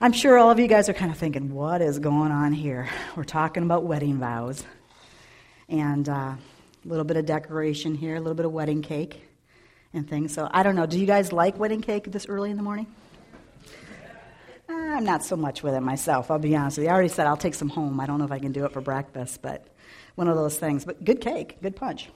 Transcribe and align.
I'm 0.00 0.12
sure 0.12 0.38
all 0.38 0.52
of 0.52 0.60
you 0.60 0.68
guys 0.68 0.88
are 0.88 0.92
kind 0.92 1.10
of 1.10 1.18
thinking, 1.18 1.52
what 1.52 1.82
is 1.82 1.98
going 1.98 2.30
on 2.30 2.52
here? 2.52 2.88
We're 3.16 3.24
talking 3.24 3.64
about 3.64 3.82
wedding 3.82 4.18
vows. 4.18 4.64
And 5.68 6.08
uh, 6.08 6.12
a 6.12 6.38
little 6.84 7.04
bit 7.04 7.16
of 7.16 7.26
decoration 7.26 7.96
here, 7.96 8.14
a 8.14 8.20
little 8.20 8.36
bit 8.36 8.46
of 8.46 8.52
wedding 8.52 8.80
cake 8.80 9.20
and 9.92 10.08
things. 10.08 10.32
So 10.32 10.48
I 10.48 10.62
don't 10.62 10.76
know. 10.76 10.86
Do 10.86 11.00
you 11.00 11.06
guys 11.06 11.32
like 11.32 11.58
wedding 11.58 11.80
cake 11.80 12.12
this 12.12 12.28
early 12.28 12.52
in 12.52 12.56
the 12.56 12.62
morning? 12.62 12.86
I'm 14.68 15.02
not 15.02 15.24
so 15.24 15.34
much 15.34 15.64
with 15.64 15.74
it 15.74 15.80
myself, 15.80 16.30
I'll 16.30 16.38
be 16.38 16.54
honest 16.54 16.78
with 16.78 16.84
you. 16.84 16.90
I 16.90 16.92
already 16.92 17.08
said 17.08 17.26
I'll 17.26 17.36
take 17.36 17.56
some 17.56 17.68
home. 17.68 17.98
I 17.98 18.06
don't 18.06 18.20
know 18.20 18.24
if 18.24 18.32
I 18.32 18.38
can 18.38 18.52
do 18.52 18.66
it 18.66 18.72
for 18.72 18.80
breakfast, 18.80 19.42
but 19.42 19.66
one 20.14 20.28
of 20.28 20.36
those 20.36 20.56
things. 20.56 20.84
But 20.84 21.04
good 21.04 21.20
cake, 21.20 21.60
good 21.60 21.74
punch. 21.74 22.08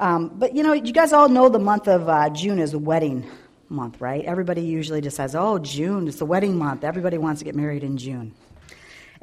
Um, 0.00 0.32
but 0.34 0.56
you 0.56 0.64
know, 0.64 0.72
you 0.72 0.92
guys 0.92 1.12
all 1.12 1.28
know 1.28 1.48
the 1.50 1.60
month 1.60 1.86
of 1.86 2.08
uh, 2.08 2.30
June 2.30 2.58
is 2.58 2.74
wedding 2.74 3.30
month, 3.70 4.00
right? 4.00 4.24
Everybody 4.24 4.62
usually 4.62 5.00
just 5.00 5.16
says, 5.16 5.34
oh, 5.34 5.58
June, 5.58 6.08
it's 6.08 6.18
the 6.18 6.26
wedding 6.26 6.58
month. 6.58 6.84
Everybody 6.84 7.18
wants 7.18 7.40
to 7.40 7.44
get 7.44 7.54
married 7.54 7.84
in 7.84 7.96
June. 7.96 8.34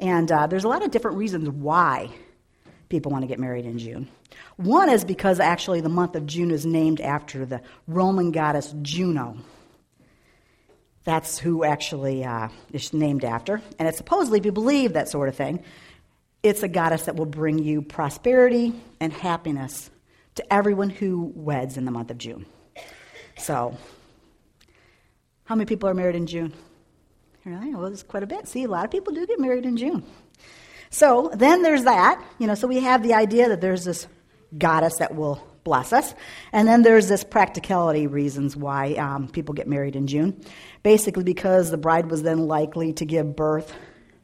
And 0.00 0.30
uh, 0.30 0.46
there's 0.46 0.64
a 0.64 0.68
lot 0.68 0.82
of 0.84 0.90
different 0.90 1.16
reasons 1.16 1.48
why 1.48 2.10
people 2.88 3.12
want 3.12 3.22
to 3.22 3.28
get 3.28 3.38
married 3.38 3.66
in 3.66 3.78
June. 3.78 4.08
One 4.56 4.88
is 4.88 5.04
because 5.04 5.40
actually 5.40 5.80
the 5.80 5.88
month 5.88 6.14
of 6.16 6.26
June 6.26 6.50
is 6.50 6.64
named 6.64 7.00
after 7.00 7.44
the 7.44 7.60
Roman 7.86 8.30
goddess 8.30 8.74
Juno. 8.82 9.38
That's 11.04 11.38
who 11.38 11.64
actually 11.64 12.24
uh, 12.24 12.48
is 12.72 12.92
named 12.92 13.24
after. 13.24 13.62
And 13.78 13.88
it's 13.88 13.98
supposedly, 13.98 14.38
if 14.38 14.44
you 14.44 14.52
believe 14.52 14.92
that 14.92 15.08
sort 15.08 15.28
of 15.28 15.36
thing, 15.36 15.62
it's 16.42 16.62
a 16.62 16.68
goddess 16.68 17.04
that 17.04 17.16
will 17.16 17.26
bring 17.26 17.58
you 17.58 17.82
prosperity 17.82 18.74
and 19.00 19.12
happiness 19.12 19.90
to 20.36 20.52
everyone 20.52 20.90
who 20.90 21.32
weds 21.34 21.76
in 21.76 21.84
the 21.84 21.90
month 21.90 22.10
of 22.10 22.18
June. 22.18 22.46
So 23.38 23.76
how 25.48 25.54
many 25.54 25.64
people 25.64 25.88
are 25.88 25.94
married 25.94 26.14
in 26.14 26.26
June? 26.26 26.52
Really? 27.46 27.74
Well, 27.74 27.86
it's 27.86 28.02
quite 28.02 28.22
a 28.22 28.26
bit. 28.26 28.46
See, 28.46 28.64
a 28.64 28.68
lot 28.68 28.84
of 28.84 28.90
people 28.90 29.14
do 29.14 29.26
get 29.26 29.40
married 29.40 29.64
in 29.64 29.78
June. 29.78 30.04
So 30.90 31.30
then 31.32 31.62
there's 31.62 31.84
that. 31.84 32.22
You 32.38 32.46
know, 32.46 32.54
so 32.54 32.68
we 32.68 32.80
have 32.80 33.02
the 33.02 33.14
idea 33.14 33.48
that 33.48 33.62
there's 33.62 33.82
this 33.82 34.06
goddess 34.58 34.96
that 34.96 35.14
will 35.14 35.42
bless 35.64 35.94
us. 35.94 36.14
And 36.52 36.68
then 36.68 36.82
there's 36.82 37.08
this 37.08 37.24
practicality 37.24 38.06
reasons 38.06 38.56
why 38.58 38.92
um, 38.96 39.26
people 39.26 39.54
get 39.54 39.66
married 39.66 39.96
in 39.96 40.06
June. 40.06 40.38
Basically, 40.82 41.24
because 41.24 41.70
the 41.70 41.78
bride 41.78 42.10
was 42.10 42.22
then 42.22 42.46
likely 42.46 42.92
to 42.92 43.06
give 43.06 43.34
birth 43.34 43.72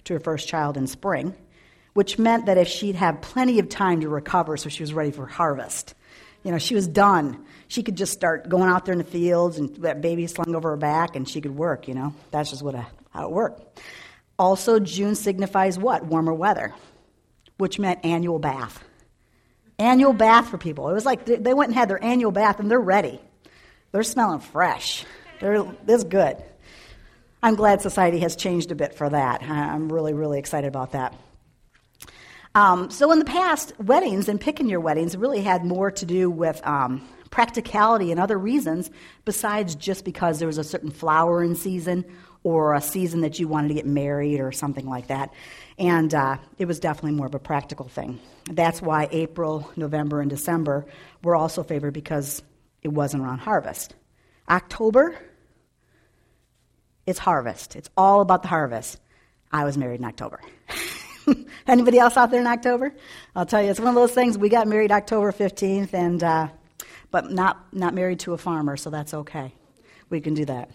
to 0.04 0.12
her 0.12 0.20
first 0.20 0.46
child 0.46 0.76
in 0.76 0.86
spring, 0.86 1.34
which 1.94 2.18
meant 2.18 2.44
that 2.44 2.58
if 2.58 2.68
she'd 2.68 2.96
have 2.96 3.22
plenty 3.22 3.58
of 3.60 3.70
time 3.70 4.02
to 4.02 4.10
recover 4.10 4.58
so 4.58 4.68
she 4.68 4.82
was 4.82 4.92
ready 4.92 5.10
for 5.10 5.24
harvest, 5.24 5.94
you 6.42 6.50
know, 6.50 6.58
she 6.58 6.74
was 6.74 6.86
done 6.86 7.42
she 7.74 7.82
could 7.82 7.96
just 7.96 8.12
start 8.12 8.48
going 8.48 8.70
out 8.70 8.84
there 8.84 8.92
in 8.92 8.98
the 8.98 9.04
fields 9.04 9.58
and 9.58 9.74
that 9.78 10.00
baby 10.00 10.28
slung 10.28 10.54
over 10.54 10.70
her 10.70 10.76
back 10.76 11.16
and 11.16 11.28
she 11.28 11.40
could 11.40 11.56
work, 11.56 11.88
you 11.88 11.94
know. 11.94 12.14
That's 12.30 12.50
just 12.50 12.62
what 12.62 12.76
a, 12.76 12.86
how 13.10 13.24
it 13.24 13.32
worked. 13.32 13.80
Also, 14.38 14.78
June 14.78 15.16
signifies 15.16 15.76
what? 15.76 16.04
Warmer 16.04 16.32
weather, 16.32 16.72
which 17.58 17.80
meant 17.80 18.04
annual 18.04 18.38
bath. 18.38 18.82
Annual 19.76 20.12
bath 20.12 20.50
for 20.50 20.56
people. 20.56 20.88
It 20.88 20.92
was 20.92 21.04
like 21.04 21.26
they 21.26 21.52
went 21.52 21.70
and 21.70 21.74
had 21.76 21.90
their 21.90 22.02
annual 22.02 22.30
bath 22.30 22.60
and 22.60 22.70
they're 22.70 22.78
ready. 22.78 23.20
They're 23.90 24.04
smelling 24.04 24.38
fresh. 24.38 25.04
They're, 25.40 25.64
this 25.84 26.04
good. 26.04 26.36
I'm 27.42 27.56
glad 27.56 27.82
society 27.82 28.20
has 28.20 28.36
changed 28.36 28.70
a 28.70 28.76
bit 28.76 28.94
for 28.94 29.10
that. 29.10 29.42
I'm 29.42 29.92
really, 29.92 30.14
really 30.14 30.38
excited 30.38 30.68
about 30.68 30.92
that. 30.92 31.12
Um, 32.54 32.88
so, 32.90 33.10
in 33.10 33.18
the 33.18 33.24
past, 33.24 33.72
weddings 33.80 34.28
and 34.28 34.40
picking 34.40 34.68
your 34.68 34.78
weddings 34.78 35.16
really 35.16 35.40
had 35.40 35.64
more 35.64 35.90
to 35.90 36.06
do 36.06 36.30
with 36.30 36.64
um, 36.64 37.06
practicality 37.34 38.12
and 38.12 38.20
other 38.20 38.38
reasons 38.38 38.92
besides 39.24 39.74
just 39.74 40.04
because 40.04 40.38
there 40.38 40.46
was 40.46 40.56
a 40.56 40.62
certain 40.62 40.92
flower 40.92 41.42
in 41.42 41.56
season 41.56 42.04
or 42.44 42.74
a 42.74 42.80
season 42.80 43.22
that 43.22 43.40
you 43.40 43.48
wanted 43.48 43.66
to 43.66 43.74
get 43.74 43.86
married 43.86 44.38
or 44.38 44.52
something 44.52 44.86
like 44.86 45.08
that. 45.08 45.34
And 45.76 46.14
uh, 46.14 46.36
it 46.58 46.66
was 46.66 46.78
definitely 46.78 47.16
more 47.16 47.26
of 47.26 47.34
a 47.34 47.40
practical 47.40 47.88
thing. 47.88 48.20
That's 48.48 48.80
why 48.80 49.08
April, 49.10 49.68
November, 49.74 50.20
and 50.20 50.30
December 50.30 50.86
were 51.24 51.34
also 51.34 51.64
favored 51.64 51.92
because 51.92 52.40
it 52.82 52.88
wasn't 52.88 53.24
around 53.24 53.38
harvest. 53.38 53.96
October, 54.48 55.16
it's 57.04 57.18
harvest. 57.18 57.74
It's 57.74 57.90
all 57.96 58.20
about 58.20 58.42
the 58.42 58.48
harvest. 58.48 59.00
I 59.50 59.64
was 59.64 59.76
married 59.76 59.98
in 59.98 60.06
October. 60.06 60.40
Anybody 61.66 61.98
else 61.98 62.16
out 62.16 62.30
there 62.30 62.40
in 62.40 62.46
October? 62.46 62.94
I'll 63.34 63.44
tell 63.44 63.60
you, 63.60 63.70
it's 63.70 63.80
one 63.80 63.88
of 63.88 63.96
those 63.96 64.12
things. 64.12 64.38
We 64.38 64.48
got 64.48 64.68
married 64.68 64.92
October 64.92 65.32
15th, 65.32 65.92
and 65.94 66.22
uh, 66.22 66.48
but 67.14 67.30
not, 67.30 67.72
not 67.72 67.94
married 67.94 68.18
to 68.18 68.32
a 68.32 68.36
farmer, 68.36 68.76
so 68.76 68.90
that's 68.90 69.14
okay. 69.14 69.54
We 70.10 70.20
can 70.20 70.34
do 70.34 70.46
that. 70.46 70.68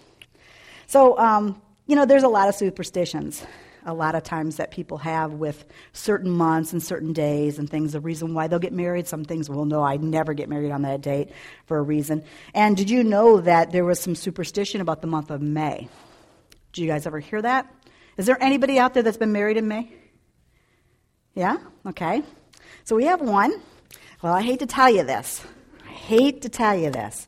So, 0.87 1.19
um, 1.19 1.61
you 1.85 1.97
know, 1.97 2.05
there's 2.05 2.23
a 2.23 2.29
lot 2.29 2.47
of 2.47 2.55
superstitions 2.55 3.45
a 3.85 3.93
lot 3.93 4.15
of 4.15 4.23
times 4.23 4.55
that 4.55 4.71
people 4.71 4.99
have 4.99 5.33
with 5.33 5.65
certain 5.91 6.31
months 6.31 6.71
and 6.71 6.81
certain 6.81 7.11
days 7.11 7.59
and 7.59 7.69
things, 7.69 7.91
the 7.91 7.99
reason 7.99 8.33
why 8.33 8.47
they'll 8.47 8.57
get 8.57 8.71
married. 8.71 9.05
Some 9.05 9.25
things, 9.25 9.49
well, 9.49 9.65
no, 9.65 9.83
I'd 9.83 10.01
never 10.01 10.33
get 10.33 10.47
married 10.47 10.71
on 10.71 10.83
that 10.83 11.01
date 11.01 11.31
for 11.65 11.77
a 11.77 11.81
reason. 11.81 12.23
And 12.53 12.77
did 12.77 12.89
you 12.89 13.03
know 13.03 13.41
that 13.41 13.73
there 13.73 13.83
was 13.83 13.99
some 13.99 14.15
superstition 14.15 14.79
about 14.79 15.01
the 15.01 15.07
month 15.07 15.31
of 15.31 15.41
May? 15.41 15.89
Do 16.71 16.81
you 16.81 16.87
guys 16.87 17.05
ever 17.05 17.19
hear 17.19 17.41
that? 17.41 17.69
Is 18.15 18.27
there 18.27 18.41
anybody 18.41 18.79
out 18.79 18.93
there 18.93 19.03
that's 19.03 19.17
been 19.17 19.33
married 19.33 19.57
in 19.57 19.67
May? 19.67 19.91
Yeah? 21.35 21.57
Okay. 21.85 22.23
So 22.85 22.95
we 22.95 23.05
have 23.05 23.19
one. 23.19 23.53
Well, 24.21 24.33
I 24.33 24.41
hate 24.41 24.59
to 24.59 24.65
tell 24.65 24.89
you 24.89 25.03
this 25.03 25.43
hate 26.07 26.41
to 26.43 26.49
tell 26.49 26.75
you 26.77 26.89
this, 26.89 27.27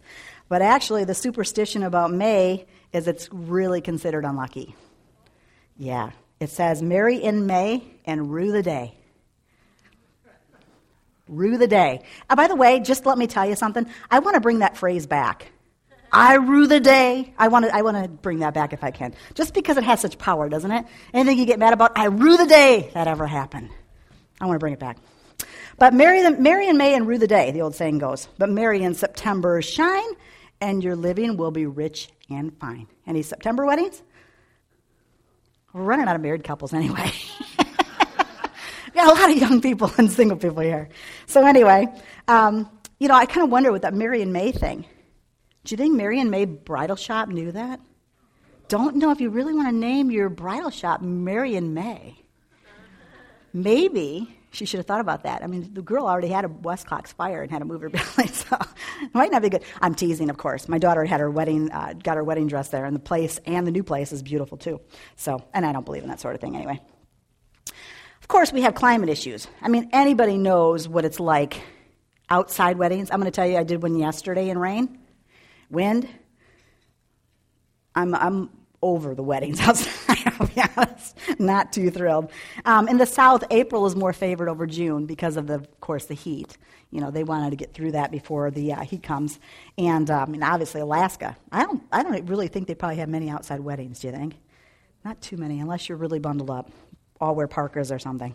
but 0.49 0.61
actually, 0.61 1.05
the 1.05 1.15
superstition 1.15 1.83
about 1.83 2.11
May 2.11 2.65
is 2.91 3.07
it's 3.07 3.31
really 3.31 3.81
considered 3.81 4.25
unlucky. 4.25 4.75
Yeah. 5.77 6.11
It 6.39 6.49
says, 6.49 6.81
marry 6.81 7.17
in 7.17 7.45
May 7.45 7.83
and 8.05 8.31
rue 8.31 8.51
the 8.51 8.63
day. 8.63 8.95
Rue 11.27 11.57
the 11.57 11.67
day. 11.67 12.01
Uh, 12.29 12.35
by 12.35 12.47
the 12.47 12.55
way, 12.55 12.79
just 12.79 13.05
let 13.05 13.17
me 13.17 13.27
tell 13.27 13.47
you 13.47 13.55
something. 13.55 13.87
I 14.09 14.19
want 14.19 14.33
to 14.35 14.41
bring 14.41 14.59
that 14.59 14.75
phrase 14.75 15.05
back. 15.05 15.51
I 16.11 16.35
rue 16.35 16.67
the 16.67 16.81
day. 16.81 17.33
I 17.37 17.47
want 17.47 17.65
to, 17.65 17.73
I 17.73 17.83
want 17.83 18.03
to 18.03 18.09
bring 18.09 18.39
that 18.39 18.53
back 18.53 18.73
if 18.73 18.83
I 18.83 18.91
can. 18.91 19.13
Just 19.33 19.53
because 19.53 19.77
it 19.77 19.83
has 19.83 20.01
such 20.01 20.17
power, 20.17 20.49
doesn't 20.49 20.71
it? 20.71 20.85
Anything 21.13 21.37
you 21.37 21.45
get 21.45 21.59
mad 21.59 21.71
about, 21.73 21.97
I 21.97 22.07
rue 22.07 22.35
the 22.35 22.47
day 22.47 22.91
that 22.93 23.07
ever 23.07 23.27
happened. 23.27 23.69
I 24.41 24.45
want 24.45 24.55
to 24.55 24.59
bring 24.59 24.73
it 24.73 24.79
back. 24.79 24.97
But 25.77 25.93
marry, 25.93 26.29
marry 26.37 26.67
in 26.67 26.77
May 26.77 26.93
and 26.93 27.07
rue 27.07 27.17
the 27.17 27.27
day, 27.27 27.51
the 27.51 27.61
old 27.61 27.75
saying 27.75 27.97
goes. 27.97 28.27
But 28.37 28.49
marry 28.49 28.83
in 28.83 28.93
September 28.93 29.61
shine, 29.61 30.09
and 30.59 30.83
your 30.83 30.95
living 30.95 31.37
will 31.37 31.51
be 31.51 31.65
rich 31.65 32.09
and 32.29 32.57
fine. 32.59 32.87
Any 33.07 33.21
September 33.21 33.65
weddings? 33.65 34.01
We're 35.73 35.83
running 35.83 36.07
out 36.07 36.15
of 36.15 36.21
married 36.21 36.43
couples 36.43 36.73
anyway. 36.73 37.11
we 37.59 38.91
got 38.93 39.07
a 39.07 39.19
lot 39.19 39.29
of 39.29 39.37
young 39.37 39.61
people 39.61 39.91
and 39.97 40.11
single 40.11 40.37
people 40.37 40.61
here. 40.61 40.89
So 41.27 41.45
anyway, 41.45 41.87
um, 42.27 42.69
you 42.99 43.07
know, 43.07 43.15
I 43.15 43.25
kind 43.25 43.43
of 43.43 43.49
wonder 43.49 43.71
with 43.71 43.83
that 43.83 43.93
Mary 43.93 44.21
and 44.21 44.33
May 44.33 44.51
thing. 44.51 44.85
Do 45.63 45.73
you 45.73 45.77
think 45.77 45.95
Mary 45.95 46.19
and 46.19 46.29
May 46.31 46.45
Bridal 46.45 46.95
Shop 46.95 47.29
knew 47.29 47.51
that? 47.51 47.79
Don't 48.71 48.95
know 48.95 49.11
if 49.11 49.19
you 49.19 49.29
really 49.29 49.53
want 49.53 49.67
to 49.67 49.75
name 49.75 50.11
your 50.11 50.29
bridal 50.29 50.69
shop 50.69 51.01
Mary 51.01 51.57
and 51.57 51.75
May. 51.75 52.15
Maybe 53.51 54.33
she 54.51 54.65
should 54.65 54.77
have 54.79 54.85
thought 54.85 54.99
about 54.99 55.23
that. 55.23 55.43
I 55.43 55.47
mean, 55.47 55.73
the 55.73 55.81
girl 55.81 56.05
already 56.05 56.27
had 56.27 56.43
a 56.43 56.49
Westclox 56.49 57.13
fire 57.13 57.41
and 57.41 57.49
had 57.49 57.59
to 57.59 57.65
move 57.65 57.81
her 57.81 57.89
belly, 57.89 58.27
so 58.27 58.57
it 59.01 59.13
might 59.13 59.31
not 59.31 59.41
be 59.41 59.49
good. 59.49 59.63
I'm 59.81 59.95
teasing, 59.95 60.29
of 60.29 60.37
course. 60.37 60.67
My 60.67 60.77
daughter 60.77 61.05
had 61.05 61.21
her 61.21 61.31
wedding, 61.31 61.71
uh, 61.71 61.93
got 61.93 62.17
her 62.17 62.23
wedding 62.23 62.47
dress 62.47 62.69
there, 62.69 62.85
and 62.85 62.95
the 62.95 62.99
place 62.99 63.39
and 63.45 63.65
the 63.65 63.71
new 63.71 63.83
place 63.83 64.11
is 64.11 64.21
beautiful 64.21 64.57
too. 64.57 64.81
So, 65.15 65.43
and 65.53 65.65
I 65.65 65.71
don't 65.71 65.85
believe 65.85 66.03
in 66.03 66.09
that 66.09 66.19
sort 66.19 66.35
of 66.35 66.41
thing 66.41 66.55
anyway. 66.55 66.79
Of 68.21 68.27
course, 68.27 68.51
we 68.51 68.61
have 68.61 68.75
climate 68.75 69.09
issues. 69.09 69.47
I 69.61 69.69
mean, 69.69 69.89
anybody 69.93 70.37
knows 70.37 70.87
what 70.87 71.05
it's 71.05 71.19
like 71.19 71.61
outside 72.29 72.77
weddings. 72.77 73.09
I'm 73.09 73.19
going 73.19 73.31
to 73.31 73.35
tell 73.35 73.47
you, 73.47 73.57
I 73.57 73.63
did 73.63 73.81
one 73.81 73.95
yesterday 73.97 74.49
in 74.49 74.57
rain, 74.57 74.99
wind. 75.69 76.07
I'm, 77.95 78.13
I'm 78.15 78.49
over 78.81 79.15
the 79.15 79.23
weddings 79.23 79.59
outside, 79.61 79.91
I'll 80.41 80.47
be 80.47 80.61
honest. 80.77 81.17
Not 81.39 81.71
too 81.71 81.89
thrilled. 81.91 82.31
Um, 82.65 82.87
in 82.87 82.97
the 82.97 83.05
South, 83.05 83.43
April 83.51 83.85
is 83.85 83.95
more 83.95 84.13
favored 84.13 84.49
over 84.49 84.65
June 84.65 85.05
because 85.05 85.37
of, 85.37 85.47
the, 85.47 85.55
of 85.55 85.79
course, 85.79 86.05
the 86.05 86.15
heat. 86.15 86.57
You 86.89 86.99
know, 86.99 87.11
they 87.11 87.23
wanted 87.23 87.51
to 87.51 87.55
get 87.55 87.73
through 87.73 87.91
that 87.91 88.11
before 88.11 88.51
the 88.51 88.73
uh, 88.73 88.81
heat 88.81 89.03
comes. 89.03 89.39
And, 89.77 90.09
um, 90.09 90.33
and 90.33 90.43
obviously, 90.43 90.81
Alaska. 90.81 91.37
I 91.51 91.63
don't, 91.63 91.83
I 91.91 92.03
don't 92.03 92.25
really 92.25 92.47
think 92.47 92.67
they 92.67 92.75
probably 92.75 92.97
have 92.97 93.09
many 93.09 93.29
outside 93.29 93.59
weddings, 93.59 93.99
do 93.99 94.07
you 94.07 94.13
think? 94.13 94.35
Not 95.05 95.21
too 95.21 95.37
many, 95.37 95.59
unless 95.59 95.87
you're 95.87 95.97
really 95.97 96.19
bundled 96.19 96.49
up. 96.49 96.71
All 97.19 97.35
wear 97.35 97.47
parkas 97.47 97.91
or 97.91 97.99
something. 97.99 98.33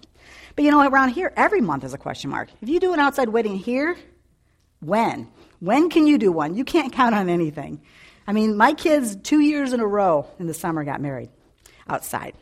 But 0.55 0.65
you 0.65 0.71
know, 0.71 0.87
around 0.89 1.09
here, 1.09 1.33
every 1.37 1.61
month 1.61 1.83
is 1.83 1.93
a 1.93 1.99
question 1.99 2.31
mark. 2.31 2.51
If 2.63 2.69
you 2.69 2.79
do 2.79 2.93
an 2.93 3.01
outside 3.01 3.29
wedding 3.29 3.57
here, 3.57 3.97
when? 4.79 5.29
When 5.59 5.91
can 5.91 6.07
you 6.07 6.19
do 6.19 6.31
one? 6.31 6.55
You 6.55 6.65
can't 6.65 6.93
count 6.93 7.13
on 7.13 7.29
anything. 7.29 7.83
I 8.29 8.33
mean, 8.33 8.57
my 8.57 8.75
kids, 8.75 9.17
two 9.17 9.41
years 9.41 9.73
in 9.73 9.81
a 9.81 9.87
row 9.87 10.29
in 10.39 10.47
the 10.47 10.55
summer, 10.55 10.85
got 10.85 11.01
married 11.01 11.31
outside. 11.89 12.35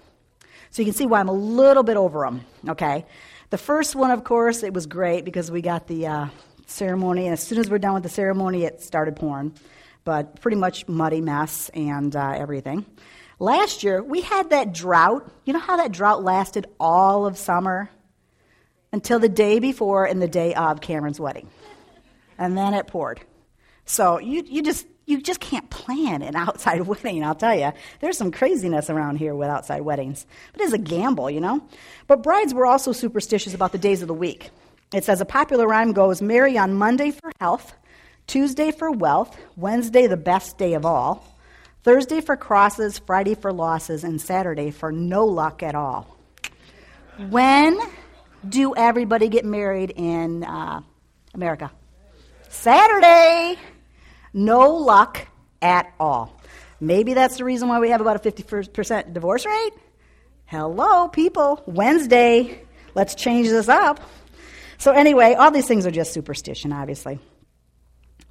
So 0.70 0.82
you 0.82 0.87
can 0.87 0.94
see 0.94 1.06
why 1.06 1.20
I'm 1.20 1.29
a 1.29 1.32
little 1.32 1.82
bit 1.82 1.96
over 1.96 2.20
them, 2.20 2.44
okay? 2.69 3.06
The 3.50 3.58
first 3.58 3.94
one, 3.94 4.11
of 4.11 4.25
course, 4.25 4.62
it 4.62 4.73
was 4.75 4.87
great 4.87 5.25
because 5.25 5.50
we 5.50 5.62
got 5.62 5.87
the 5.87 6.06
uh, 6.06 6.26
ceremony, 6.67 7.26
and 7.26 7.32
as 7.32 7.43
soon 7.43 7.58
as 7.58 7.70
we're 7.70 7.79
done 7.79 7.94
with 7.94 8.02
the 8.02 8.08
ceremony, 8.08 8.64
it 8.64 8.82
started 8.82 9.17
pouring. 9.17 9.55
But 10.05 10.41
pretty 10.41 10.56
much 10.56 10.88
muddy 10.88 11.20
mess 11.20 11.70
and 11.70 12.14
uh, 12.14 12.35
everything. 12.37 12.85
Last 13.38 13.82
year, 13.82 14.02
we 14.02 14.20
had 14.20 14.50
that 14.50 14.73
drought. 14.73 15.31
You 15.44 15.52
know 15.52 15.58
how 15.58 15.76
that 15.76 15.93
drought 15.93 16.23
lasted 16.23 16.67
all 16.79 17.26
of 17.26 17.38
summer? 17.38 17.90
Until 18.93 19.19
the 19.19 19.29
day 19.29 19.58
before 19.58 20.05
and 20.05 20.23
the 20.23 20.29
day 20.29 20.55
of 20.55 20.81
Cameron's 20.81 21.19
wedding. 21.19 21.49
And 22.38 22.56
then 22.56 22.75
it 22.75 22.87
poured. 22.87 23.20
So 23.87 24.19
you, 24.19 24.44
you 24.47 24.62
just 24.62 24.87
you 25.06 25.21
just 25.21 25.41
can't 25.41 25.69
plan 25.71 26.23
an 26.23 26.37
outside 26.37 26.83
wedding, 26.83 27.25
I'll 27.25 27.35
tell 27.35 27.55
you. 27.55 27.73
There's 28.01 28.19
some 28.19 28.33
craziness 28.33 28.91
around 28.91 29.17
here 29.17 29.35
with 29.35 29.49
outside 29.49 29.83
weddings. 29.83 30.27
But 30.53 30.62
it's 30.62 30.73
a 30.73 30.79
gamble, 30.79 31.31
you 31.31 31.41
know? 31.41 31.67
But 32.06 32.23
brides 32.23 32.55
were 32.55 32.67
also 32.67 32.93
superstitious 32.93 33.55
about 33.55 33.73
the 33.73 33.79
days 33.79 34.03
of 34.03 34.09
the 34.09 34.15
week. 34.15 34.51
It 34.93 35.05
says 35.05 35.21
a 35.21 35.25
popular 35.25 35.67
rhyme 35.67 35.93
goes 35.93 36.23
marry 36.23 36.56
on 36.56 36.75
Monday 36.75 37.11
for 37.11 37.33
health, 37.41 37.75
Tuesday 38.27 38.71
for 38.71 38.91
wealth, 38.91 39.37
Wednesday 39.56 40.06
the 40.06 40.17
best 40.17 40.56
day 40.56 40.75
of 40.75 40.87
all, 40.87 41.27
Thursday 41.83 42.21
for 42.21 42.37
crosses, 42.37 42.99
Friday 42.99 43.35
for 43.35 43.53
losses, 43.53 44.05
and 44.05 44.21
Saturday 44.21 44.71
for 44.71 44.93
no 44.93 45.27
luck 45.27 45.62
at 45.62 45.75
all. 45.75 46.17
When 47.29 47.79
do 48.49 48.75
everybody 48.75 49.29
get 49.29 49.45
married 49.45 49.93
in 49.95 50.45
uh, 50.45 50.81
America? 51.35 51.71
Saturday. 52.49 53.59
No 54.35 54.75
luck 54.75 55.29
at 55.63 55.95
all. 56.01 56.37
Maybe 56.81 57.15
that's 57.15 57.37
the 57.39 57.45
reason 57.45 57.69
why 57.69 57.79
we 57.79 57.91
have 57.91 58.01
about 58.01 58.17
a 58.17 58.31
50% 58.31 59.15
divorce 59.15 59.47
rate. 59.47 59.73
Hello, 60.45 61.09
people. 61.09 61.63
Wednesday. 61.67 62.61
Let's 62.97 63.15
change 63.15 63.49
this 63.49 63.69
up. 63.69 64.01
So, 64.77 64.91
anyway, 64.91 65.35
all 65.35 65.53
these 65.53 65.67
things 65.69 65.87
are 65.87 65.91
just 65.93 66.13
superstition, 66.13 66.73
obviously. 66.73 67.21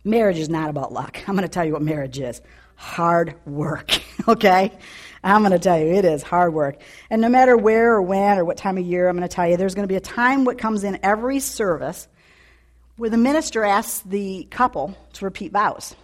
Marriage 0.03 0.37
is 0.37 0.49
not 0.49 0.69
about 0.69 0.91
luck. 0.91 1.17
I'm 1.25 1.35
going 1.35 1.47
to 1.47 1.51
tell 1.51 1.65
you 1.65 1.71
what 1.71 1.81
marriage 1.81 2.19
is 2.19 2.41
hard 2.75 3.35
work, 3.45 3.97
okay? 4.27 4.71
I'm 5.23 5.41
going 5.41 5.53
to 5.53 5.59
tell 5.59 5.79
you, 5.79 5.87
it 5.93 6.03
is 6.03 6.21
hard 6.21 6.53
work. 6.53 6.81
And 7.09 7.21
no 7.21 7.29
matter 7.29 7.55
where 7.55 7.93
or 7.93 8.01
when 8.01 8.37
or 8.37 8.43
what 8.43 8.57
time 8.57 8.77
of 8.77 8.85
year, 8.85 9.07
I'm 9.07 9.15
going 9.15 9.27
to 9.27 9.33
tell 9.33 9.47
you, 9.47 9.55
there's 9.55 9.73
going 9.73 9.87
to 9.87 9.91
be 9.91 9.95
a 9.95 10.01
time 10.01 10.43
what 10.43 10.57
comes 10.57 10.83
in 10.83 10.99
every 11.01 11.39
service 11.39 12.09
where 12.95 13.09
the 13.09 13.17
minister 13.17 13.63
asks 13.63 14.01
the 14.01 14.47
couple 14.51 14.97
to 15.13 15.25
repeat 15.25 15.51
vows. 15.51 15.95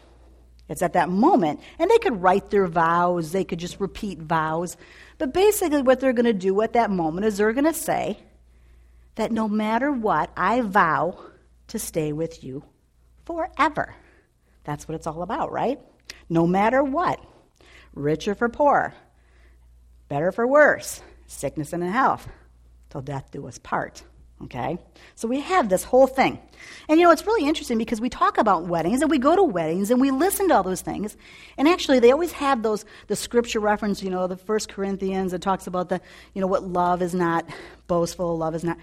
It's 0.68 0.82
at 0.84 0.94
that 0.94 1.10
moment, 1.10 1.62
and 1.80 1.90
they 1.90 1.98
could 1.98 2.22
write 2.22 2.52
their 2.52 2.68
vows, 2.68 3.32
they 3.32 3.44
could 3.44 3.60
just 3.60 3.80
repeat 3.80 4.20
vows. 4.20 4.78
But 5.18 5.34
basically, 5.34 5.82
what 5.82 6.00
they're 6.00 6.14
going 6.14 6.26
to 6.26 6.34
do 6.34 6.62
at 6.62 6.74
that 6.74 6.92
moment 6.92 7.26
is 7.26 7.38
they're 7.38 7.54
going 7.54 7.66
to 7.66 7.74
say 7.74 8.20
that 9.16 9.32
no 9.32 9.48
matter 9.48 9.92
what, 9.92 10.32
I 10.38 10.62
vow 10.62 11.18
to 11.70 11.80
stay 11.80 12.14
with 12.14 12.44
you 12.44 12.64
forever. 13.26 13.96
That's 14.64 14.88
what 14.88 14.96
it's 14.96 15.08
all 15.08 15.24
about, 15.24 15.52
right? 15.52 15.80
No 16.30 16.46
matter 16.46 16.84
what, 16.84 17.20
rich 17.96 18.28
or 18.28 18.36
for 18.36 18.50
poor, 18.50 18.94
better 20.08 20.32
for 20.32 20.46
worse, 20.46 21.02
sickness 21.26 21.74
and 21.74 21.84
health, 21.84 22.28
till 22.92 23.02
death 23.02 23.32
do 23.32 23.48
us 23.48 23.58
part. 23.58 24.04
Okay? 24.44 24.78
So 25.16 25.28
we 25.28 25.42
have 25.42 25.70
this 25.70 25.84
whole 25.84 26.08
thing. 26.08 26.40
And 26.88 27.00
you 27.00 27.06
know, 27.06 27.12
it's 27.12 27.26
really 27.26 27.48
interesting 27.48 27.78
because 27.78 28.00
we 28.00 28.10
talk 28.10 28.38
about 28.38 28.66
weddings 28.66 29.02
and 29.02 29.12
we 29.12 29.18
go 29.18 29.36
to 29.36 29.44
weddings 29.44 29.92
and 29.92 30.00
we 30.00 30.12
listen 30.12 30.48
to 30.48 30.56
all 30.56 30.64
those 30.64 30.82
things. 30.82 31.18
And 31.58 31.68
actually, 31.68 32.00
they 32.00 32.12
always 32.12 32.32
have 32.34 32.64
those, 32.64 32.86
the 33.08 33.16
scripture 33.16 33.60
reference, 33.60 34.02
you 34.02 34.10
know, 34.10 34.28
the 34.28 34.38
First 34.38 34.70
Corinthians, 34.70 35.34
it 35.34 35.42
talks 35.42 35.68
about 35.68 35.90
the, 35.90 36.02
you 36.34 36.42
know, 36.42 36.48
what 36.48 36.64
love 36.64 37.02
is 37.02 37.14
not 37.14 37.46
boastful, 37.88 38.38
love 38.38 38.56
is 38.56 38.64
not. 38.64 38.78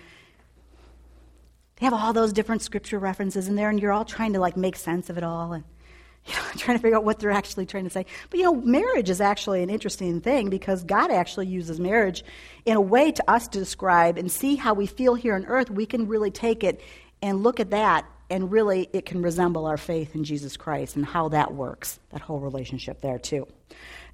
They 1.76 1.87
have 1.87 1.94
all 1.94 2.12
those 2.12 2.32
different 2.32 2.62
scripture 2.62 2.99
references 2.99 3.49
in 3.49 3.55
there, 3.55 3.69
and 3.69 3.81
you're 3.81 3.93
all 3.93 4.06
trying 4.06 4.32
to 4.32 4.41
like 4.41 4.56
make 4.56 4.76
sense 4.76 5.11
of 5.11 5.19
it 5.19 5.25
all. 5.25 5.53
And 5.53 5.64
you 6.28 6.34
know, 6.34 6.43
trying 6.56 6.76
to 6.76 6.82
figure 6.82 6.96
out 6.96 7.05
what 7.05 7.19
they're 7.19 7.31
actually 7.31 7.67
trying 7.67 7.84
to 7.84 7.90
say. 7.90 8.06
But 8.31 8.38
you 8.38 8.44
know, 8.44 8.55
marriage 8.55 9.11
is 9.11 9.20
actually 9.20 9.62
an 9.62 9.70
interesting 9.70 10.20
thing 10.20 10.50
because 10.50 10.82
God 10.84 11.11
actually 11.11 11.46
uses 11.46 11.78
marriage 11.78 12.25
in 12.64 12.76
a 12.76 12.81
way 12.81 13.12
to 13.12 13.31
us 13.31 13.49
to 13.49 13.58
describe 13.58 14.19
and 14.19 14.31
see 14.31 14.56
how 14.56 14.75
we 14.75 14.87
feel 14.87 15.14
here 15.14 15.34
on 15.34 15.46
earth. 15.46 15.70
We 15.70 15.87
can 15.87 16.08
really 16.08 16.31
take 16.31 16.64
it 16.64 16.81
and 17.23 17.43
look 17.43 17.61
at 17.61 17.70
that, 17.70 18.05
and 18.28 18.50
really 18.50 18.88
it 18.93 19.06
can 19.06 19.23
resemble 19.23 19.67
our 19.67 19.76
faith 19.76 20.14
in 20.14 20.25
Jesus 20.25 20.56
Christ 20.56 20.96
and 20.96 21.05
how 21.05 21.28
that 21.28 21.55
works, 21.55 21.99
that 22.11 22.20
whole 22.20 22.40
relationship 22.40 23.00
there, 23.00 23.19
too. 23.19 23.46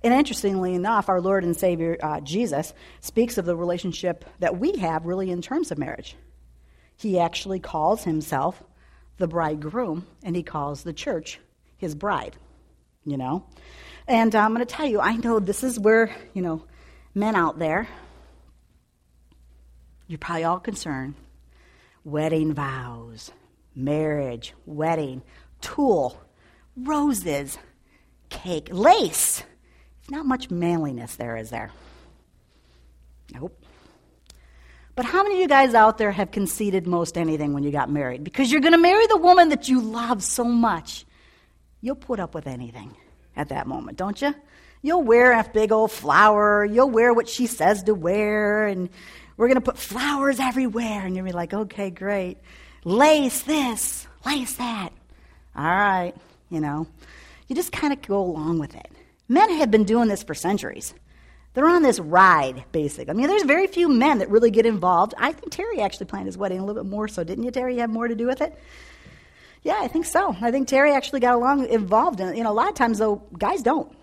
And 0.04 0.12
interestingly 0.12 0.74
enough, 0.74 1.08
our 1.08 1.20
Lord 1.20 1.44
and 1.44 1.56
Savior 1.56 1.96
uh, 2.02 2.20
Jesus 2.20 2.74
speaks 3.00 3.38
of 3.38 3.44
the 3.44 3.56
relationship 3.56 4.24
that 4.40 4.58
we 4.58 4.76
have 4.78 5.06
really 5.06 5.30
in 5.30 5.42
terms 5.42 5.70
of 5.70 5.78
marriage. 5.78 6.16
He 6.96 7.18
actually 7.18 7.60
calls 7.60 8.04
himself 8.04 8.62
the 9.18 9.28
bridegroom, 9.28 10.06
and 10.22 10.36
he 10.36 10.42
calls 10.42 10.82
the 10.82 10.92
church 10.92 11.38
his 11.82 11.94
bride, 11.94 12.36
you 13.04 13.18
know? 13.18 13.44
And 14.08 14.34
uh, 14.34 14.38
I'm 14.38 14.54
going 14.54 14.66
to 14.66 14.74
tell 14.74 14.86
you, 14.86 15.00
I 15.00 15.16
know 15.16 15.38
this 15.38 15.62
is 15.62 15.78
where, 15.78 16.14
you 16.32 16.40
know, 16.40 16.64
men 17.14 17.34
out 17.34 17.58
there, 17.58 17.86
you're 20.06 20.18
probably 20.18 20.44
all 20.44 20.60
concerned. 20.60 21.14
Wedding 22.04 22.54
vows, 22.54 23.30
marriage, 23.74 24.54
wedding, 24.64 25.22
tulle, 25.60 26.18
roses, 26.76 27.58
cake, 28.28 28.68
lace. 28.72 29.42
It's 30.00 30.10
not 30.10 30.24
much 30.24 30.50
manliness 30.50 31.16
there, 31.16 31.36
is 31.36 31.50
there? 31.50 31.70
Nope. 33.34 33.58
But 34.94 35.06
how 35.06 35.22
many 35.22 35.36
of 35.36 35.40
you 35.40 35.48
guys 35.48 35.74
out 35.74 35.98
there 35.98 36.12
have 36.12 36.30
conceded 36.30 36.86
most 36.86 37.16
anything 37.16 37.54
when 37.54 37.62
you 37.62 37.70
got 37.70 37.90
married? 37.90 38.24
Because 38.24 38.52
you're 38.52 38.60
going 38.60 38.72
to 38.72 38.78
marry 38.78 39.06
the 39.06 39.16
woman 39.16 39.48
that 39.48 39.68
you 39.68 39.80
love 39.80 40.22
so 40.22 40.44
much 40.44 41.06
you'll 41.82 41.96
put 41.96 42.18
up 42.18 42.34
with 42.34 42.46
anything 42.46 42.96
at 43.36 43.50
that 43.50 43.66
moment, 43.66 43.98
don't 43.98 44.22
you? 44.22 44.34
You'll 44.80 45.02
wear 45.02 45.38
a 45.38 45.44
big 45.52 45.70
old 45.70 45.92
flower. 45.92 46.64
You'll 46.64 46.90
wear 46.90 47.12
what 47.12 47.28
she 47.28 47.46
says 47.46 47.82
to 47.84 47.94
wear, 47.94 48.66
and 48.66 48.88
we're 49.36 49.48
going 49.48 49.60
to 49.60 49.60
put 49.60 49.76
flowers 49.76 50.40
everywhere. 50.40 51.04
And 51.04 51.14
you'll 51.14 51.26
be 51.26 51.32
like, 51.32 51.52
okay, 51.52 51.90
great. 51.90 52.38
Lace 52.84 53.42
this, 53.42 54.06
lace 54.24 54.54
that. 54.54 54.90
All 55.54 55.64
right, 55.64 56.14
you 56.48 56.60
know. 56.60 56.86
You 57.46 57.54
just 57.54 57.70
kind 57.70 57.92
of 57.92 58.00
go 58.02 58.18
along 58.18 58.58
with 58.58 58.74
it. 58.74 58.90
Men 59.28 59.52
have 59.58 59.70
been 59.70 59.84
doing 59.84 60.08
this 60.08 60.22
for 60.22 60.34
centuries. 60.34 60.94
They're 61.54 61.68
on 61.68 61.82
this 61.82 62.00
ride, 62.00 62.64
basically. 62.72 63.10
I 63.10 63.14
mean, 63.14 63.26
there's 63.26 63.42
very 63.42 63.66
few 63.66 63.88
men 63.88 64.18
that 64.18 64.30
really 64.30 64.50
get 64.50 64.64
involved. 64.64 65.14
I 65.18 65.32
think 65.32 65.52
Terry 65.52 65.80
actually 65.80 66.06
planned 66.06 66.26
his 66.26 66.38
wedding 66.38 66.58
a 66.58 66.64
little 66.64 66.82
bit 66.82 66.90
more 66.90 67.08
so, 67.08 67.22
didn't 67.24 67.44
you, 67.44 67.50
Terry? 67.50 67.74
You 67.74 67.80
have 67.80 67.90
more 67.90 68.08
to 68.08 68.14
do 68.14 68.26
with 68.26 68.40
it? 68.40 68.58
Yeah, 69.62 69.78
I 69.80 69.88
think 69.88 70.06
so. 70.06 70.36
I 70.40 70.50
think 70.50 70.68
Terry 70.68 70.92
actually 70.92 71.20
got 71.20 71.34
along 71.34 71.66
involved 71.68 72.20
in 72.20 72.28
it. 72.28 72.36
You 72.36 72.42
know, 72.42 72.50
a 72.50 72.54
lot 72.54 72.68
of 72.68 72.74
times 72.74 72.98
though, 72.98 73.22
guys 73.38 73.62
don't. 73.62 73.96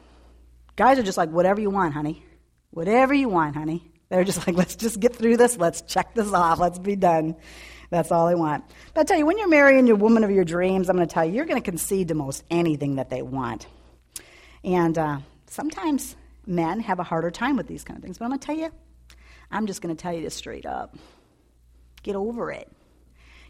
Guys 0.75 0.97
are 0.97 1.03
just 1.03 1.17
like, 1.17 1.29
whatever 1.29 1.59
you 1.59 1.69
want, 1.69 1.93
honey. 1.93 2.23
Whatever 2.71 3.13
you 3.13 3.27
want, 3.27 3.55
honey. 3.55 3.91
They're 4.07 4.23
just 4.23 4.45
like, 4.47 4.55
let's 4.55 4.75
just 4.75 4.99
get 4.99 5.15
through 5.15 5.37
this. 5.37 5.57
Let's 5.57 5.81
check 5.81 6.13
this 6.13 6.31
off. 6.31 6.59
Let's 6.59 6.79
be 6.79 6.95
done. 6.95 7.35
That's 7.89 8.11
all 8.11 8.27
they 8.27 8.35
want. 8.35 8.63
But 8.93 9.01
I 9.01 9.03
tell 9.03 9.17
you, 9.17 9.25
when 9.25 9.37
you're 9.37 9.49
marrying 9.49 9.87
your 9.87 9.95
woman 9.95 10.23
of 10.23 10.31
your 10.31 10.45
dreams, 10.45 10.89
I'm 10.89 10.95
going 10.95 11.07
to 11.07 11.13
tell 11.13 11.25
you, 11.25 11.33
you're 11.33 11.45
going 11.45 11.61
to 11.61 11.65
concede 11.65 12.09
to 12.09 12.13
most 12.13 12.43
anything 12.49 12.95
that 12.95 13.09
they 13.09 13.21
want. 13.21 13.67
And 14.63 14.97
uh, 14.97 15.19
sometimes 15.47 16.15
men 16.45 16.79
have 16.81 16.99
a 16.99 17.03
harder 17.03 17.31
time 17.31 17.57
with 17.57 17.67
these 17.67 17.83
kind 17.83 17.97
of 17.97 18.03
things. 18.03 18.17
But 18.17 18.25
I'm 18.25 18.31
going 18.31 18.39
to 18.39 18.45
tell 18.45 18.57
you, 18.57 18.69
I'm 19.51 19.65
just 19.65 19.81
going 19.81 19.95
to 19.95 20.01
tell 20.01 20.13
you 20.13 20.21
this 20.21 20.35
straight 20.35 20.65
up. 20.65 20.95
Get 22.03 22.15
over 22.15 22.51
it. 22.51 22.71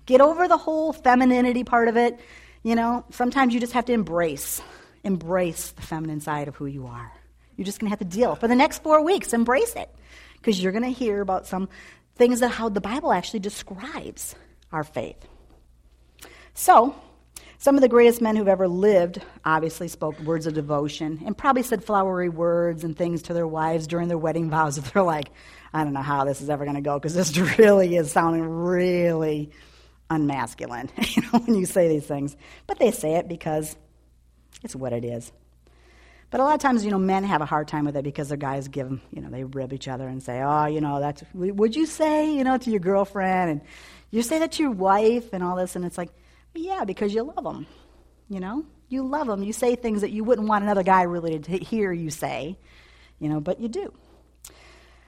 Get 0.10 0.22
over 0.22 0.48
the 0.48 0.58
whole 0.58 0.92
femininity 0.92 1.64
part 1.64 1.88
of 1.88 1.96
it. 1.96 2.20
You 2.64 2.74
know, 2.74 3.06
sometimes 3.12 3.54
you 3.54 3.60
just 3.60 3.74
have 3.74 3.86
to 3.86 3.94
embrace, 3.94 4.60
embrace 5.04 5.70
the 5.70 5.84
feminine 5.84 6.20
side 6.20 6.48
of 6.48 6.56
who 6.56 6.66
you 6.66 6.88
are. 6.88 7.14
You're 7.56 7.66
just 7.66 7.80
going 7.80 7.86
to 7.86 7.92
have 7.92 8.00
to 8.00 8.06
deal 8.06 8.34
for 8.34 8.48
the 8.48 8.56
next 8.56 8.82
four 8.82 9.04
weeks. 9.04 9.34
Embrace 9.34 9.76
it 9.76 9.88
because 10.34 10.64
you're 10.64 10.72
going 10.72 10.84
to 10.84 10.90
hear 10.90 11.22
about 11.22 11.46
some 11.46 11.70
things 12.16 12.40
that 12.40 12.50
how 12.50 12.70
the 12.70 12.82
Bible 12.82 13.14
actually 13.14 13.42
describes 13.42 14.34
our 14.72 14.84
faith. 14.84 15.28
So, 16.56 16.96
some 17.60 17.76
of 17.76 17.82
the 17.82 17.88
greatest 17.88 18.20
men 18.20 18.36
who've 18.36 18.48
ever 18.48 18.68
lived 18.68 19.22
obviously 19.46 19.90
spoke 19.90 20.20
words 20.22 20.48
of 20.48 20.56
devotion 20.56 21.22
and 21.24 21.38
probably 21.38 21.62
said 21.62 21.84
flowery 21.84 22.30
words 22.30 22.84
and 22.84 22.98
things 22.98 23.22
to 23.24 23.36
their 23.36 23.46
wives 23.46 23.86
during 23.86 24.08
their 24.08 24.18
wedding 24.18 24.50
vows 24.50 24.80
if 24.80 24.92
they're 24.94 25.04
like, 25.04 25.30
I 25.72 25.84
don't 25.84 25.94
know 25.94 26.02
how 26.02 26.26
this 26.26 26.42
is 26.42 26.50
ever 26.50 26.66
going 26.66 26.78
to 26.78 26.82
go 26.82 26.98
because 26.98 27.14
this 27.14 27.38
really 27.60 27.96
is 27.96 28.12
sounding 28.12 28.44
really 28.44 29.52
unmasculine, 30.10 30.90
you 30.98 31.22
know, 31.24 31.40
when 31.40 31.56
you 31.56 31.66
say 31.66 31.88
these 31.88 32.06
things. 32.06 32.36
But 32.68 32.80
they 32.80 32.92
say 32.92 33.16
it 33.16 33.28
because 33.28 33.76
it's 34.64 34.76
what 34.76 34.94
it 34.94 35.06
is. 35.06 35.32
But 36.32 36.42
a 36.42 36.44
lot 36.44 36.54
of 36.54 36.62
times, 36.62 36.86
you 36.86 36.92
know, 36.92 37.00
men 37.00 37.24
have 37.24 37.42
a 37.42 37.46
hard 37.46 37.68
time 37.68 37.86
with 37.86 37.98
it 37.98 38.04
because 38.04 38.30
their 38.30 38.38
guys 38.38 38.68
give 38.68 38.88
them, 38.88 39.02
you 39.12 39.22
know, 39.22 39.30
they 39.30 39.44
rib 39.44 39.74
each 39.74 39.88
other 39.88 40.08
and 40.08 40.22
say, 40.22 40.42
oh, 40.44 40.66
you 40.68 40.80
know, 40.80 41.00
that's, 41.00 41.24
would 41.34 41.76
you 41.76 41.88
say, 41.88 42.32
you 42.36 42.44
know, 42.44 42.58
to 42.58 42.70
your 42.70 42.80
girlfriend? 42.80 43.50
And 43.50 43.62
you 44.12 44.22
say 44.22 44.40
that 44.40 44.52
to 44.54 44.64
your 44.64 44.72
wife 44.72 45.34
and 45.34 45.44
all 45.44 45.56
this. 45.56 45.76
And 45.76 45.84
it's 45.86 45.98
like, 45.98 46.12
yeah, 46.54 46.84
because 46.84 47.14
you 47.14 47.24
love 47.24 47.44
them, 47.44 47.66
you 48.30 48.40
know? 48.40 48.64
You 48.90 49.08
love 49.08 49.28
them. 49.28 49.44
You 49.44 49.54
say 49.54 49.76
things 49.76 50.02
that 50.02 50.12
you 50.12 50.24
wouldn't 50.24 50.48
want 50.48 50.64
another 50.64 50.84
guy 50.84 51.04
really 51.04 51.40
to 51.40 51.58
hear 51.58 51.92
you 51.92 52.10
say, 52.10 52.58
you 53.20 53.30
know, 53.30 53.40
but 53.40 53.60
you 53.60 53.68
do. 53.68 53.94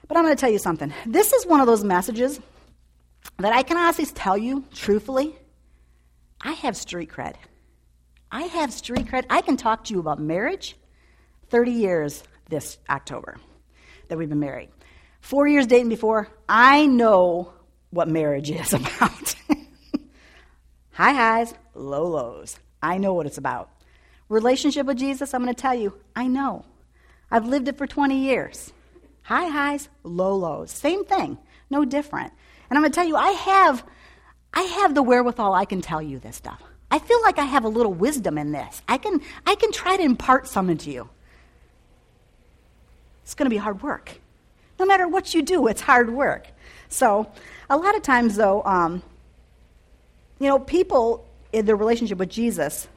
But 0.08 0.16
I'm 0.16 0.24
going 0.24 0.36
to 0.36 0.40
tell 0.40 0.50
you 0.50 0.58
something. 0.58 0.92
This 1.06 1.32
is 1.32 1.46
one 1.46 1.60
of 1.60 1.66
those 1.66 1.84
messages 1.84 2.40
that 3.38 3.52
I 3.52 3.62
can 3.62 3.76
honestly 3.76 4.06
tell 4.06 4.36
you, 4.36 4.64
truthfully, 4.74 5.34
I 6.40 6.52
have 6.52 6.76
street 6.76 7.10
cred. 7.10 7.34
I 8.30 8.42
have 8.42 8.72
street 8.72 9.06
cred. 9.06 9.24
I 9.30 9.42
can 9.42 9.56
talk 9.56 9.84
to 9.84 9.94
you 9.94 10.00
about 10.00 10.18
marriage. 10.18 10.76
30 11.50 11.70
years. 11.70 12.22
this 12.48 12.78
October 12.88 13.36
that 14.08 14.18
we've 14.18 14.28
been 14.28 14.40
married. 14.40 14.70
Four 15.20 15.46
years 15.46 15.66
dating 15.66 15.90
before, 15.90 16.28
I 16.48 16.86
know 16.86 17.52
what 17.90 18.08
marriage 18.08 18.50
is 18.50 18.72
about. 18.80 19.34
High 20.92 21.12
highs, 21.12 21.54
low 21.74 22.06
lows. 22.06 22.58
I 22.82 22.98
know 22.98 23.14
what 23.14 23.26
it's 23.26 23.38
about. 23.38 23.70
Relationship 24.28 24.86
with 24.86 24.98
Jesus, 24.98 25.32
I'm 25.32 25.42
going 25.42 25.54
to 25.54 25.60
tell 25.60 25.74
you, 25.74 25.94
I 26.16 26.26
know. 26.26 26.64
I've 27.30 27.46
lived 27.46 27.68
it 27.68 27.78
for 27.78 27.86
20 27.86 28.18
years. 28.18 28.72
High 29.22 29.48
highs, 29.48 29.88
low 30.02 30.34
lows. 30.34 30.70
Same 30.70 31.04
thing, 31.04 31.38
no 31.70 31.84
different. 31.84 32.32
And 32.72 32.78
I'm 32.78 32.84
going 32.84 32.92
to 32.92 32.94
tell 32.94 33.06
you, 33.06 33.16
I 33.16 33.32
have, 33.32 33.84
I 34.54 34.62
have 34.62 34.94
the 34.94 35.02
wherewithal. 35.02 35.52
I 35.52 35.66
can 35.66 35.82
tell 35.82 36.00
you 36.00 36.18
this 36.18 36.36
stuff. 36.36 36.62
I 36.90 37.00
feel 37.00 37.20
like 37.20 37.38
I 37.38 37.44
have 37.44 37.66
a 37.66 37.68
little 37.68 37.92
wisdom 37.92 38.38
in 38.38 38.52
this. 38.52 38.80
I 38.88 38.96
can, 38.96 39.20
I 39.46 39.56
can 39.56 39.72
try 39.72 39.98
to 39.98 40.02
impart 40.02 40.48
some 40.48 40.70
into 40.70 40.90
you. 40.90 41.10
It's 43.24 43.34
going 43.34 43.44
to 43.44 43.50
be 43.50 43.58
hard 43.58 43.82
work. 43.82 44.18
No 44.78 44.86
matter 44.86 45.06
what 45.06 45.34
you 45.34 45.42
do, 45.42 45.66
it's 45.66 45.82
hard 45.82 46.14
work. 46.14 46.46
So, 46.88 47.30
a 47.68 47.76
lot 47.76 47.94
of 47.94 48.00
times, 48.00 48.36
though, 48.36 48.62
um, 48.64 49.02
you 50.38 50.48
know, 50.48 50.58
people 50.58 51.26
in 51.52 51.66
their 51.66 51.76
relationship 51.76 52.16
with 52.16 52.30
Jesus, 52.30 52.88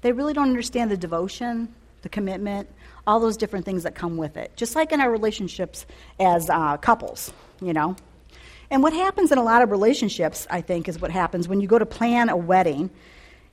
they 0.00 0.12
really 0.12 0.32
don't 0.32 0.48
understand 0.48 0.90
the 0.90 0.96
devotion, 0.96 1.68
the 2.00 2.08
commitment, 2.08 2.66
all 3.06 3.20
those 3.20 3.36
different 3.36 3.66
things 3.66 3.82
that 3.82 3.94
come 3.94 4.16
with 4.16 4.38
it. 4.38 4.56
Just 4.56 4.74
like 4.74 4.90
in 4.90 5.02
our 5.02 5.10
relationships 5.10 5.84
as 6.18 6.48
uh, 6.48 6.78
couples, 6.78 7.30
you 7.60 7.74
know. 7.74 7.94
And 8.72 8.82
what 8.82 8.94
happens 8.94 9.30
in 9.30 9.36
a 9.36 9.42
lot 9.42 9.60
of 9.60 9.70
relationships, 9.70 10.46
I 10.48 10.62
think, 10.62 10.88
is 10.88 10.98
what 10.98 11.10
happens 11.10 11.46
when 11.46 11.60
you 11.60 11.68
go 11.68 11.78
to 11.78 11.84
plan 11.84 12.30
a 12.30 12.36
wedding 12.38 12.88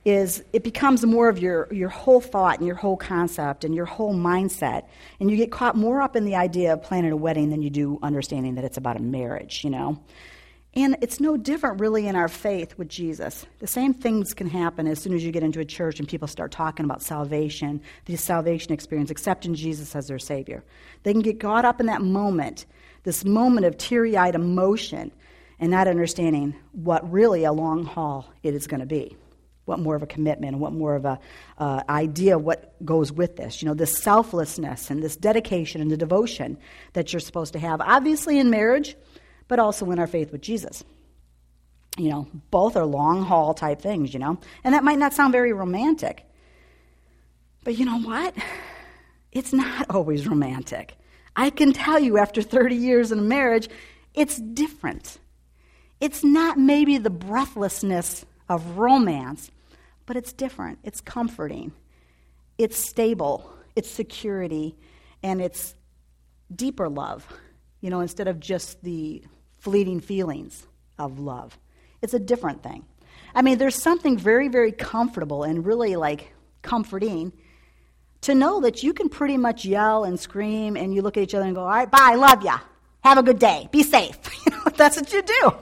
is 0.02 0.42
it 0.54 0.64
becomes 0.64 1.04
more 1.04 1.28
of 1.28 1.38
your, 1.38 1.68
your 1.70 1.90
whole 1.90 2.22
thought 2.22 2.56
and 2.56 2.66
your 2.66 2.76
whole 2.76 2.96
concept 2.96 3.62
and 3.62 3.74
your 3.74 3.84
whole 3.84 4.14
mindset. 4.14 4.86
And 5.20 5.30
you 5.30 5.36
get 5.36 5.52
caught 5.52 5.76
more 5.76 6.00
up 6.00 6.16
in 6.16 6.24
the 6.24 6.36
idea 6.36 6.72
of 6.72 6.82
planning 6.82 7.12
a 7.12 7.16
wedding 7.18 7.50
than 7.50 7.60
you 7.60 7.68
do 7.68 7.98
understanding 8.02 8.54
that 8.54 8.64
it's 8.64 8.78
about 8.78 8.96
a 8.96 9.02
marriage, 9.02 9.62
you 9.62 9.68
know. 9.68 10.00
And 10.74 10.96
it's 11.00 11.18
no 11.18 11.36
different, 11.36 11.80
really, 11.80 12.06
in 12.06 12.14
our 12.14 12.28
faith 12.28 12.78
with 12.78 12.88
Jesus. 12.88 13.44
The 13.58 13.66
same 13.66 13.92
things 13.92 14.32
can 14.32 14.46
happen 14.46 14.86
as 14.86 15.00
soon 15.00 15.14
as 15.14 15.24
you 15.24 15.32
get 15.32 15.42
into 15.42 15.58
a 15.58 15.64
church 15.64 15.98
and 15.98 16.08
people 16.08 16.28
start 16.28 16.52
talking 16.52 16.84
about 16.84 17.02
salvation, 17.02 17.82
the 18.04 18.16
salvation 18.16 18.72
experience, 18.72 19.10
accepting 19.10 19.54
Jesus 19.54 19.96
as 19.96 20.06
their 20.06 20.20
Savior. 20.20 20.62
They 21.02 21.12
can 21.12 21.22
get 21.22 21.40
caught 21.40 21.64
up 21.64 21.80
in 21.80 21.86
that 21.86 22.02
moment, 22.02 22.66
this 23.02 23.24
moment 23.24 23.66
of 23.66 23.78
teary 23.78 24.16
eyed 24.16 24.36
emotion, 24.36 25.10
and 25.58 25.72
not 25.72 25.88
understanding 25.88 26.54
what 26.72 27.10
really 27.10 27.42
a 27.42 27.52
long 27.52 27.84
haul 27.84 28.32
it 28.44 28.54
is 28.54 28.68
going 28.68 28.80
to 28.80 28.86
be. 28.86 29.16
What 29.64 29.80
more 29.80 29.96
of 29.96 30.02
a 30.02 30.06
commitment 30.06 30.52
and 30.52 30.60
what 30.60 30.72
more 30.72 30.94
of 30.94 31.04
a 31.04 31.18
uh, 31.58 31.82
idea 31.88 32.38
what 32.38 32.74
goes 32.84 33.12
with 33.12 33.36
this. 33.36 33.60
You 33.60 33.68
know, 33.68 33.74
this 33.74 33.98
selflessness 33.98 34.90
and 34.90 35.02
this 35.02 35.16
dedication 35.16 35.80
and 35.80 35.90
the 35.90 35.96
devotion 35.96 36.58
that 36.92 37.12
you're 37.12 37.20
supposed 37.20 37.52
to 37.52 37.58
have. 37.58 37.80
Obviously, 37.80 38.38
in 38.38 38.50
marriage, 38.50 38.96
but 39.50 39.58
also 39.58 39.90
in 39.90 39.98
our 39.98 40.06
faith 40.06 40.30
with 40.30 40.40
Jesus. 40.40 40.84
You 41.98 42.08
know, 42.08 42.28
both 42.52 42.76
are 42.76 42.86
long 42.86 43.24
haul 43.24 43.52
type 43.52 43.82
things, 43.82 44.14
you 44.14 44.20
know, 44.20 44.38
and 44.62 44.72
that 44.74 44.84
might 44.84 44.98
not 44.98 45.12
sound 45.12 45.32
very 45.32 45.52
romantic. 45.52 46.24
But 47.64 47.76
you 47.76 47.84
know 47.84 47.98
what? 47.98 48.32
It's 49.32 49.52
not 49.52 49.90
always 49.94 50.28
romantic. 50.28 50.96
I 51.34 51.50
can 51.50 51.72
tell 51.72 51.98
you 51.98 52.16
after 52.16 52.42
30 52.42 52.76
years 52.76 53.10
in 53.10 53.18
a 53.18 53.22
marriage, 53.22 53.68
it's 54.14 54.36
different. 54.36 55.18
It's 56.00 56.22
not 56.22 56.56
maybe 56.56 56.96
the 56.98 57.10
breathlessness 57.10 58.24
of 58.48 58.78
romance, 58.78 59.50
but 60.06 60.16
it's 60.16 60.32
different. 60.32 60.78
It's 60.84 61.00
comforting. 61.00 61.72
It's 62.56 62.78
stable. 62.78 63.52
It's 63.74 63.90
security. 63.90 64.76
And 65.24 65.40
it's 65.40 65.74
deeper 66.54 66.88
love, 66.88 67.26
you 67.80 67.90
know, 67.90 67.98
instead 67.98 68.28
of 68.28 68.38
just 68.38 68.80
the 68.84 69.24
fleeting 69.60 70.00
feelings 70.00 70.66
of 70.98 71.18
love. 71.18 71.58
It's 72.02 72.14
a 72.14 72.18
different 72.18 72.62
thing. 72.62 72.84
I 73.34 73.42
mean, 73.42 73.58
there's 73.58 73.80
something 73.80 74.18
very, 74.18 74.48
very 74.48 74.72
comfortable 74.72 75.44
and 75.44 75.64
really 75.64 75.96
like 75.96 76.32
comforting 76.62 77.32
to 78.22 78.34
know 78.34 78.60
that 78.60 78.82
you 78.82 78.92
can 78.92 79.08
pretty 79.08 79.36
much 79.36 79.64
yell 79.64 80.04
and 80.04 80.18
scream 80.18 80.76
and 80.76 80.94
you 80.94 81.02
look 81.02 81.16
at 81.16 81.22
each 81.22 81.34
other 81.34 81.46
and 81.46 81.54
go, 81.54 81.62
all 81.62 81.68
right, 81.68 81.90
bye, 81.90 82.14
love 82.16 82.42
ya. 82.42 82.58
Have 83.02 83.18
a 83.18 83.22
good 83.22 83.38
day. 83.38 83.68
Be 83.70 83.82
safe. 83.82 84.18
You 84.46 84.52
know, 84.56 84.72
that's 84.74 84.96
what 84.96 85.12
you 85.12 85.22
do. 85.22 85.52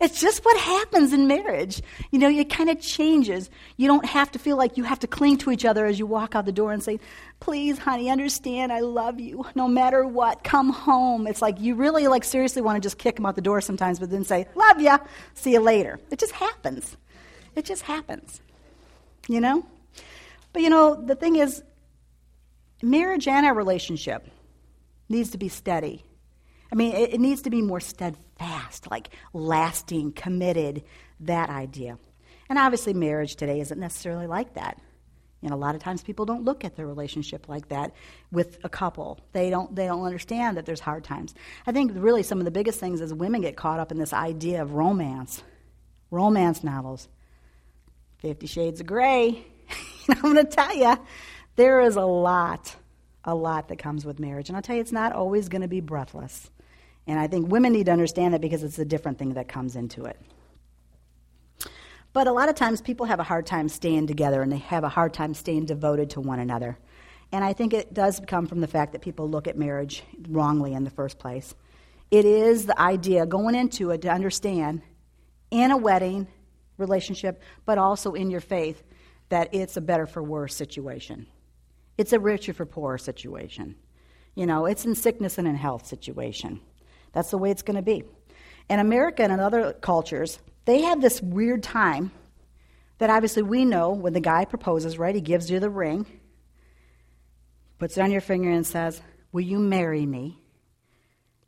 It's 0.00 0.18
just 0.18 0.42
what 0.46 0.58
happens 0.58 1.12
in 1.12 1.28
marriage. 1.28 1.82
You 2.10 2.18
know, 2.18 2.30
it 2.30 2.48
kind 2.48 2.70
of 2.70 2.80
changes. 2.80 3.50
You 3.76 3.86
don't 3.86 4.06
have 4.06 4.30
to 4.32 4.38
feel 4.38 4.56
like 4.56 4.78
you 4.78 4.84
have 4.84 5.00
to 5.00 5.06
cling 5.06 5.36
to 5.38 5.50
each 5.50 5.66
other 5.66 5.84
as 5.84 5.98
you 5.98 6.06
walk 6.06 6.34
out 6.34 6.46
the 6.46 6.52
door 6.52 6.72
and 6.72 6.82
say, 6.82 6.98
please, 7.38 7.78
honey, 7.78 8.08
understand 8.08 8.72
I 8.72 8.80
love 8.80 9.20
you. 9.20 9.44
No 9.54 9.68
matter 9.68 10.06
what, 10.06 10.42
come 10.42 10.70
home. 10.70 11.26
It's 11.26 11.42
like 11.42 11.60
you 11.60 11.74
really, 11.74 12.08
like, 12.08 12.24
seriously 12.24 12.62
want 12.62 12.76
to 12.76 12.80
just 12.80 12.96
kick 12.96 13.16
them 13.16 13.26
out 13.26 13.34
the 13.36 13.42
door 13.42 13.60
sometimes, 13.60 13.98
but 13.98 14.08
then 14.08 14.24
say, 14.24 14.46
love 14.54 14.80
ya, 14.80 14.98
see 15.34 15.52
you 15.52 15.60
later. 15.60 16.00
It 16.10 16.18
just 16.18 16.32
happens. 16.32 16.96
It 17.54 17.66
just 17.66 17.82
happens. 17.82 18.40
You 19.28 19.42
know? 19.42 19.66
But, 20.54 20.62
you 20.62 20.70
know, 20.70 20.94
the 20.94 21.14
thing 21.14 21.36
is, 21.36 21.62
marriage 22.82 23.28
and 23.28 23.44
our 23.44 23.54
relationship 23.54 24.26
needs 25.10 25.30
to 25.32 25.38
be 25.38 25.50
steady 25.50 26.04
I 26.72 26.74
mean, 26.74 26.94
it, 26.94 27.14
it 27.14 27.20
needs 27.20 27.42
to 27.42 27.50
be 27.50 27.62
more 27.62 27.80
steadfast, 27.80 28.90
like 28.90 29.10
lasting, 29.32 30.12
committed, 30.12 30.84
that 31.20 31.50
idea. 31.50 31.98
And 32.48 32.58
obviously, 32.58 32.94
marriage 32.94 33.36
today 33.36 33.60
isn't 33.60 33.78
necessarily 33.78 34.26
like 34.26 34.54
that. 34.54 34.80
You 35.40 35.48
know, 35.48 35.54
a 35.54 35.58
lot 35.58 35.74
of 35.74 35.82
times 35.82 36.02
people 36.02 36.26
don't 36.26 36.44
look 36.44 36.64
at 36.64 36.76
their 36.76 36.86
relationship 36.86 37.48
like 37.48 37.68
that 37.68 37.94
with 38.30 38.58
a 38.62 38.68
couple. 38.68 39.20
They 39.32 39.48
don't 39.48 39.74
they 39.74 39.86
don't 39.86 40.04
understand 40.04 40.56
that 40.56 40.66
there's 40.66 40.80
hard 40.80 41.02
times. 41.02 41.34
I 41.66 41.72
think 41.72 41.92
really 41.94 42.22
some 42.22 42.38
of 42.38 42.44
the 42.44 42.50
biggest 42.50 42.78
things 42.78 43.00
is 43.00 43.14
women 43.14 43.40
get 43.40 43.56
caught 43.56 43.80
up 43.80 43.90
in 43.90 43.98
this 43.98 44.12
idea 44.12 44.60
of 44.60 44.72
romance. 44.72 45.42
Romance 46.10 46.62
novels. 46.62 47.08
Fifty 48.18 48.46
Shades 48.46 48.80
of 48.80 48.86
Grey. 48.86 49.46
I'm 50.08 50.20
going 50.20 50.36
to 50.36 50.44
tell 50.44 50.74
you, 50.74 50.96
there 51.56 51.80
is 51.80 51.96
a 51.96 52.04
lot, 52.04 52.74
a 53.24 53.34
lot 53.34 53.68
that 53.68 53.78
comes 53.78 54.04
with 54.04 54.18
marriage. 54.18 54.48
And 54.48 54.56
I'll 54.56 54.62
tell 54.62 54.74
you, 54.74 54.82
it's 54.82 54.92
not 54.92 55.12
always 55.12 55.48
going 55.48 55.62
to 55.62 55.68
be 55.68 55.80
breathless. 55.80 56.50
And 57.10 57.18
I 57.18 57.26
think 57.26 57.50
women 57.50 57.72
need 57.72 57.86
to 57.86 57.92
understand 57.92 58.34
that 58.34 58.40
because 58.40 58.62
it's 58.62 58.78
a 58.78 58.84
different 58.84 59.18
thing 59.18 59.34
that 59.34 59.48
comes 59.48 59.74
into 59.74 60.04
it. 60.04 60.16
But 62.12 62.28
a 62.28 62.32
lot 62.32 62.48
of 62.48 62.54
times 62.54 62.80
people 62.80 63.04
have 63.06 63.18
a 63.18 63.24
hard 63.24 63.46
time 63.46 63.68
staying 63.68 64.06
together 64.06 64.42
and 64.42 64.52
they 64.52 64.58
have 64.58 64.84
a 64.84 64.88
hard 64.88 65.12
time 65.12 65.34
staying 65.34 65.64
devoted 65.64 66.10
to 66.10 66.20
one 66.20 66.38
another. 66.38 66.78
And 67.32 67.42
I 67.42 67.52
think 67.52 67.74
it 67.74 67.92
does 67.92 68.20
come 68.28 68.46
from 68.46 68.60
the 68.60 68.68
fact 68.68 68.92
that 68.92 69.02
people 69.02 69.28
look 69.28 69.48
at 69.48 69.58
marriage 69.58 70.04
wrongly 70.28 70.72
in 70.72 70.84
the 70.84 70.90
first 70.90 71.18
place. 71.18 71.52
It 72.12 72.24
is 72.24 72.66
the 72.66 72.80
idea 72.80 73.26
going 73.26 73.56
into 73.56 73.90
it 73.90 74.02
to 74.02 74.08
understand 74.08 74.80
in 75.50 75.72
a 75.72 75.76
wedding 75.76 76.28
relationship, 76.76 77.42
but 77.66 77.76
also 77.76 78.12
in 78.12 78.30
your 78.30 78.40
faith, 78.40 78.84
that 79.30 79.52
it's 79.52 79.76
a 79.76 79.80
better 79.80 80.06
for 80.06 80.22
worse 80.22 80.54
situation. 80.54 81.26
It's 81.98 82.12
a 82.12 82.20
richer 82.20 82.52
for 82.52 82.66
poorer 82.66 82.98
situation. 82.98 83.74
You 84.36 84.46
know, 84.46 84.66
it's 84.66 84.84
in 84.84 84.94
sickness 84.94 85.38
and 85.38 85.48
in 85.48 85.56
health 85.56 85.86
situation. 85.86 86.60
That's 87.12 87.30
the 87.30 87.38
way 87.38 87.50
it's 87.50 87.62
going 87.62 87.76
to 87.76 87.82
be. 87.82 88.04
In 88.68 88.78
America 88.78 89.22
and 89.22 89.40
other 89.40 89.72
cultures, 89.72 90.38
they 90.64 90.82
have 90.82 91.00
this 91.00 91.20
weird 91.20 91.62
time 91.62 92.12
that 92.98 93.10
obviously 93.10 93.42
we 93.42 93.64
know 93.64 93.90
when 93.90 94.12
the 94.12 94.20
guy 94.20 94.44
proposes, 94.44 94.98
right? 94.98 95.14
He 95.14 95.20
gives 95.20 95.50
you 95.50 95.58
the 95.58 95.70
ring, 95.70 96.06
puts 97.78 97.96
it 97.96 98.02
on 98.02 98.12
your 98.12 98.20
finger, 98.20 98.50
and 98.50 98.66
says, 98.66 99.00
Will 99.32 99.40
you 99.42 99.58
marry 99.58 100.04
me? 100.04 100.38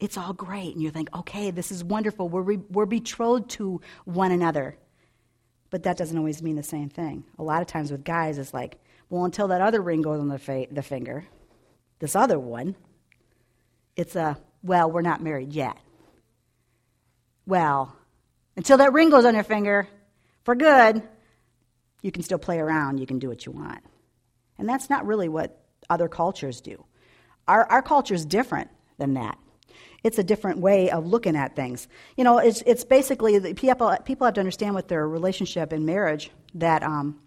It's 0.00 0.16
all 0.16 0.32
great. 0.32 0.74
And 0.74 0.82
you 0.82 0.90
think, 0.90 1.14
okay, 1.14 1.50
this 1.50 1.70
is 1.70 1.84
wonderful. 1.84 2.28
We're, 2.28 2.42
re- 2.42 2.60
we're 2.70 2.86
betrothed 2.86 3.50
to 3.50 3.80
one 4.04 4.32
another. 4.32 4.76
But 5.70 5.84
that 5.84 5.96
doesn't 5.96 6.16
always 6.16 6.42
mean 6.42 6.56
the 6.56 6.62
same 6.62 6.88
thing. 6.88 7.24
A 7.38 7.42
lot 7.42 7.62
of 7.62 7.68
times 7.68 7.90
with 7.90 8.04
guys, 8.04 8.38
it's 8.38 8.52
like, 8.52 8.78
well, 9.10 9.24
until 9.24 9.48
that 9.48 9.60
other 9.60 9.80
ring 9.80 10.02
goes 10.02 10.20
on 10.20 10.28
the, 10.28 10.38
fa- 10.38 10.66
the 10.70 10.82
finger, 10.82 11.24
this 11.98 12.16
other 12.16 12.38
one, 12.38 12.74
it's 13.94 14.16
a 14.16 14.38
well, 14.62 14.90
we're 14.90 15.02
not 15.02 15.22
married 15.22 15.52
yet. 15.52 15.76
Well, 17.46 17.96
until 18.56 18.78
that 18.78 18.92
ring 18.92 19.10
goes 19.10 19.24
on 19.24 19.34
your 19.34 19.44
finger 19.44 19.88
for 20.44 20.54
good, 20.54 21.02
you 22.02 22.12
can 22.12 22.22
still 22.22 22.38
play 22.38 22.58
around, 22.58 22.98
you 22.98 23.06
can 23.06 23.18
do 23.18 23.28
what 23.28 23.46
you 23.46 23.52
want. 23.52 23.80
And 24.58 24.68
that's 24.68 24.90
not 24.90 25.06
really 25.06 25.28
what 25.28 25.64
other 25.88 26.08
cultures 26.08 26.60
do. 26.60 26.84
Our, 27.48 27.64
our 27.66 27.82
culture 27.82 28.14
is 28.14 28.24
different 28.24 28.70
than 28.98 29.14
that. 29.14 29.38
It's 30.04 30.18
a 30.18 30.24
different 30.24 30.58
way 30.58 30.90
of 30.90 31.06
looking 31.06 31.36
at 31.36 31.54
things. 31.54 31.86
You 32.16 32.24
know, 32.24 32.38
it's, 32.38 32.62
it's 32.66 32.84
basically 32.84 33.38
the 33.38 33.54
people, 33.54 33.96
people 34.04 34.24
have 34.24 34.34
to 34.34 34.40
understand 34.40 34.74
with 34.74 34.88
their 34.88 35.06
relationship 35.08 35.72
and 35.72 35.86
marriage 35.86 36.30
that, 36.54 36.82
um, 36.82 37.20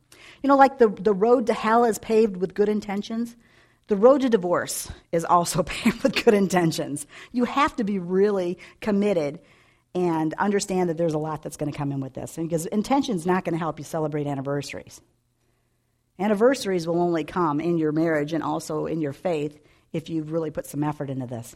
you 0.44 0.50
know, 0.50 0.58
like 0.58 0.78
the, 0.78 0.90
the 0.90 1.14
road 1.14 1.48
to 1.48 1.54
hell 1.54 1.86
is 1.86 1.98
paved 2.00 2.38
with 2.38 2.54
good 2.54 2.70
intentions. 2.70 3.36
The 3.88 3.96
road 3.96 4.22
to 4.22 4.30
divorce 4.30 4.90
is 5.12 5.26
also 5.26 5.64
paved 5.64 6.04
with 6.04 6.24
good 6.24 6.34
intentions. 6.34 7.06
You 7.32 7.46
have 7.46 7.76
to 7.78 7.84
be 7.84 8.00
really 8.00 8.58
committed 8.82 9.40
and 9.94 10.34
understand 10.34 10.90
that 10.90 10.98
there's 10.98 11.14
a 11.14 11.20
lot 11.20 11.42
that's 11.42 11.56
going 11.56 11.72
to 11.72 11.78
come 11.78 11.92
in 11.92 12.02
with 12.02 12.14
this. 12.14 12.36
Because 12.36 12.66
intention 12.66 13.16
is 13.16 13.26
not 13.26 13.46
going 13.46 13.54
to 13.54 13.60
help 13.60 13.80
you 13.80 13.86
celebrate 13.86 14.28
anniversaries. 14.28 15.00
Anniversaries 16.20 16.88
will 16.88 17.02
only 17.02 17.24
come 17.24 17.60
in 17.60 17.78
your 17.78 17.92
marriage 17.92 18.34
and 18.34 18.44
also 18.44 18.86
in 18.86 19.02
your 19.02 19.14
faith 19.14 19.60
if 19.94 20.10
you 20.10 20.24
really 20.24 20.52
put 20.52 20.66
some 20.66 20.84
effort 20.84 21.10
into 21.10 21.28
this. 21.28 21.56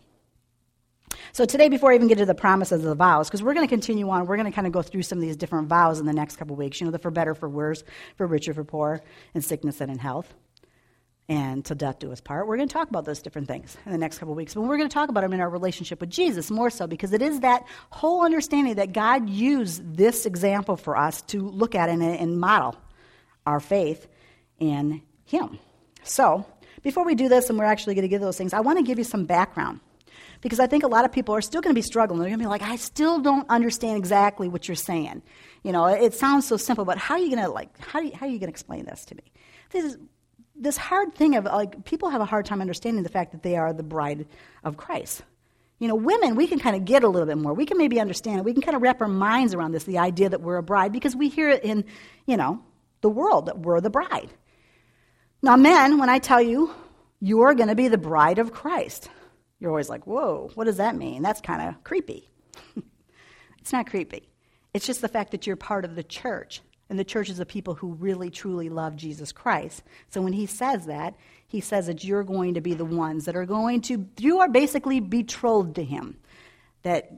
So 1.31 1.45
today, 1.45 1.69
before 1.69 1.91
I 1.91 1.95
even 1.95 2.07
get 2.07 2.17
to 2.19 2.25
the 2.25 2.36
promises 2.36 2.83
of 2.83 2.89
the 2.89 2.95
vows, 2.95 3.27
because 3.27 3.43
we're 3.43 3.53
going 3.53 3.67
to 3.67 3.69
continue 3.69 4.09
on, 4.09 4.25
we're 4.25 4.38
going 4.38 4.50
to 4.50 4.55
kind 4.55 4.67
of 4.67 4.74
go 4.74 4.81
through 4.81 5.03
some 5.03 5.17
of 5.17 5.21
these 5.21 5.36
different 5.36 5.67
vows 5.67 6.00
in 6.00 6.05
the 6.05 6.13
next 6.13 6.38
couple 6.38 6.55
weeks. 6.55 6.79
You 6.79 6.86
know, 6.86 6.91
the 6.91 7.00
for 7.00 7.12
better, 7.12 7.36
for 7.36 7.50
worse, 7.50 7.83
for 8.15 8.25
richer, 8.25 8.53
for 8.53 8.63
poor, 8.63 9.01
in 9.33 9.41
sickness 9.41 9.81
and 9.81 9.91
in 9.91 9.98
health, 9.98 10.33
and 11.29 11.63
till 11.63 11.75
death 11.75 12.00
do 12.00 12.12
us 12.12 12.19
part. 12.19 12.48
We're 12.48 12.57
going 12.57 12.67
to 12.67 12.74
talk 12.74 12.89
about 12.89 13.05
those 13.05 13.21
different 13.21 13.48
things 13.48 13.77
in 13.86 13.91
the 13.91 14.00
next 14.00 14.17
couple 14.17 14.33
weeks. 14.33 14.55
But 14.55 14.62
we're 14.62 14.77
going 14.77 14.89
to 14.89 14.93
talk 14.93 15.09
about 15.09 15.21
them 15.21 15.31
in 15.31 15.39
our 15.39 15.50
relationship 15.50 16.01
with 16.01 16.09
Jesus 16.09 16.50
more 16.50 16.71
so 16.71 16.88
because 16.88 17.13
it 17.13 17.21
is 17.21 17.41
that 17.41 17.65
whole 17.91 18.25
understanding 18.25 18.75
that 18.75 18.91
God 18.93 19.29
used 19.29 19.95
this 19.95 20.25
example 20.25 20.75
for 20.75 20.98
us 20.98 21.21
to 21.24 21.48
look 21.48 21.75
at 21.75 21.88
and, 21.88 22.01
and 22.01 22.39
model 22.39 22.75
our 23.45 23.59
faith 23.59 24.07
in 24.59 25.03
Him. 25.25 25.59
So, 26.03 26.45
before 26.81 27.05
we 27.05 27.13
do 27.13 27.29
this, 27.29 27.50
and 27.50 27.59
we're 27.59 27.65
actually 27.65 27.93
going 27.93 28.03
to 28.03 28.09
give 28.09 28.21
those 28.21 28.38
things, 28.38 28.53
I 28.53 28.62
want 28.62 28.79
to 28.79 28.83
give 28.83 28.98
you 28.98 29.03
some 29.03 29.25
background 29.25 29.81
because 30.41 30.59
I 30.59 30.65
think 30.65 30.83
a 30.83 30.88
lot 30.88 31.05
of 31.05 31.12
people 31.12 31.36
are 31.36 31.41
still 31.41 31.62
going 31.62 31.74
to 31.74 31.77
be 31.77 31.86
struggling. 31.86 32.19
They're 32.19 32.29
going 32.29 32.39
to 32.39 32.45
be 32.45 32.50
like, 32.50 32.62
I 32.62 32.77
still 32.77 33.19
don't 33.19 33.48
understand 33.50 33.98
exactly 33.98 34.48
what 34.48 34.67
you're 34.67 34.75
saying. 34.75 35.21
You 35.63 35.74
know, 35.74 35.86
it 35.86 36.13
sounds 36.13 36.48
so 36.48 36.57
simple, 36.57 36.86
but 36.86 36.98
how 36.98 37.15
are 37.15 37.19
you 37.19 37.29
going 37.29 37.43
to 37.43 37.51
like? 37.51 37.77
How, 37.79 38.00
you, 38.00 38.13
how 38.15 38.25
are 38.25 38.29
you 38.29 38.39
going 38.39 38.48
to 38.48 38.53
explain 38.53 38.86
this 38.86 39.03
to 39.05 39.15
me? 39.15 39.24
This 39.71 39.83
is 39.83 39.98
this 40.59 40.77
hard 40.77 41.15
thing 41.15 41.35
of 41.35 41.45
like 41.45 41.85
people 41.85 42.09
have 42.09 42.21
a 42.21 42.25
hard 42.25 42.45
time 42.45 42.61
understanding 42.61 43.03
the 43.03 43.09
fact 43.09 43.31
that 43.31 43.41
they 43.41 43.55
are 43.55 43.73
the 43.73 43.83
bride 43.83 44.27
of 44.63 44.77
Christ. 44.77 45.23
You 45.79 45.87
know, 45.87 45.95
women, 45.95 46.35
we 46.35 46.45
can 46.45 46.59
kind 46.59 46.75
of 46.75 46.83
get 46.83 47.03
a 47.03 47.07
little 47.07 47.25
bit 47.25 47.37
more. 47.37 47.53
We 47.53 47.65
can 47.65 47.77
maybe 47.77 48.01
understand. 48.01 48.43
We 48.43 48.51
can 48.51 48.61
kind 48.61 48.75
of 48.75 48.81
wrap 48.81 48.99
our 49.01 49.07
minds 49.07 49.53
around 49.53 49.71
this, 49.71 49.85
the 49.85 49.99
idea 49.99 50.27
that 50.27 50.41
we're 50.41 50.57
a 50.57 50.63
bride, 50.63 50.91
because 50.91 51.15
we 51.15 51.29
hear 51.29 51.49
it 51.49 51.63
in, 51.63 51.85
you 52.25 52.35
know, 52.35 52.61
the 52.99 53.09
world 53.09 53.45
that 53.45 53.59
we're 53.59 53.79
the 53.79 53.89
bride. 53.89 54.29
Now, 55.41 55.55
men, 55.55 55.97
when 55.97 56.09
I 56.09 56.19
tell 56.19 56.41
you 56.41 56.71
you 57.21 57.41
are 57.41 57.53
going 57.53 57.69
to 57.69 57.75
be 57.75 57.87
the 57.87 57.97
bride 57.97 58.39
of 58.39 58.51
Christ, 58.51 59.09
you're 59.59 59.71
always 59.71 59.89
like, 59.89 60.05
whoa, 60.05 60.51
what 60.55 60.65
does 60.65 60.77
that 60.77 60.97
mean? 60.97 61.21
That's 61.21 61.39
kind 61.39 61.69
of 61.69 61.81
creepy. 61.85 62.29
it's 63.59 63.71
not 63.71 63.89
creepy. 63.89 64.27
It's 64.73 64.85
just 64.85 65.01
the 65.01 65.07
fact 65.07 65.31
that 65.31 65.47
you're 65.47 65.55
part 65.55 65.85
of 65.85 65.95
the 65.95 66.03
church. 66.03 66.61
And 66.89 66.98
the 66.98 67.03
church 67.03 67.29
is 67.29 67.41
people 67.48 67.75
who 67.75 67.93
really, 67.93 68.31
truly 68.31 68.67
love 68.67 68.96
Jesus 68.96 69.31
Christ. 69.31 69.84
So 70.10 70.22
when 70.22 70.34
he 70.34 70.48
says 70.48 70.88
that, 70.88 71.15
he 71.48 71.62
says 71.62 71.86
that 71.88 72.03
you're 72.03 72.24
going 72.24 72.55
to 72.55 72.62
be 72.62 72.74
the 72.74 72.86
ones 72.86 73.25
that 73.25 73.36
are 73.36 73.46
going 73.46 73.81
to, 73.81 74.08
you 74.17 74.39
are 74.39 74.50
basically 74.50 75.00
betrothed 75.00 75.75
to 75.75 75.84
him, 75.84 76.17
that 76.81 77.12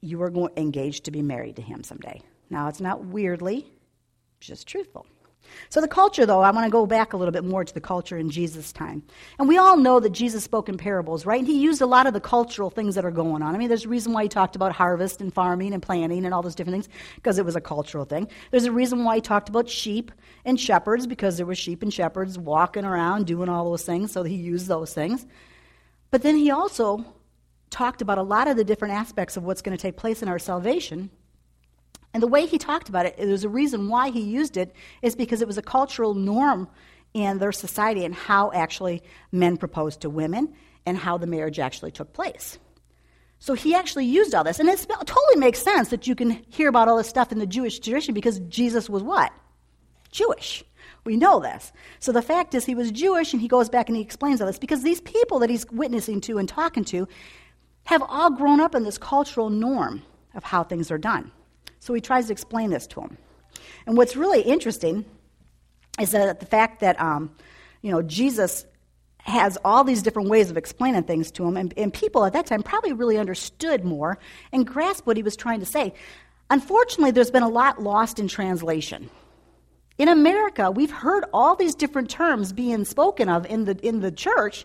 you 0.00 0.22
are 0.22 0.32
engaged 0.56 1.04
to 1.04 1.10
be 1.10 1.22
married 1.22 1.56
to 1.56 1.62
him 1.62 1.82
someday. 1.82 2.22
Now, 2.48 2.68
it's 2.68 2.80
not 2.80 3.04
weirdly, 3.04 3.70
just 4.40 4.66
truthful. 4.66 5.06
So, 5.68 5.80
the 5.80 5.88
culture, 5.88 6.26
though, 6.26 6.40
I 6.40 6.50
want 6.50 6.66
to 6.66 6.70
go 6.70 6.86
back 6.86 7.12
a 7.12 7.16
little 7.16 7.32
bit 7.32 7.44
more 7.44 7.64
to 7.64 7.74
the 7.74 7.80
culture 7.80 8.16
in 8.16 8.30
Jesus' 8.30 8.72
time. 8.72 9.02
And 9.38 9.48
we 9.48 9.58
all 9.58 9.76
know 9.76 10.00
that 10.00 10.10
Jesus 10.10 10.44
spoke 10.44 10.68
in 10.68 10.76
parables, 10.76 11.26
right? 11.26 11.38
And 11.38 11.46
he 11.48 11.58
used 11.58 11.80
a 11.80 11.86
lot 11.86 12.06
of 12.06 12.12
the 12.12 12.20
cultural 12.20 12.70
things 12.70 12.94
that 12.94 13.04
are 13.04 13.10
going 13.10 13.42
on. 13.42 13.54
I 13.54 13.58
mean, 13.58 13.68
there's 13.68 13.84
a 13.84 13.88
reason 13.88 14.12
why 14.12 14.24
he 14.24 14.28
talked 14.28 14.56
about 14.56 14.72
harvest 14.72 15.20
and 15.20 15.32
farming 15.32 15.72
and 15.72 15.82
planting 15.82 16.24
and 16.24 16.34
all 16.34 16.42
those 16.42 16.54
different 16.54 16.74
things, 16.74 16.88
because 17.16 17.38
it 17.38 17.44
was 17.44 17.56
a 17.56 17.60
cultural 17.60 18.04
thing. 18.04 18.28
There's 18.50 18.64
a 18.64 18.72
reason 18.72 19.04
why 19.04 19.16
he 19.16 19.20
talked 19.20 19.48
about 19.48 19.68
sheep 19.68 20.12
and 20.44 20.58
shepherds, 20.58 21.06
because 21.06 21.36
there 21.36 21.46
were 21.46 21.54
sheep 21.54 21.82
and 21.82 21.92
shepherds 21.92 22.38
walking 22.38 22.84
around 22.84 23.26
doing 23.26 23.48
all 23.48 23.70
those 23.70 23.84
things, 23.84 24.12
so 24.12 24.22
he 24.22 24.34
used 24.34 24.66
those 24.66 24.92
things. 24.92 25.26
But 26.10 26.22
then 26.22 26.36
he 26.36 26.50
also 26.50 27.04
talked 27.70 28.02
about 28.02 28.18
a 28.18 28.22
lot 28.22 28.46
of 28.46 28.56
the 28.56 28.64
different 28.64 28.94
aspects 28.94 29.36
of 29.36 29.42
what's 29.42 29.60
going 29.60 29.76
to 29.76 29.82
take 29.82 29.96
place 29.96 30.22
in 30.22 30.28
our 30.28 30.38
salvation 30.38 31.10
and 32.14 32.22
the 32.22 32.28
way 32.28 32.46
he 32.46 32.56
talked 32.56 32.88
about 32.88 33.04
it, 33.06 33.16
there's 33.18 33.44
a 33.44 33.48
reason 33.48 33.88
why 33.88 34.10
he 34.10 34.20
used 34.20 34.56
it, 34.56 34.72
is 35.02 35.16
because 35.16 35.42
it 35.42 35.48
was 35.48 35.58
a 35.58 35.62
cultural 35.62 36.14
norm 36.14 36.68
in 37.12 37.38
their 37.38 37.52
society 37.52 38.04
and 38.04 38.14
how 38.14 38.52
actually 38.52 39.02
men 39.32 39.56
proposed 39.56 40.00
to 40.02 40.10
women 40.10 40.54
and 40.86 40.96
how 40.96 41.18
the 41.18 41.26
marriage 41.26 41.58
actually 41.58 41.90
took 41.90 42.12
place. 42.12 42.58
So 43.40 43.54
he 43.54 43.74
actually 43.74 44.06
used 44.06 44.34
all 44.34 44.44
this. 44.44 44.58
And 44.58 44.68
it 44.68 44.86
totally 44.88 45.36
makes 45.36 45.60
sense 45.60 45.90
that 45.90 46.06
you 46.06 46.14
can 46.14 46.42
hear 46.48 46.68
about 46.68 46.88
all 46.88 46.96
this 46.96 47.08
stuff 47.08 47.32
in 47.32 47.38
the 47.38 47.46
Jewish 47.46 47.78
tradition 47.78 48.14
because 48.14 48.38
Jesus 48.48 48.88
was 48.88 49.02
what? 49.02 49.32
Jewish. 50.10 50.64
We 51.04 51.16
know 51.16 51.40
this. 51.40 51.72
So 51.98 52.12
the 52.12 52.22
fact 52.22 52.54
is, 52.54 52.64
he 52.64 52.74
was 52.74 52.90
Jewish, 52.90 53.32
and 53.32 53.42
he 53.42 53.48
goes 53.48 53.68
back 53.68 53.88
and 53.88 53.96
he 53.96 54.02
explains 54.02 54.40
all 54.40 54.46
this 54.46 54.58
because 54.58 54.82
these 54.82 55.02
people 55.02 55.40
that 55.40 55.50
he's 55.50 55.66
witnessing 55.70 56.20
to 56.22 56.38
and 56.38 56.48
talking 56.48 56.84
to 56.86 57.06
have 57.84 58.02
all 58.08 58.30
grown 58.30 58.60
up 58.60 58.74
in 58.74 58.84
this 58.84 58.96
cultural 58.96 59.50
norm 59.50 60.02
of 60.34 60.44
how 60.44 60.62
things 60.64 60.90
are 60.90 60.98
done. 60.98 61.30
So 61.84 61.92
he 61.92 62.00
tries 62.00 62.28
to 62.28 62.32
explain 62.32 62.70
this 62.70 62.86
to 62.86 63.02
him. 63.02 63.18
And 63.84 63.94
what's 63.94 64.16
really 64.16 64.40
interesting 64.40 65.04
is 66.00 66.12
that 66.12 66.40
the 66.40 66.46
fact 66.46 66.80
that, 66.80 66.98
um, 66.98 67.30
you 67.82 67.90
know, 67.90 68.00
Jesus 68.00 68.64
has 69.18 69.58
all 69.66 69.84
these 69.84 70.00
different 70.00 70.30
ways 70.30 70.50
of 70.50 70.56
explaining 70.56 71.02
things 71.02 71.30
to 71.32 71.44
him, 71.44 71.58
and, 71.58 71.74
and 71.76 71.92
people 71.92 72.24
at 72.24 72.32
that 72.32 72.46
time 72.46 72.62
probably 72.62 72.94
really 72.94 73.18
understood 73.18 73.84
more 73.84 74.18
and 74.50 74.66
grasped 74.66 75.06
what 75.06 75.18
he 75.18 75.22
was 75.22 75.36
trying 75.36 75.60
to 75.60 75.66
say. 75.66 75.92
Unfortunately, 76.48 77.10
there's 77.10 77.30
been 77.30 77.42
a 77.42 77.50
lot 77.50 77.82
lost 77.82 78.18
in 78.18 78.28
translation. 78.28 79.10
In 79.98 80.08
America, 80.08 80.70
we've 80.70 80.90
heard 80.90 81.26
all 81.34 81.54
these 81.54 81.74
different 81.74 82.08
terms 82.08 82.54
being 82.54 82.86
spoken 82.86 83.28
of 83.28 83.44
in 83.44 83.66
the, 83.66 83.78
in 83.86 84.00
the 84.00 84.10
church. 84.10 84.64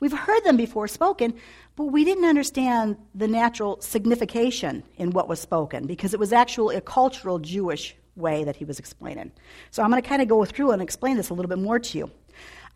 We've 0.00 0.12
heard 0.12 0.44
them 0.44 0.56
before 0.56 0.86
spoken, 0.86 1.34
but 1.76 1.86
we 1.86 2.04
didn't 2.04 2.24
understand 2.24 2.96
the 3.14 3.28
natural 3.28 3.80
signification 3.80 4.84
in 4.96 5.10
what 5.10 5.28
was 5.28 5.40
spoken 5.40 5.86
because 5.86 6.14
it 6.14 6.20
was 6.20 6.32
actually 6.32 6.76
a 6.76 6.80
cultural 6.80 7.38
Jewish 7.38 7.96
way 8.14 8.44
that 8.44 8.56
he 8.56 8.64
was 8.64 8.78
explaining. 8.78 9.32
So 9.70 9.82
I'm 9.82 9.90
going 9.90 10.02
to 10.02 10.08
kind 10.08 10.22
of 10.22 10.28
go 10.28 10.44
through 10.44 10.72
and 10.72 10.82
explain 10.82 11.16
this 11.16 11.30
a 11.30 11.34
little 11.34 11.48
bit 11.48 11.58
more 11.58 11.78
to 11.78 11.98
you. 11.98 12.10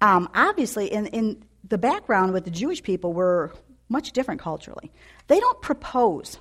Um, 0.01 0.29
obviously, 0.35 0.93
in, 0.93 1.07
in 1.07 1.45
the 1.69 1.79
background 1.79 2.33
with 2.33 2.45
the 2.45 2.51
Jewish 2.51 2.83
people 2.83 3.13
were 3.13 3.53
much 3.89 4.13
different 4.13 4.41
culturally. 4.41 4.91
They 5.29 5.39
don't 5.39 5.61
propose 5.63 6.39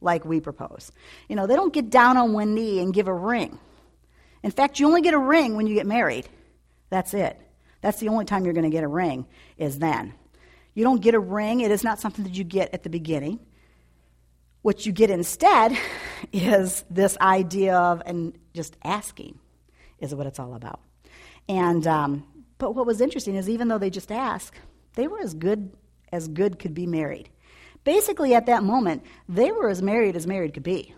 like 0.00 0.24
we 0.24 0.40
propose. 0.40 0.92
You 1.28 1.36
know, 1.36 1.46
they 1.46 1.56
don't 1.56 1.72
get 1.72 1.90
down 1.90 2.16
on 2.16 2.32
one 2.32 2.54
knee 2.54 2.80
and 2.80 2.92
give 2.92 3.08
a 3.08 3.14
ring. 3.14 3.58
In 4.42 4.50
fact, 4.50 4.78
you 4.78 4.86
only 4.86 5.00
get 5.00 5.14
a 5.14 5.18
ring 5.18 5.56
when 5.56 5.66
you 5.66 5.74
get 5.74 5.86
married. 5.86 6.28
That's 6.90 7.14
it. 7.14 7.40
That's 7.80 8.00
the 8.00 8.08
only 8.08 8.24
time 8.24 8.44
you're 8.44 8.54
going 8.54 8.64
to 8.64 8.70
get 8.70 8.84
a 8.84 8.88
ring 8.88 9.26
is 9.56 9.78
then. 9.78 10.14
You 10.74 10.84
don't 10.84 11.00
get 11.00 11.14
a 11.14 11.20
ring, 11.20 11.60
it 11.60 11.70
is 11.70 11.82
not 11.82 11.98
something 11.98 12.24
that 12.24 12.34
you 12.34 12.44
get 12.44 12.72
at 12.72 12.82
the 12.82 12.90
beginning. 12.90 13.40
What 14.62 14.86
you 14.86 14.92
get 14.92 15.10
instead 15.10 15.76
is 16.32 16.84
this 16.90 17.16
idea 17.20 17.76
of, 17.76 18.02
and 18.06 18.36
just 18.54 18.76
asking 18.84 19.38
is 19.98 20.14
what 20.14 20.26
it's 20.26 20.38
all 20.38 20.54
about. 20.54 20.80
And, 21.48 21.86
um, 21.86 22.24
but 22.58 22.74
what 22.74 22.86
was 22.86 23.00
interesting 23.00 23.36
is 23.36 23.48
even 23.48 23.68
though 23.68 23.78
they 23.78 23.90
just 23.90 24.12
asked, 24.12 24.54
they 24.94 25.08
were 25.08 25.20
as 25.20 25.34
good 25.34 25.72
as 26.12 26.28
good 26.28 26.58
could 26.58 26.74
be 26.74 26.86
married. 26.86 27.28
Basically, 27.84 28.34
at 28.34 28.46
that 28.46 28.62
moment, 28.62 29.04
they 29.28 29.52
were 29.52 29.68
as 29.68 29.82
married 29.82 30.16
as 30.16 30.26
married 30.26 30.54
could 30.54 30.62
be. 30.62 30.94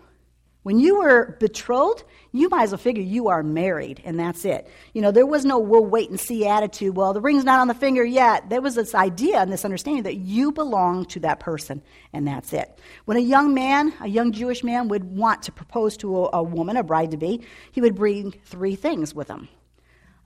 When 0.63 0.79
you 0.79 0.99
were 0.99 1.37
betrothed, 1.39 2.03
you 2.31 2.47
might 2.49 2.63
as 2.63 2.71
well 2.71 2.77
figure 2.77 3.01
you 3.01 3.29
are 3.29 3.41
married, 3.41 3.99
and 4.05 4.19
that's 4.19 4.45
it. 4.45 4.69
You 4.93 5.01
know, 5.01 5.11
there 5.11 5.25
was 5.25 5.43
no 5.43 5.57
we'll 5.57 5.83
wait 5.83 6.11
and 6.11 6.19
see 6.19 6.45
attitude. 6.45 6.95
Well, 6.95 7.13
the 7.13 7.21
ring's 7.21 7.43
not 7.43 7.59
on 7.59 7.67
the 7.67 7.73
finger 7.73 8.05
yet. 8.05 8.49
There 8.49 8.61
was 8.61 8.75
this 8.75 8.93
idea 8.93 9.39
and 9.39 9.51
this 9.51 9.65
understanding 9.65 10.03
that 10.03 10.17
you 10.17 10.51
belong 10.51 11.05
to 11.05 11.19
that 11.21 11.39
person, 11.39 11.81
and 12.13 12.27
that's 12.27 12.53
it. 12.53 12.77
When 13.05 13.17
a 13.17 13.21
young 13.21 13.55
man, 13.55 13.91
a 14.01 14.07
young 14.07 14.31
Jewish 14.31 14.63
man, 14.63 14.87
would 14.89 15.03
want 15.03 15.41
to 15.43 15.51
propose 15.51 15.97
to 15.97 16.25
a, 16.25 16.29
a 16.33 16.43
woman, 16.43 16.77
a 16.77 16.83
bride 16.83 17.11
to 17.11 17.17
be, 17.17 17.41
he 17.71 17.81
would 17.81 17.95
bring 17.95 18.31
three 18.45 18.75
things 18.75 19.15
with 19.15 19.27
him 19.27 19.49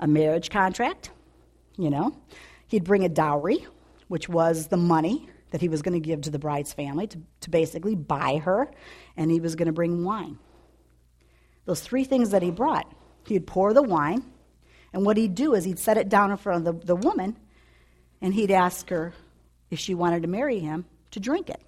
a 0.02 0.08
marriage 0.08 0.50
contract, 0.50 1.12
you 1.78 1.90
know, 1.90 2.14
he'd 2.68 2.84
bring 2.84 3.06
a 3.06 3.10
dowry, 3.10 3.66
which 4.10 4.28
was 4.28 4.68
the 4.68 4.78
money 4.78 5.30
that 5.52 5.62
he 5.62 5.70
was 5.70 5.82
going 5.82 5.94
to 5.94 6.06
give 6.06 6.22
to 6.22 6.30
the 6.30 6.40
bride's 6.40 6.74
family 6.74 7.08
to, 7.08 7.18
to 7.40 7.50
basically 7.50 7.96
buy 7.96 8.38
her, 8.38 8.70
and 9.18 9.32
he 9.32 9.40
was 9.40 9.56
going 9.56 9.68
to 9.68 9.74
bring 9.74 10.04
wine. 10.04 10.38
Those 11.66 11.82
three 11.82 12.04
things 12.04 12.32
that 12.32 12.42
he 12.42 12.52
brought. 12.52 12.92
He'd 13.26 13.48
pour 13.48 13.74
the 13.74 13.82
wine, 13.82 14.24
and 14.94 15.06
what 15.06 15.18
he'd 15.18 15.36
do 15.36 15.56
is 15.56 15.64
he'd 15.64 15.80
set 15.80 15.98
it 15.98 16.10
down 16.10 16.32
in 16.32 16.38
front 16.38 16.68
of 16.68 16.82
the, 16.82 16.86
the 16.86 16.96
woman, 16.96 17.36
and 18.22 18.34
he'd 18.34 18.52
ask 18.52 18.90
her 18.90 19.14
if 19.72 19.80
she 19.80 19.96
wanted 19.96 20.22
to 20.22 20.28
marry 20.28 20.60
him 20.60 20.86
to 21.12 21.20
drink 21.20 21.50
it. 21.50 21.60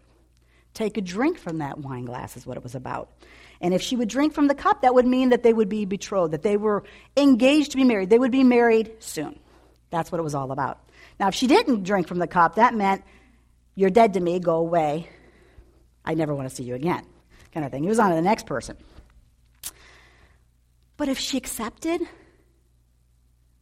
Take 0.74 0.98
a 0.98 1.02
drink 1.02 1.40
from 1.40 1.58
that 1.58 1.80
wine 1.80 2.06
glass, 2.06 2.38
is 2.38 2.46
what 2.46 2.58
it 2.58 2.64
was 2.64 2.76
about. 2.76 3.10
And 3.60 3.74
if 3.74 3.82
she 3.82 3.96
would 3.96 4.10
drink 4.10 4.34
from 4.34 4.48
the 4.48 4.54
cup, 4.54 4.84
that 4.84 4.94
would 4.94 5.08
mean 5.08 5.30
that 5.30 5.42
they 5.42 5.52
would 5.52 5.70
be 5.70 5.86
betrothed, 5.86 6.34
that 6.34 6.44
they 6.44 6.58
were 6.58 6.84
engaged 7.16 7.72
to 7.72 7.78
be 7.78 7.84
married. 7.84 8.12
They 8.12 8.20
would 8.20 8.32
be 8.32 8.44
married 8.44 8.92
soon. 9.00 9.40
That's 9.90 10.12
what 10.12 10.20
it 10.20 10.24
was 10.24 10.36
all 10.36 10.52
about. 10.52 10.80
Now, 11.20 11.30
if 11.30 11.36
she 11.36 11.48
didn't 11.48 11.84
drink 11.84 12.08
from 12.08 12.20
the 12.20 12.28
cup, 12.28 12.56
that 12.56 12.76
meant 12.76 13.04
you're 13.74 13.90
dead 13.90 14.14
to 14.14 14.20
me, 14.20 14.40
go 14.40 14.58
away. 14.58 15.10
I 16.06 16.14
never 16.14 16.36
want 16.36 16.48
to 16.48 16.56
see 16.56 16.64
you 16.64 16.76
again, 16.76 17.04
kind 17.54 17.66
of 17.66 17.72
thing. 17.72 17.84
He 17.84 17.90
was 17.90 18.00
on 18.00 18.10
to 18.10 18.16
the 18.16 18.22
next 18.22 18.46
person. 18.46 18.78
But 20.98 21.10
if 21.10 21.20
she 21.20 21.38
accepted, 21.38 22.02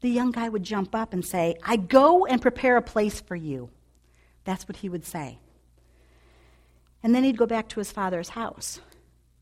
the 0.02 0.10
young 0.10 0.32
guy 0.32 0.50
would 0.50 0.64
jump 0.64 0.96
up 0.96 1.14
and 1.14 1.26
say, 1.26 1.56
I 1.64 1.76
go 1.76 2.26
and 2.26 2.42
prepare 2.42 2.78
a 2.78 2.82
place 2.82 3.20
for 3.20 3.36
you. 3.36 3.70
That's 4.44 4.68
what 4.68 4.78
he 4.78 4.90
would 4.90 5.06
say. 5.06 5.40
And 7.04 7.14
then 7.14 7.24
he'd 7.24 7.38
go 7.38 7.46
back 7.46 7.68
to 7.70 7.80
his 7.80 7.92
father's 7.92 8.30
house 8.30 8.80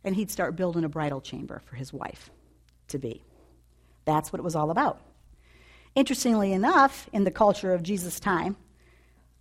and 0.04 0.16
he'd 0.16 0.32
start 0.32 0.56
building 0.56 0.84
a 0.84 0.90
bridal 0.90 1.22
chamber 1.22 1.62
for 1.66 1.76
his 1.76 1.94
wife 1.94 2.30
to 2.90 2.98
be. 2.98 3.24
That's 4.06 4.34
what 4.34 4.40
it 4.40 4.44
was 4.44 4.56
all 4.56 4.72
about. 4.72 5.00
Interestingly 5.96 6.52
enough, 6.52 7.08
in 7.14 7.24
the 7.24 7.32
culture 7.32 7.74
of 7.74 7.84
Jesus' 7.84 8.20
time, 8.20 8.58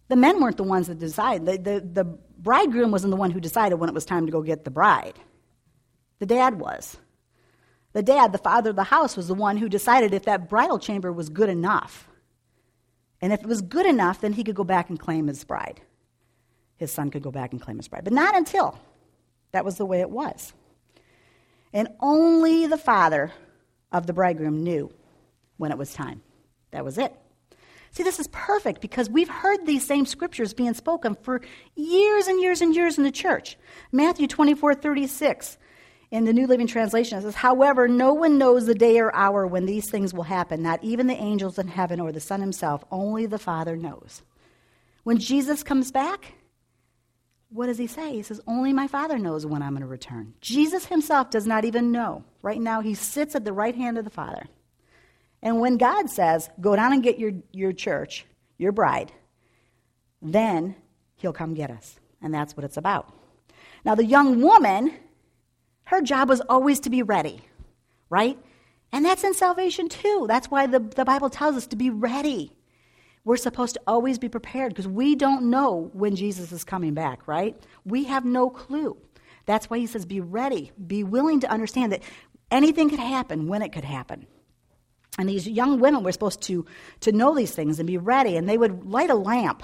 The 0.09 0.17
men 0.17 0.41
weren't 0.41 0.57
the 0.57 0.62
ones 0.62 0.88
that 0.88 0.99
decided. 0.99 1.47
The, 1.47 1.59
the, 1.59 1.81
the 1.81 2.05
bridegroom 2.38 2.91
wasn't 2.91 3.12
the 3.12 3.17
one 3.17 3.31
who 3.31 3.41
decided 3.41 3.77
when 3.77 3.88
it 3.88 3.95
was 3.95 4.05
time 4.05 4.27
to 4.27 4.33
go 4.33 4.43
get 4.43 4.65
the 4.65 4.71
bride. 4.71 5.19
The 6.19 6.27
dad 6.27 6.61
was. 6.61 6.97
The 7.93 8.03
dad, 8.03 8.33
the 8.33 8.38
father 8.38 8.71
of 8.71 8.77
the 8.77 8.85
house, 8.85 9.17
was 9.17 9.29
the 9.29 9.35
one 9.35 9.57
who 9.57 9.69
decided 9.69 10.15
if 10.15 10.25
that 10.25 10.49
bridal 10.49 10.79
chamber 10.79 11.12
was 11.12 11.29
good 11.29 11.49
enough. 11.49 12.09
And 13.21 13.33
if 13.33 13.41
it 13.41 13.47
was 13.47 13.62
good 13.62 13.87
enough, 13.87 14.21
then 14.21 14.33
he 14.33 14.45
could 14.45 14.55
go 14.55 14.65
back 14.65 14.88
and 14.88 14.99
claim 14.99 15.27
his 15.27 15.45
bride. 15.45 15.81
His 16.77 16.93
son 16.93 17.11
could 17.11 17.23
go 17.23 17.31
back 17.31 17.53
and 17.53 17.61
claim 17.61 17.77
his 17.77 17.88
bride. 17.88 18.05
But 18.05 18.12
not 18.12 18.35
until. 18.35 18.79
That 19.53 19.65
was 19.65 19.77
the 19.77 19.87
way 19.87 20.01
it 20.01 20.11
was. 20.11 20.53
And 21.73 21.88
only 22.01 22.67
the 22.67 22.79
father 22.79 23.33
of 23.93 24.07
the 24.07 24.12
bridegroom 24.12 24.65
knew 24.65 24.93
when 25.59 25.71
it 25.71 25.79
was 25.79 25.95
time. 25.95 26.23
That 26.73 26.85
was 26.85 26.99
it. 26.99 27.15
See, 27.92 28.02
this 28.02 28.18
is 28.18 28.26
perfect 28.28 28.81
because 28.81 29.11
we've 29.11 29.28
heard 29.28 29.66
these 29.66 29.87
same 29.87 30.07
scriptures 30.07 30.55
being 30.55 30.72
spoken 30.72 31.14
for 31.14 31.42
years 31.76 32.26
and 32.26 32.40
years 32.40 32.62
and 32.62 32.74
years 32.74 32.96
in 32.96 33.05
the 33.05 33.12
church. 33.12 33.59
Matthew 33.92 34.26
24 34.26 34.74
36 34.74 35.59
in 36.11 36.24
the 36.24 36.33
New 36.33 36.46
Living 36.46 36.66
Translation 36.66 37.18
it 37.18 37.22
says, 37.22 37.35
However, 37.35 37.88
no 37.88 38.14
one 38.14 38.38
knows 38.38 38.64
the 38.64 38.74
day 38.74 38.98
or 38.98 39.14
hour 39.14 39.46
when 39.46 39.66
these 39.66 39.90
things 39.90 40.14
will 40.14 40.22
happen, 40.22 40.62
not 40.62 40.83
even 40.83 41.07
the 41.07 41.14
angels 41.14 41.59
in 41.59 41.68
heaven 41.68 42.00
or 42.00 42.12
the 42.12 42.20
Son 42.20 42.40
himself. 42.40 42.83
Only 42.90 43.26
the 43.26 43.38
Father 43.38 43.76
knows. 43.76 44.22
When 45.05 45.18
Jesus 45.18 45.62
comes 45.62 45.92
back, 45.92 46.35
what 47.50 47.66
does 47.66 47.78
he 47.78 47.87
say? 47.87 48.12
He 48.12 48.22
says, 48.22 48.40
Only 48.46 48.72
my 48.72 48.87
Father 48.87 49.18
knows 49.18 49.44
when 49.44 49.62
I'm 49.62 49.72
going 49.72 49.83
to 49.83 49.87
return. 49.87 50.33
Jesus 50.40 50.87
himself 50.87 51.28
does 51.28 51.46
not 51.46 51.66
even 51.66 51.92
know. 51.92 52.24
Right 52.40 52.61
now, 52.61 52.81
he 52.81 52.94
sits 52.94 53.35
at 53.35 53.44
the 53.44 53.52
right 53.52 53.74
hand 53.74 53.98
of 53.98 54.05
the 54.05 54.11
Father. 54.11 54.48
And 55.42 55.61
when 55.61 55.76
God 55.76 56.09
says, 56.09 56.48
Go 56.61 56.76
down 56.76 56.92
and 56.92 57.02
get 57.02 57.18
your, 57.18 57.33
your 57.52 57.72
church, 57.72 58.24
your 58.59 58.72
bride, 58.72 59.12
then 60.20 60.76
he'll 61.16 61.33
come 61.33 61.55
get 61.55 61.70
us. 61.70 61.98
And 62.20 62.33
that's 62.33 62.57
what 62.57 62.64
it's 62.64 62.76
about. 62.76 63.12
Now, 63.85 63.94
the 63.96 64.05
young 64.05 64.40
woman, 64.40 64.94
her 65.85 66.00
job 66.00 66.28
was 66.28 66.40
always 66.42 66.78
to 66.81 66.90
be 66.90 67.02
ready, 67.02 67.40
right? 68.09 68.38
And 68.92 69.05
that's 69.05 69.24
in 69.24 69.35
salvation 69.35 69.88
too. 69.88 70.26
That's 70.28 70.50
why 70.50 70.66
the, 70.66 70.78
the 70.78 71.05
Bible 71.05 71.31
tells 71.31 71.57
us 71.57 71.66
to 71.68 71.76
be 71.76 71.90
ready. 71.90 72.52
We're 73.24 73.37
supposed 73.37 73.74
to 73.74 73.81
always 73.87 74.18
be 74.18 74.28
prepared 74.28 74.70
because 74.70 74.88
we 74.88 75.14
don't 75.14 75.50
know 75.50 75.90
when 75.92 76.16
Jesus 76.16 76.52
is 76.52 76.64
coming 76.64 76.94
back, 76.94 77.26
right? 77.26 77.57
We 77.85 78.05
have 78.05 78.24
no 78.24 78.50
clue. 78.50 78.96
That's 79.46 79.70
why 79.70 79.78
he 79.78 79.87
says, 79.87 80.05
be 80.05 80.20
ready, 80.20 80.72
be 80.87 81.02
willing 81.02 81.40
to 81.40 81.50
understand 81.50 81.92
that 81.92 82.02
anything 82.50 82.90
could 82.90 83.00
happen 83.00 83.48
when 83.48 83.62
it 83.62 83.72
could 83.72 83.85
happen. 83.85 84.26
And 85.18 85.29
these 85.29 85.46
young 85.46 85.79
women 85.79 86.03
were 86.03 86.12
supposed 86.12 86.40
to, 86.42 86.64
to 87.01 87.12
know 87.12 87.35
these 87.35 87.55
things 87.55 87.79
and 87.79 87.87
be 87.87 87.98
ready, 87.98 88.37
and 88.37 88.48
they 88.48 88.57
would 88.57 88.87
light 88.87 89.11
a 89.11 89.14
lamp 89.14 89.62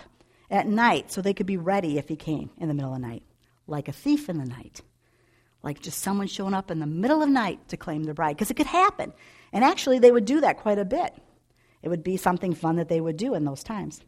at 0.50 0.66
night 0.66 1.10
so 1.10 1.20
they 1.20 1.34
could 1.34 1.46
be 1.46 1.56
ready 1.56 1.98
if 1.98 2.08
he 2.08 2.16
came 2.16 2.50
in 2.58 2.68
the 2.68 2.74
middle 2.74 2.94
of 2.94 3.00
the 3.00 3.06
night, 3.06 3.22
like 3.66 3.88
a 3.88 3.92
thief 3.92 4.28
in 4.28 4.38
the 4.38 4.44
night, 4.44 4.82
like 5.62 5.80
just 5.80 6.02
someone 6.02 6.26
showing 6.26 6.54
up 6.54 6.70
in 6.70 6.80
the 6.80 6.86
middle 6.86 7.22
of 7.22 7.28
the 7.28 7.32
night 7.32 7.66
to 7.68 7.76
claim 7.76 8.04
the 8.04 8.14
bride, 8.14 8.36
because 8.36 8.50
it 8.50 8.56
could 8.56 8.66
happen. 8.66 9.12
And 9.52 9.64
actually, 9.64 9.98
they 9.98 10.12
would 10.12 10.26
do 10.26 10.40
that 10.42 10.58
quite 10.58 10.78
a 10.78 10.84
bit. 10.84 11.14
It 11.82 11.88
would 11.88 12.02
be 12.02 12.16
something 12.16 12.54
fun 12.54 12.76
that 12.76 12.88
they 12.88 13.00
would 13.00 13.16
do 13.16 13.34
in 13.34 13.44
those 13.44 13.62
times. 13.62 14.02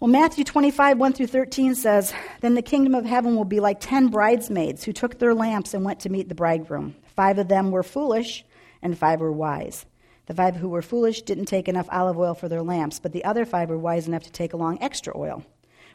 Well, 0.00 0.10
Matthew 0.10 0.44
25, 0.44 0.98
1 0.98 1.12
through 1.12 1.26
13 1.28 1.74
says, 1.74 2.12
Then 2.40 2.54
the 2.54 2.62
kingdom 2.62 2.94
of 2.94 3.04
heaven 3.04 3.36
will 3.36 3.44
be 3.44 3.60
like 3.60 3.80
ten 3.80 4.08
bridesmaids 4.08 4.84
who 4.84 4.92
took 4.92 5.18
their 5.18 5.34
lamps 5.34 5.72
and 5.74 5.84
went 5.84 6.00
to 6.00 6.10
meet 6.10 6.28
the 6.28 6.34
bridegroom. 6.34 6.96
Five 7.14 7.38
of 7.38 7.48
them 7.48 7.70
were 7.70 7.82
foolish, 7.82 8.44
and 8.82 8.98
five 8.98 9.20
were 9.20 9.32
wise. 9.32 9.86
The 10.26 10.34
five 10.34 10.56
who 10.56 10.68
were 10.68 10.82
foolish 10.82 11.22
didn't 11.22 11.46
take 11.46 11.68
enough 11.68 11.88
olive 11.90 12.18
oil 12.18 12.34
for 12.34 12.48
their 12.48 12.62
lamps, 12.62 12.98
but 12.98 13.12
the 13.12 13.24
other 13.24 13.44
five 13.44 13.68
were 13.68 13.78
wise 13.78 14.08
enough 14.08 14.22
to 14.22 14.32
take 14.32 14.52
along 14.52 14.78
extra 14.80 15.16
oil. 15.16 15.44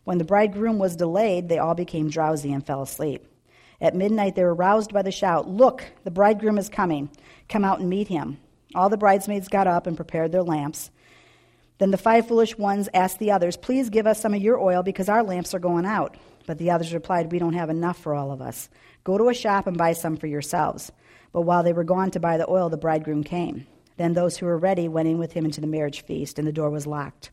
When 0.03 0.17
the 0.17 0.23
bridegroom 0.23 0.77
was 0.77 0.95
delayed, 0.95 1.49
they 1.49 1.57
all 1.57 1.75
became 1.75 2.09
drowsy 2.09 2.53
and 2.53 2.65
fell 2.65 2.81
asleep. 2.81 3.25
At 3.81 3.95
midnight, 3.95 4.35
they 4.35 4.43
were 4.43 4.53
roused 4.53 4.93
by 4.93 5.01
the 5.01 5.11
shout, 5.11 5.47
Look, 5.47 5.83
the 6.03 6.11
bridegroom 6.11 6.57
is 6.57 6.69
coming. 6.69 7.09
Come 7.47 7.65
out 7.65 7.79
and 7.79 7.89
meet 7.89 8.07
him. 8.07 8.37
All 8.75 8.89
the 8.89 8.97
bridesmaids 8.97 9.47
got 9.47 9.67
up 9.67 9.87
and 9.87 9.95
prepared 9.95 10.31
their 10.31 10.43
lamps. 10.43 10.91
Then 11.79 11.91
the 11.91 11.97
five 11.97 12.27
foolish 12.27 12.57
ones 12.57 12.89
asked 12.93 13.19
the 13.19 13.31
others, 13.31 13.57
Please 13.57 13.89
give 13.89 14.05
us 14.05 14.21
some 14.21 14.33
of 14.33 14.41
your 14.41 14.59
oil 14.59 14.83
because 14.83 15.09
our 15.09 15.23
lamps 15.23 15.53
are 15.53 15.59
going 15.59 15.85
out. 15.85 16.17
But 16.45 16.57
the 16.57 16.71
others 16.71 16.93
replied, 16.93 17.31
We 17.31 17.39
don't 17.39 17.53
have 17.53 17.69
enough 17.69 17.97
for 17.97 18.13
all 18.13 18.31
of 18.31 18.41
us. 18.41 18.69
Go 19.03 19.17
to 19.17 19.29
a 19.29 19.33
shop 19.33 19.65
and 19.65 19.77
buy 19.77 19.93
some 19.93 20.17
for 20.17 20.27
yourselves. 20.27 20.91
But 21.31 21.41
while 21.41 21.63
they 21.63 21.73
were 21.73 21.83
gone 21.83 22.11
to 22.11 22.19
buy 22.19 22.37
the 22.37 22.49
oil, 22.49 22.69
the 22.69 22.77
bridegroom 22.77 23.23
came. 23.23 23.65
Then 23.99 24.13
those 24.13 24.37
who 24.37 24.45
were 24.45 24.57
ready 24.57 24.87
went 24.87 25.09
in 25.09 25.17
with 25.17 25.33
him 25.33 25.43
into 25.43 25.59
the 25.59 25.67
marriage 25.67 26.05
feast, 26.05 26.39
and 26.39 26.47
the 26.47 26.53
door 26.53 26.69
was 26.69 26.87
locked. 26.87 27.31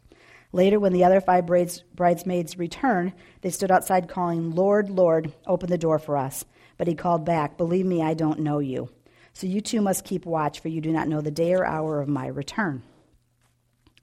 Later, 0.51 0.81
when 0.81 0.93
the 0.93 1.05
other 1.05 1.21
five 1.21 1.47
bridesmaids 1.47 2.59
returned, 2.59 3.13
they 3.43 3.51
stood 3.51 3.71
outside 3.71 4.09
calling, 4.09 4.51
Lord, 4.51 4.91
Lord, 4.91 5.33
open 5.47 5.71
the 5.71 5.79
door 5.79 6.01
for 6.01 6.17
us. 6.17 6.45
But 6.77 6.89
he 6.89 6.97
called 6.97 7.25
back, 7.25 7.57
Believe 7.57 7.87
me, 7.87 8.03
I 8.03 8.15
don't 8.15 8.41
know 8.41 8.59
you. 8.59 8.89
So 9.33 9.47
you 9.47 9.61
too 9.61 9.81
must 9.81 10.05
keep 10.05 10.27
watch, 10.27 10.59
for 10.59 10.67
you 10.67 10.81
do 10.81 10.91
not 10.91 11.07
know 11.07 11.21
the 11.21 11.31
day 11.31 11.55
or 11.55 11.65
hour 11.65 12.01
of 12.01 12.09
my 12.09 12.27
return. 12.27 12.83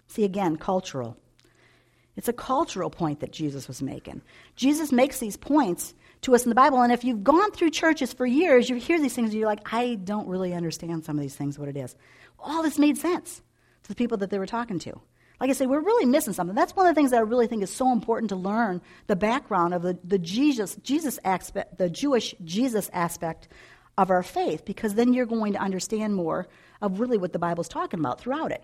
See, 0.07 0.23
again, 0.23 0.55
cultural. 0.55 1.17
It's 2.15 2.29
a 2.29 2.33
cultural 2.33 2.89
point 2.89 3.19
that 3.19 3.33
Jesus 3.33 3.67
was 3.67 3.81
making. 3.81 4.21
Jesus 4.55 4.93
makes 4.93 5.19
these 5.19 5.35
points 5.35 5.93
to 6.21 6.33
us 6.33 6.43
in 6.43 6.49
the 6.49 6.55
Bible, 6.55 6.81
and 6.81 6.93
if 6.93 7.03
you've 7.03 7.25
gone 7.25 7.51
through 7.51 7.71
churches 7.71 8.13
for 8.13 8.25
years, 8.25 8.69
you 8.69 8.77
hear 8.77 9.01
these 9.01 9.13
things, 9.13 9.31
and 9.31 9.39
you're 9.39 9.49
like, 9.49 9.73
I 9.73 9.95
don't 9.95 10.29
really 10.29 10.53
understand 10.53 11.03
some 11.03 11.17
of 11.17 11.21
these 11.21 11.35
things, 11.35 11.59
what 11.59 11.67
it 11.67 11.75
is. 11.75 11.95
All 12.43 12.61
this 12.61 12.77
made 12.77 12.97
sense 12.97 13.41
to 13.83 13.89
the 13.89 13.95
people 13.95 14.17
that 14.17 14.29
they 14.29 14.39
were 14.39 14.45
talking 14.45 14.79
to. 14.79 14.99
Like 15.39 15.49
I 15.49 15.53
say, 15.53 15.65
we're 15.65 15.81
really 15.81 16.05
missing 16.05 16.33
something. 16.33 16.55
That's 16.55 16.75
one 16.75 16.85
of 16.85 16.93
the 16.93 16.99
things 16.99 17.11
that 17.11 17.17
I 17.17 17.21
really 17.21 17.47
think 17.47 17.63
is 17.63 17.73
so 17.73 17.91
important 17.91 18.29
to 18.29 18.35
learn 18.35 18.81
the 19.07 19.15
background 19.15 19.73
of 19.73 19.81
the, 19.81 19.97
the 20.03 20.19
Jesus, 20.19 20.75
Jesus 20.83 21.19
aspect, 21.23 21.77
the 21.77 21.89
Jewish 21.89 22.35
Jesus 22.43 22.89
aspect 22.93 23.47
of 23.97 24.09
our 24.09 24.23
faith, 24.23 24.65
because 24.65 24.93
then 24.93 25.13
you're 25.13 25.25
going 25.25 25.53
to 25.53 25.59
understand 25.59 26.15
more 26.15 26.47
of 26.81 26.99
really 26.99 27.17
what 27.17 27.33
the 27.33 27.39
Bible's 27.39 27.67
talking 27.67 27.99
about 27.99 28.21
throughout 28.21 28.51
it. 28.51 28.63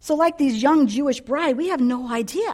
So, 0.00 0.14
like 0.14 0.36
these 0.36 0.62
young 0.62 0.86
Jewish 0.86 1.20
bride, 1.20 1.56
we 1.56 1.68
have 1.68 1.80
no 1.80 2.10
idea. 2.10 2.52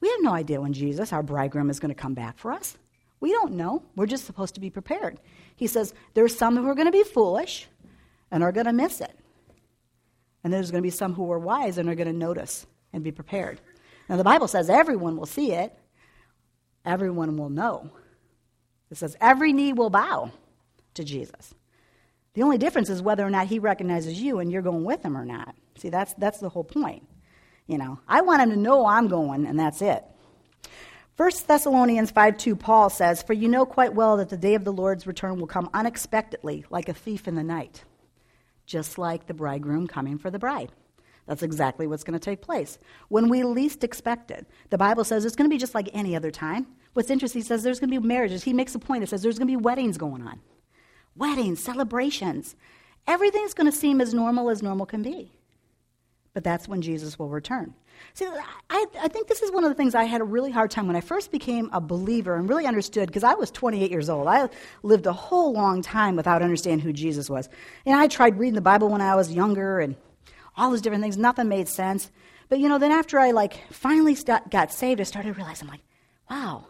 We 0.00 0.08
have 0.08 0.22
no 0.22 0.32
idea 0.32 0.60
when 0.60 0.72
Jesus, 0.72 1.12
our 1.12 1.22
bridegroom, 1.22 1.70
is 1.70 1.78
going 1.78 1.94
to 1.94 2.00
come 2.00 2.14
back 2.14 2.36
for 2.36 2.52
us. 2.52 2.76
We 3.20 3.30
don't 3.30 3.52
know. 3.52 3.84
We're 3.94 4.06
just 4.06 4.24
supposed 4.24 4.54
to 4.56 4.60
be 4.60 4.68
prepared. 4.68 5.20
He 5.54 5.68
says 5.68 5.94
there's 6.14 6.36
some 6.36 6.56
who 6.56 6.66
are 6.66 6.74
going 6.74 6.88
to 6.88 6.92
be 6.92 7.04
foolish 7.04 7.68
and 8.32 8.42
are 8.42 8.50
going 8.50 8.66
to 8.66 8.72
miss 8.72 9.00
it. 9.00 9.16
And 10.42 10.52
there's 10.52 10.72
going 10.72 10.82
to 10.82 10.86
be 10.86 10.90
some 10.90 11.14
who 11.14 11.30
are 11.30 11.38
wise 11.38 11.78
and 11.78 11.88
are 11.88 11.94
going 11.94 12.08
to 12.08 12.12
notice 12.12 12.66
and 12.92 13.04
be 13.04 13.12
prepared. 13.12 13.60
Now, 14.08 14.16
the 14.16 14.24
Bible 14.24 14.48
says 14.48 14.68
everyone 14.68 15.16
will 15.16 15.26
see 15.26 15.52
it, 15.52 15.72
everyone 16.84 17.36
will 17.36 17.50
know. 17.50 17.90
It 18.90 18.96
says 18.96 19.16
every 19.20 19.52
knee 19.52 19.72
will 19.72 19.90
bow 19.90 20.32
to 20.94 21.04
Jesus. 21.04 21.54
The 22.34 22.42
only 22.42 22.58
difference 22.58 22.90
is 22.90 23.02
whether 23.02 23.24
or 23.24 23.30
not 23.30 23.46
he 23.46 23.58
recognizes 23.58 24.20
you 24.20 24.40
and 24.40 24.50
you're 24.50 24.62
going 24.62 24.84
with 24.84 25.04
him 25.04 25.16
or 25.16 25.24
not. 25.24 25.54
See, 25.76 25.90
that's, 25.90 26.14
that's 26.14 26.40
the 26.40 26.48
whole 26.48 26.64
point. 26.64 27.06
You 27.66 27.78
know, 27.78 28.00
I 28.08 28.22
want 28.22 28.42
him 28.42 28.50
to 28.50 28.56
know 28.56 28.86
I'm 28.86 29.08
going, 29.08 29.46
and 29.46 29.58
that's 29.58 29.82
it. 29.82 30.04
1 31.16 31.30
Thessalonians 31.46 32.10
5 32.10 32.36
2, 32.38 32.56
Paul 32.56 32.90
says, 32.90 33.22
For 33.22 33.34
you 33.34 33.48
know 33.48 33.64
quite 33.64 33.94
well 33.94 34.16
that 34.16 34.30
the 34.30 34.36
day 34.36 34.54
of 34.54 34.64
the 34.64 34.72
Lord's 34.72 35.06
return 35.06 35.38
will 35.38 35.46
come 35.46 35.70
unexpectedly, 35.72 36.64
like 36.70 36.88
a 36.88 36.94
thief 36.94 37.28
in 37.28 37.34
the 37.34 37.44
night, 37.44 37.84
just 38.72 38.98
like 38.98 39.26
the 39.26 39.34
bridegroom 39.34 39.86
coming 39.86 40.18
for 40.18 40.30
the 40.30 40.38
bride. 40.38 40.72
That's 41.26 41.44
exactly 41.44 41.86
what's 41.86 42.02
going 42.02 42.18
to 42.18 42.30
take 42.30 42.42
place. 42.42 42.78
When 43.08 43.28
we 43.28 43.44
least 43.44 43.84
expect 43.84 44.30
it, 44.30 44.46
the 44.70 44.78
Bible 44.78 45.04
says 45.04 45.24
it's 45.24 45.36
going 45.36 45.48
to 45.48 45.54
be 45.54 45.58
just 45.58 45.74
like 45.74 45.88
any 45.92 46.16
other 46.16 46.32
time. 46.32 46.66
What's 46.94 47.10
interesting, 47.10 47.42
he 47.42 47.46
says 47.46 47.62
there's 47.62 47.78
going 47.78 47.92
to 47.92 48.00
be 48.00 48.06
marriages. 48.06 48.42
He 48.42 48.52
makes 48.52 48.74
a 48.74 48.80
point, 48.80 49.04
it 49.04 49.08
says 49.08 49.22
there's 49.22 49.38
going 49.38 49.48
to 49.48 49.56
be 49.56 49.62
weddings 49.62 49.96
going 49.98 50.26
on 50.26 50.40
weddings, 51.16 51.62
celebrations. 51.62 52.56
Everything's 53.06 53.54
going 53.54 53.70
to 53.70 53.76
seem 53.76 54.00
as 54.00 54.14
normal 54.14 54.50
as 54.50 54.62
normal 54.62 54.86
can 54.86 55.02
be. 55.02 55.32
But 56.34 56.44
that's 56.44 56.66
when 56.66 56.80
Jesus 56.80 57.18
will 57.18 57.28
return. 57.28 57.74
See, 58.14 58.26
I, 58.70 58.86
I 59.00 59.08
think 59.08 59.28
this 59.28 59.42
is 59.42 59.52
one 59.52 59.64
of 59.64 59.70
the 59.70 59.74
things 59.74 59.94
I 59.94 60.04
had 60.04 60.22
a 60.22 60.24
really 60.24 60.50
hard 60.50 60.70
time 60.70 60.86
when 60.86 60.96
I 60.96 61.02
first 61.02 61.30
became 61.30 61.68
a 61.72 61.80
believer 61.80 62.36
and 62.36 62.48
really 62.48 62.66
understood, 62.66 63.06
because 63.06 63.22
I 63.22 63.34
was 63.34 63.50
28 63.50 63.90
years 63.90 64.08
old. 64.08 64.26
I 64.26 64.48
lived 64.82 65.06
a 65.06 65.12
whole 65.12 65.52
long 65.52 65.82
time 65.82 66.16
without 66.16 66.42
understanding 66.42 66.84
who 66.84 66.92
Jesus 66.92 67.28
was. 67.28 67.50
And 67.84 67.94
I 67.94 68.08
tried 68.08 68.38
reading 68.38 68.54
the 68.54 68.62
Bible 68.62 68.88
when 68.88 69.02
I 69.02 69.14
was 69.14 69.30
younger 69.30 69.80
and 69.80 69.94
all 70.56 70.70
those 70.70 70.80
different 70.80 71.02
things. 71.02 71.18
Nothing 71.18 71.48
made 71.48 71.68
sense. 71.68 72.10
But, 72.48 72.60
you 72.60 72.68
know, 72.68 72.78
then 72.78 72.92
after 72.92 73.18
I, 73.18 73.30
like, 73.30 73.60
finally 73.72 74.16
got 74.50 74.72
saved, 74.72 75.00
I 75.00 75.04
started 75.04 75.36
realizing, 75.36 75.68
like, 75.68 75.80
wow, 76.30 76.66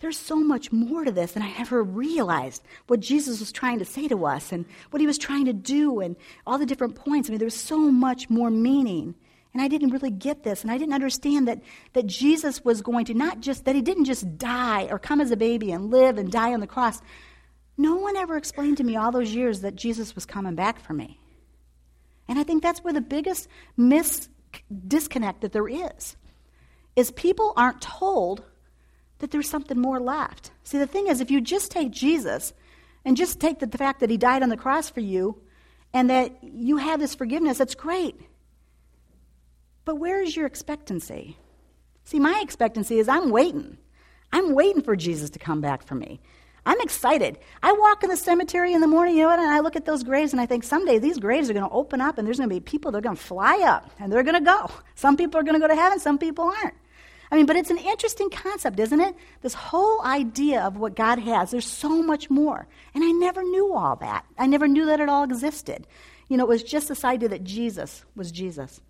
there's 0.00 0.18
so 0.18 0.36
much 0.36 0.72
more 0.72 1.04
to 1.04 1.12
this 1.12 1.32
than 1.32 1.42
I 1.42 1.52
ever 1.58 1.82
realized 1.82 2.62
what 2.86 3.00
Jesus 3.00 3.38
was 3.38 3.52
trying 3.52 3.78
to 3.78 3.84
say 3.84 4.08
to 4.08 4.26
us 4.26 4.50
and 4.50 4.64
what 4.90 5.00
he 5.00 5.06
was 5.06 5.18
trying 5.18 5.44
to 5.44 5.52
do 5.52 6.00
and 6.00 6.16
all 6.46 6.58
the 6.58 6.66
different 6.66 6.94
points. 6.94 7.28
I 7.28 7.30
mean, 7.30 7.38
there's 7.38 7.54
so 7.54 7.78
much 7.78 8.30
more 8.30 8.50
meaning. 8.50 9.14
And 9.52 9.60
I 9.60 9.68
didn't 9.68 9.90
really 9.90 10.12
get 10.12 10.44
this, 10.44 10.62
and 10.62 10.70
I 10.70 10.78
didn't 10.78 10.94
understand 10.94 11.48
that, 11.48 11.60
that 11.92 12.06
Jesus 12.06 12.64
was 12.64 12.82
going 12.82 13.06
to 13.06 13.14
not 13.14 13.40
just, 13.40 13.64
that 13.64 13.74
he 13.74 13.82
didn't 13.82 14.04
just 14.04 14.38
die 14.38 14.86
or 14.90 14.98
come 14.98 15.20
as 15.20 15.32
a 15.32 15.36
baby 15.36 15.72
and 15.72 15.90
live 15.90 16.18
and 16.18 16.30
die 16.30 16.54
on 16.54 16.60
the 16.60 16.68
cross. 16.68 17.02
No 17.76 17.96
one 17.96 18.16
ever 18.16 18.36
explained 18.36 18.76
to 18.76 18.84
me 18.84 18.94
all 18.94 19.10
those 19.10 19.34
years 19.34 19.62
that 19.62 19.74
Jesus 19.74 20.14
was 20.14 20.24
coming 20.24 20.54
back 20.54 20.78
for 20.78 20.92
me. 20.92 21.18
And 22.28 22.38
I 22.38 22.44
think 22.44 22.62
that's 22.62 22.84
where 22.84 22.92
the 22.92 23.00
biggest 23.00 23.48
mis- 23.76 24.28
disconnect 24.86 25.40
that 25.40 25.52
there 25.52 25.68
is. 25.68 26.16
is 26.94 27.10
people 27.10 27.52
aren't 27.56 27.80
told 27.80 28.44
that 29.20 29.30
there's 29.30 29.48
something 29.48 29.78
more 29.78 30.00
left. 30.00 30.50
See, 30.64 30.78
the 30.78 30.86
thing 30.86 31.06
is, 31.06 31.20
if 31.20 31.30
you 31.30 31.40
just 31.40 31.70
take 31.70 31.90
Jesus 31.90 32.52
and 33.04 33.16
just 33.16 33.40
take 33.40 33.58
the, 33.60 33.78
fact 33.78 34.00
that 34.00 34.10
he 34.10 34.16
died 34.16 34.42
on 34.42 34.48
the 34.48 34.56
cross 34.56 34.90
for 34.90 35.00
you 35.00 35.40
and 35.92 36.10
that 36.10 36.32
you 36.42 36.76
have 36.76 37.00
this 37.00 37.14
forgiveness, 37.14 37.58
that's 37.58 37.74
great. 37.74 38.20
But 39.84 39.96
where 39.96 40.22
is 40.22 40.36
your 40.36 40.46
expectancy? 40.46 41.36
See, 42.04 42.18
my 42.18 42.40
expectancy 42.42 42.98
is 42.98 43.08
I'm 43.08 43.30
waiting. 43.30 43.78
I'm 44.32 44.54
waiting 44.54 44.82
for 44.82 44.96
Jesus 44.96 45.30
to 45.30 45.38
come 45.38 45.60
back 45.60 45.86
for 45.86 45.94
me. 45.94 46.20
I'm 46.66 46.80
excited. 46.80 47.38
I 47.62 47.72
walk 47.72 48.04
in 48.04 48.10
the 48.10 48.16
cemetery 48.16 48.74
in 48.74 48.80
the 48.80 48.86
morning, 48.86 49.16
you 49.16 49.22
know 49.22 49.28
what, 49.28 49.38
and 49.38 49.50
I 49.50 49.60
look 49.60 49.76
at 49.76 49.86
those 49.86 50.02
graves 50.02 50.32
and 50.32 50.40
I 50.40 50.46
think 50.46 50.62
someday 50.62 50.98
these 50.98 51.18
graves 51.18 51.48
are 51.48 51.54
going 51.54 51.68
to 51.68 51.74
open 51.74 52.00
up 52.00 52.18
and 52.18 52.26
there's 52.26 52.36
going 52.36 52.50
to 52.50 52.54
be 52.54 52.60
people 52.60 52.92
that 52.92 52.98
are 52.98 53.02
going 53.02 53.16
to 53.16 53.22
fly 53.22 53.60
up 53.60 53.90
and 53.98 54.12
they're 54.12 54.22
going 54.22 54.34
to 54.34 54.40
go. 54.44 54.70
Some 54.94 55.16
people 55.16 55.40
are 55.40 55.42
going 55.42 55.54
to 55.54 55.60
go 55.60 55.68
to 55.68 55.74
heaven, 55.74 55.98
some 55.98 56.18
people 56.18 56.44
aren't. 56.44 56.74
I 57.30 57.36
mean, 57.36 57.46
but 57.46 57.56
it's 57.56 57.70
an 57.70 57.78
interesting 57.78 58.28
concept, 58.28 58.80
isn't 58.80 59.00
it? 59.00 59.14
This 59.42 59.54
whole 59.54 60.02
idea 60.02 60.62
of 60.62 60.76
what 60.76 60.96
God 60.96 61.20
has. 61.20 61.50
There's 61.50 61.66
so 61.66 62.02
much 62.02 62.28
more. 62.28 62.66
And 62.92 63.04
I 63.04 63.12
never 63.12 63.42
knew 63.44 63.72
all 63.72 63.96
that. 63.96 64.24
I 64.36 64.46
never 64.46 64.66
knew 64.66 64.86
that 64.86 65.00
it 65.00 65.08
all 65.08 65.22
existed. 65.22 65.86
You 66.28 66.36
know, 66.36 66.44
it 66.44 66.48
was 66.48 66.62
just 66.64 66.88
this 66.88 67.04
idea 67.04 67.28
that 67.28 67.44
Jesus 67.44 68.04
was 68.16 68.32
Jesus. 68.32 68.80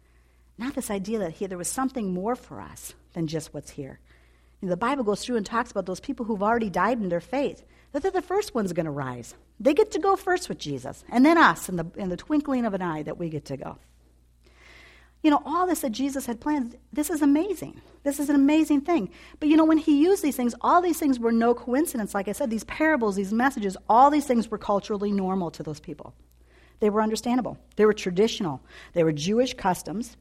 Not 0.57 0.75
this 0.75 0.91
idea 0.91 1.19
that 1.19 1.33
he, 1.33 1.47
there 1.47 1.59
was 1.59 1.69
something 1.69 2.13
more 2.13 2.35
for 2.35 2.61
us 2.61 2.95
than 3.13 3.27
just 3.27 3.53
what's 3.53 3.71
here. 3.71 3.99
You 4.61 4.69
know, 4.69 4.71
the 4.71 4.77
Bible 4.77 5.05
goes 5.05 5.25
through 5.25 5.37
and 5.37 5.45
talks 5.45 5.71
about 5.71 5.87
those 5.87 6.01
people 6.01 6.27
who've 6.27 6.43
already 6.43 6.71
died 6.71 7.01
in 7.01 7.09
their 7.09 7.21
faith, 7.21 7.65
that 7.93 8.03
they're 8.03 8.11
the 8.11 8.23
first 8.23 8.55
ones 8.55 8.73
going 8.73 8.85
to 8.85 8.91
rise. 8.91 9.35
They 9.59 9.75
get 9.75 9.91
to 9.93 9.99
go 9.99 10.17
first 10.17 10.49
with 10.49 10.59
Jesus, 10.59 11.05
and 11.11 11.25
then 11.25 11.39
us 11.39 11.69
in 11.69 11.77
the, 11.77 11.87
in 11.97 12.09
the 12.09 12.17
twinkling 12.17 12.65
of 12.65 12.75
an 12.75 12.83
eye 12.83 13.03
that 13.03 13.19
we 13.19 13.29
get 13.31 13.47
to 13.47 13.57
go. 13.57 13.79
You 15.23 15.31
know, 15.31 15.43
all 15.45 15.67
this 15.67 15.81
that 15.81 15.93
Jesus 15.93 16.27
had 16.27 16.41
planned, 16.41 16.77
this 16.93 17.11
is 17.11 17.21
amazing. 17.21 17.81
This 18.03 18.19
is 18.19 18.31
an 18.31 18.35
amazing 18.35 18.81
thing. 18.81 19.11
But 19.39 19.51
you 19.51 19.57
know, 19.57 19.67
when 19.67 19.79
he 19.79 20.03
used 20.03 20.23
these 20.23 20.37
things, 20.37 20.55
all 20.63 20.81
these 20.81 20.99
things 20.99 21.19
were 21.19 21.33
no 21.33 21.55
coincidence. 21.55 22.15
Like 22.15 22.29
I 22.29 22.33
said, 22.33 22.49
these 22.49 22.65
parables, 22.65 23.17
these 23.17 23.33
messages, 23.33 23.77
all 23.89 24.11
these 24.11 24.27
things 24.27 24.51
were 24.51 24.59
culturally 24.59 25.13
normal 25.13 25.51
to 25.53 25.63
those 25.63 25.81
people. 25.81 26.15
They 26.81 26.89
were 26.89 27.03
understandable, 27.03 27.59
they 27.77 27.85
were 27.85 27.93
traditional, 27.93 28.63
they 28.95 29.05
were 29.05 29.13
Jewish 29.13 29.53
customs. 29.53 30.17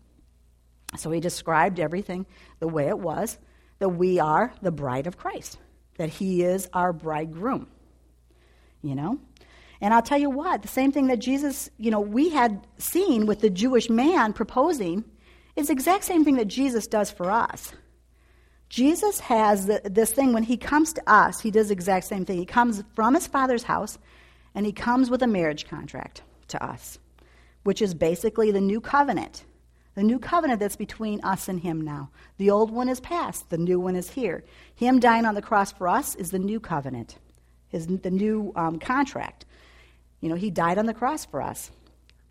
So 0.98 1.12
he 1.12 1.20
described 1.20 1.80
everything 1.80 2.26
the 2.60 2.68
way 2.68 2.88
it 2.88 3.00
was 3.00 3.38
that 3.78 3.90
we 3.90 4.20
are 4.20 4.54
the 4.62 4.72
bride 4.72 5.08
of 5.08 5.18
Christ, 5.18 5.58
that 5.98 6.10
he 6.10 6.44
is 6.44 6.68
our 6.74 6.92
bridegroom. 6.92 7.68
You 8.82 8.96
know? 8.96 9.20
And 9.82 9.94
I'll 9.94 10.02
tell 10.02 10.18
you 10.20 10.30
what, 10.30 10.62
the 10.62 10.68
same 10.68 10.92
thing 10.92 11.08
that 11.08 11.20
Jesus, 11.20 11.70
you 11.78 11.90
know, 11.90 12.02
we 12.02 12.30
had 12.30 12.68
seen 12.78 13.26
with 13.26 13.40
the 13.40 13.50
Jewish 13.50 13.90
man 13.90 14.34
proposing 14.34 15.06
is 15.56 15.68
the 15.68 15.74
exact 15.74 16.04
same 16.04 16.26
thing 16.26 16.36
that 16.36 16.48
Jesus 16.48 16.88
does 16.88 17.10
for 17.10 17.32
us. 17.32 17.72
Jesus 18.68 19.20
has 19.20 19.66
the, 19.66 19.82
this 19.84 20.12
thing 20.12 20.32
when 20.32 20.44
he 20.44 20.58
comes 20.58 20.94
to 20.94 21.10
us, 21.12 21.40
he 21.40 21.50
does 21.50 21.70
the 21.70 21.74
exact 21.74 22.06
same 22.06 22.26
thing. 22.26 22.38
He 22.38 22.46
comes 22.46 22.84
from 22.94 23.16
his 23.16 23.26
father's 23.26 23.64
house 23.64 23.98
and 24.54 24.66
he 24.66 24.72
comes 24.72 25.10
with 25.10 25.24
a 25.24 25.28
marriage 25.28 25.68
contract 25.68 26.22
to 26.50 26.64
us, 26.64 27.00
which 27.64 27.82
is 27.82 27.94
basically 27.94 28.52
the 28.52 28.62
new 28.62 28.80
covenant. 28.80 29.44
The 29.96 30.04
new 30.04 30.20
covenant 30.20 30.60
that's 30.60 30.76
between 30.76 31.20
us 31.24 31.50
and 31.50 31.60
him 31.60 31.82
now. 31.82 32.12
The 32.38 32.52
old 32.52 32.72
one 32.72 32.90
is 32.90 33.00
past, 33.00 33.50
the 33.50 33.58
new 33.58 33.80
one 33.80 33.96
is 33.96 34.12
here. 34.12 34.44
Him 34.76 35.00
dying 35.00 35.26
on 35.26 35.36
the 35.36 35.42
cross 35.42 35.72
for 35.72 35.88
us 35.88 36.16
is 36.16 36.32
the 36.32 36.40
new 36.40 36.60
covenant, 36.60 37.18
his, 37.70 37.88
the 37.88 38.12
new 38.12 38.54
um, 38.56 38.80
contract. 38.80 39.46
You 40.22 40.30
know, 40.30 40.36
he 40.36 40.50
died 40.50 40.78
on 40.78 40.86
the 40.86 40.94
cross 40.94 41.26
for 41.26 41.42
us. 41.42 41.72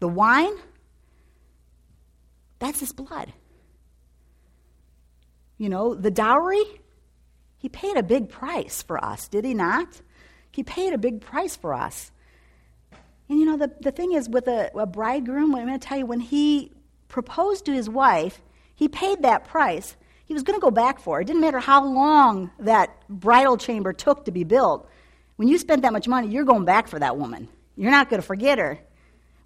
The 0.01 0.09
wine, 0.09 0.55
that's 2.59 2.81
his 2.81 2.93
blood. 2.93 3.33
You 5.57 5.69
know, 5.69 5.95
the 5.95 6.11
dowry, 6.11 6.63
he 7.57 7.69
paid 7.69 7.97
a 7.97 8.03
big 8.03 8.29
price 8.29 8.83
for 8.83 9.03
us, 9.03 9.29
did 9.29 9.45
he 9.45 9.55
not? 9.55 10.01
He 10.53 10.63
paid 10.63 10.93
a 10.93 10.99
big 10.99 11.21
price 11.21 11.57
for 11.57 11.75
us. 11.75 12.13
And 13.29 13.39
you 13.39 13.45
know, 13.45 13.57
the, 13.57 13.73
the 13.81 13.91
thing 13.91 14.13
is, 14.13 14.29
with 14.29 14.49
a, 14.49 14.71
a 14.77 14.87
bridegroom, 14.87 15.55
I'm 15.55 15.67
going 15.67 15.79
to 15.79 15.87
tell 15.87 15.99
you, 15.99 16.07
when 16.07 16.21
he 16.21 16.73
proposed 17.09 17.65
to 17.67 17.73
his 17.73 17.89
wife, 17.89 18.41
he 18.75 18.89
paid 18.89 19.23
that 19.23 19.45
price. 19.45 19.97
He 20.25 20.35
was 20.35 20.43
going 20.43 20.59
to 20.59 20.63
go 20.63 20.71
back 20.71 21.01
for 21.01 21.19
it. 21.19 21.23
It 21.23 21.27
didn't 21.29 21.43
matter 21.43 21.59
how 21.59 21.85
long 21.85 22.51
that 22.59 22.91
bridal 23.09 23.57
chamber 23.57 23.93
took 23.93 24.25
to 24.27 24.31
be 24.31 24.45
built. 24.45 24.89
When 25.37 25.49
you 25.49 25.59
spent 25.59 25.83
that 25.83 25.93
much 25.93 26.09
money, 26.09 26.29
you're 26.29 26.45
going 26.45 26.65
back 26.65 26.89
for 26.89 26.99
that 26.99 27.17
woman. 27.17 27.49
You're 27.79 27.93
not 27.93 28.11
going 28.11 28.21
to 28.21 28.27
forget 28.27 28.59
her. 28.59 28.81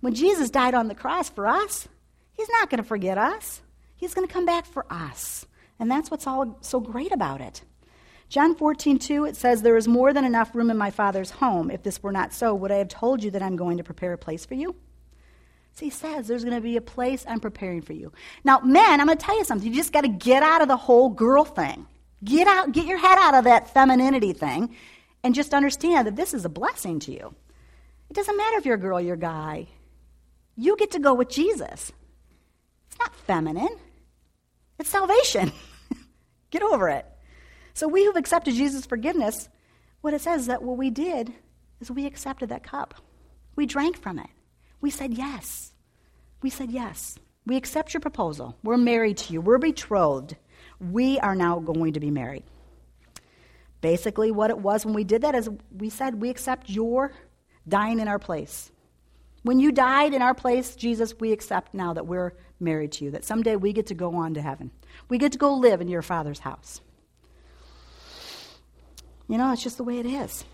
When 0.01 0.15
Jesus 0.15 0.51
died 0.51 0.75
on 0.75 0.89
the 0.89 0.95
cross 0.95 1.29
for 1.29 1.47
us, 1.47 1.87
he's 2.33 2.49
not 2.49 2.71
going 2.71 2.83
to 2.83 2.89
forget 2.89 3.19
us. 3.19 3.61
He's 3.95 4.15
going 4.15 4.27
to 4.27 4.33
come 4.33 4.47
back 4.47 4.65
for 4.65 4.87
us. 4.91 5.47
And 5.79 5.91
that's 5.91 6.11
what's 6.11 6.27
all 6.27 6.59
so 6.63 6.81
great 6.81 7.13
about 7.13 7.43
it. 7.43 7.63
John 8.31 8.55
14, 8.55 8.99
2, 8.99 9.27
it 9.27 9.37
says, 9.37 9.61
There 9.61 9.77
is 9.77 9.87
more 9.87 10.15
than 10.15 10.25
enough 10.25 10.55
room 10.55 10.71
in 10.71 10.79
my 10.79 10.91
Father's 10.91 11.31
home. 11.31 11.71
If 11.71 11.83
this 11.83 12.03
were 12.03 12.11
not 12.11 12.33
so, 12.33 12.55
would 12.55 12.73
I 12.73 12.77
have 12.77 12.89
told 12.89 13.23
you 13.23 13.31
that 13.33 13.43
I'm 13.43 13.57
going 13.57 13.77
to 13.77 13.85
prepare 13.85 14.15
a 14.15 14.19
place 14.19 14.47
for 14.47 14.55
you? 14.55 14.75
So 15.75 15.85
he 15.85 15.91
says, 15.91 16.27
There's 16.27 16.45
going 16.45 16.57
to 16.57 16.63
be 16.63 16.79
a 16.79 16.81
place 16.81 17.27
I'm 17.29 17.41
preparing 17.41 17.83
for 17.83 17.93
you. 17.93 18.13
Now, 18.45 18.61
men, 18.61 18.99
I'm 18.99 19.07
going 19.07 19.19
to 19.19 19.25
tell 19.25 19.37
you 19.37 19.45
something. 19.45 19.69
You 19.69 19.77
just 19.77 19.93
got 19.93 20.03
to 20.03 20.09
get 20.09 20.43
out 20.43 20.63
of 20.63 20.69
the 20.69 20.79
whole 20.79 21.11
girl 21.11 21.45
thing. 21.45 21.87
Get 22.25 22.49
out, 22.49 22.73
get 22.73 22.87
your 22.87 22.99
head 22.99 23.19
out 23.21 23.35
of 23.35 23.45
that 23.45 23.75
femininity 23.75 24.33
thing, 24.33 24.75
and 25.23 25.35
just 25.35 25.53
understand 25.53 26.07
that 26.07 26.17
this 26.17 26.33
is 26.33 26.47
a 26.47 26.49
blessing 26.49 26.99
to 27.01 27.13
you. 27.13 27.35
It 28.13 28.17
doesn't 28.17 28.37
matter 28.37 28.59
if 28.59 28.67
you're 28.67 28.75
a 28.75 28.79
girl 28.79 28.99
or 28.99 29.01
you're 29.01 29.15
a 29.15 29.19
guy. 29.19 29.69
You 30.55 30.77
get 30.77 30.91
to 30.91 30.99
go 30.99 31.15
with 31.15 31.31
Jesus. 31.31 31.91
It's 32.87 32.99
not 32.99 33.15
feminine, 33.15 33.75
it's 34.79 34.91
salvation. 34.91 35.51
get 36.51 36.63
over 36.63 36.91
it. 36.91 37.07
So, 37.73 37.89
we 37.89 38.05
who've 38.05 38.15
accepted 38.15 38.53
Jesus' 38.53 38.85
forgiveness, 38.85 39.49
what 40.03 40.13
it 40.13 40.21
says 40.21 40.43
is 40.43 40.47
that 40.49 40.63
what 40.63 40.77
we 40.77 40.91
did 40.91 41.33
is 41.81 41.91
we 41.91 42.05
accepted 42.05 42.51
that 42.51 42.63
cup. 42.63 42.97
We 43.57 43.65
drank 43.65 43.97
from 43.97 44.19
it. 44.19 44.29
We 44.83 44.91
said 44.91 45.15
yes. 45.15 45.73
We 46.43 46.51
said 46.51 46.71
yes. 46.71 47.19
We 47.47 47.57
accept 47.57 47.95
your 47.95 48.03
proposal. 48.03 48.59
We're 48.63 48.77
married 48.77 49.17
to 49.17 49.33
you. 49.33 49.41
We're 49.41 49.57
betrothed. 49.57 50.37
We 50.79 51.19
are 51.21 51.35
now 51.35 51.61
going 51.61 51.95
to 51.95 52.01
be 52.01 52.11
married. 52.11 52.43
Basically, 53.81 54.31
what 54.31 54.51
it 54.51 54.59
was 54.59 54.85
when 54.85 54.95
we 54.95 55.03
did 55.03 55.23
that 55.23 55.35
is 55.35 55.49
we 55.75 55.89
said, 55.89 56.21
We 56.21 56.29
accept 56.29 56.69
your 56.69 57.13
dying 57.67 58.01
in 58.01 58.09
our 58.09 58.19
place. 58.19 58.71
When 59.43 59.59
you 59.59 59.73
died 59.73 60.15
in 60.15 60.23
our 60.23 60.35
place, 60.35 60.77
Jesus, 60.77 61.19
we 61.19 61.33
accept 61.33 61.75
now 61.75 61.95
that 61.95 62.07
we're 62.07 62.33
married 62.61 62.93
to 62.93 63.05
you, 63.05 63.11
that 63.11 63.25
someday 63.25 63.57
we 63.57 63.73
get 63.73 63.87
to 63.89 63.95
go 63.95 64.15
on 64.15 64.35
to 64.35 64.43
heaven. 64.43 64.71
We 65.09 65.19
get 65.19 65.33
to 65.33 65.39
go 65.39 65.55
live 65.55 65.81
in 65.81 65.89
your 65.89 66.03
Father's 66.03 66.39
house. 66.39 66.81
You 69.29 69.39
know, 69.39 69.53
it's 69.53 69.63
just 69.63 69.79
the 69.79 69.85
way 69.85 69.99
it 69.99 70.07
is. 70.07 70.45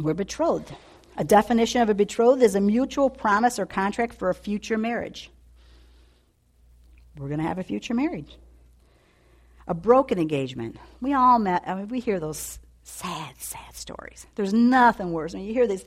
We're 0.00 0.14
betrothed. 0.14 0.74
A 1.16 1.24
definition 1.24 1.80
of 1.80 1.88
a 1.88 1.94
betrothed 1.94 2.42
is 2.42 2.54
a 2.54 2.60
mutual 2.60 3.08
promise 3.08 3.58
or 3.58 3.66
contract 3.66 4.14
for 4.14 4.30
a 4.30 4.34
future 4.34 4.76
marriage. 4.76 5.30
We're 7.16 7.28
going 7.28 7.40
to 7.40 7.46
have 7.46 7.58
a 7.58 7.62
future 7.62 7.94
marriage. 7.94 8.36
A 9.68 9.74
broken 9.74 10.18
engagement. 10.18 10.76
We 11.00 11.14
all 11.14 11.38
met, 11.38 11.62
I 11.66 11.74
mean, 11.74 11.88
we 11.88 12.00
hear 12.00 12.20
those 12.20 12.58
sad, 12.86 13.34
sad 13.38 13.74
stories. 13.74 14.26
There's 14.36 14.54
nothing 14.54 15.12
worse. 15.12 15.34
I 15.34 15.38
mean, 15.38 15.46
you 15.48 15.52
hear 15.52 15.66
these 15.66 15.84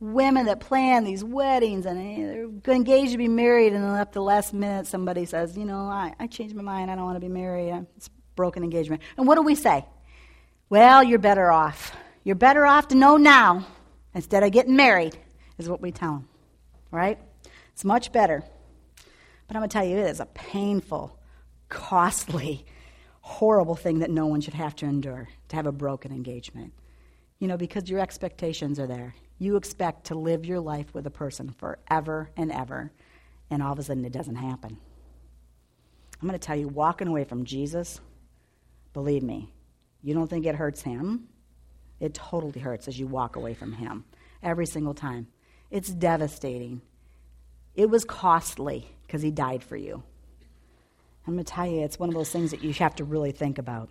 women 0.00 0.46
that 0.46 0.60
plan 0.60 1.04
these 1.04 1.22
weddings 1.22 1.84
and 1.86 1.98
eh, 1.98 2.58
they're 2.64 2.74
engaged 2.74 3.12
to 3.12 3.18
be 3.18 3.28
married, 3.28 3.72
and 3.72 3.84
then 3.84 3.94
at 3.94 4.12
the 4.12 4.22
last 4.22 4.54
minute, 4.54 4.86
somebody 4.86 5.26
says, 5.26 5.56
You 5.56 5.64
know, 5.64 5.80
I, 5.80 6.14
I 6.18 6.26
changed 6.26 6.54
my 6.54 6.62
mind. 6.62 6.90
I 6.90 6.96
don't 6.96 7.04
want 7.04 7.16
to 7.16 7.20
be 7.20 7.28
married. 7.28 7.86
It's 7.96 8.08
broken 8.34 8.64
engagement. 8.64 9.02
And 9.16 9.26
what 9.26 9.34
do 9.34 9.42
we 9.42 9.54
say? 9.54 9.84
Well, 10.70 11.02
you're 11.02 11.18
better 11.18 11.52
off. 11.52 11.94
You're 12.24 12.36
better 12.36 12.66
off 12.66 12.88
to 12.88 12.94
know 12.94 13.16
now 13.16 13.66
instead 14.14 14.42
of 14.42 14.50
getting 14.52 14.76
married, 14.76 15.18
is 15.58 15.68
what 15.68 15.80
we 15.80 15.92
tell 15.92 16.12
them. 16.12 16.28
Right? 16.90 17.18
It's 17.72 17.84
much 17.84 18.10
better. 18.10 18.42
But 19.46 19.56
I'm 19.56 19.60
going 19.60 19.68
to 19.68 19.72
tell 19.72 19.84
you, 19.84 19.96
it 19.98 20.10
is 20.10 20.20
a 20.20 20.26
painful, 20.26 21.18
costly, 21.68 22.66
horrible 23.28 23.74
thing 23.74 23.98
that 23.98 24.10
no 24.10 24.26
one 24.26 24.40
should 24.40 24.54
have 24.54 24.74
to 24.74 24.86
endure 24.86 25.28
to 25.48 25.56
have 25.56 25.66
a 25.66 25.72
broken 25.72 26.10
engagement. 26.10 26.72
You 27.38 27.46
know, 27.46 27.58
because 27.58 27.88
your 27.88 28.00
expectations 28.00 28.80
are 28.80 28.86
there. 28.86 29.14
You 29.38 29.56
expect 29.56 30.06
to 30.06 30.14
live 30.14 30.46
your 30.46 30.60
life 30.60 30.94
with 30.94 31.06
a 31.06 31.10
person 31.10 31.50
forever 31.50 32.30
and 32.38 32.50
ever, 32.50 32.90
and 33.50 33.62
all 33.62 33.74
of 33.74 33.78
a 33.78 33.82
sudden 33.82 34.04
it 34.06 34.12
doesn't 34.12 34.36
happen. 34.36 34.78
I'm 36.20 36.26
going 36.26 36.40
to 36.40 36.44
tell 36.44 36.56
you, 36.56 36.68
walking 36.68 37.06
away 37.06 37.24
from 37.24 37.44
Jesus, 37.44 38.00
believe 38.94 39.22
me, 39.22 39.52
you 40.02 40.14
don't 40.14 40.26
think 40.26 40.46
it 40.46 40.54
hurts 40.54 40.80
him? 40.80 41.28
It 42.00 42.14
totally 42.14 42.60
hurts 42.60 42.88
as 42.88 42.98
you 42.98 43.06
walk 43.06 43.36
away 43.36 43.52
from 43.52 43.72
him 43.72 44.06
every 44.42 44.66
single 44.66 44.94
time. 44.94 45.28
It's 45.70 45.90
devastating. 45.90 46.80
It 47.74 47.90
was 47.90 48.06
costly 48.06 48.88
because 49.06 49.20
he 49.20 49.30
died 49.30 49.62
for 49.62 49.76
you. 49.76 50.02
I'm 51.28 51.34
going 51.34 51.44
to 51.44 51.52
tell 51.52 51.66
you, 51.66 51.82
it's 51.82 51.98
one 51.98 52.08
of 52.08 52.14
those 52.14 52.30
things 52.30 52.52
that 52.52 52.64
you 52.64 52.72
have 52.72 52.96
to 52.96 53.04
really 53.04 53.32
think 53.32 53.58
about. 53.58 53.90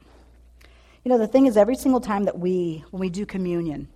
You 1.04 1.10
know, 1.10 1.20
the 1.20 1.28
thing 1.28 1.46
is, 1.46 1.56
every 1.56 1.76
single 1.76 2.02
time 2.02 2.24
that 2.24 2.40
we, 2.40 2.84
when 2.90 3.00
we 3.00 3.10
do 3.10 3.28
communion, 3.28 3.88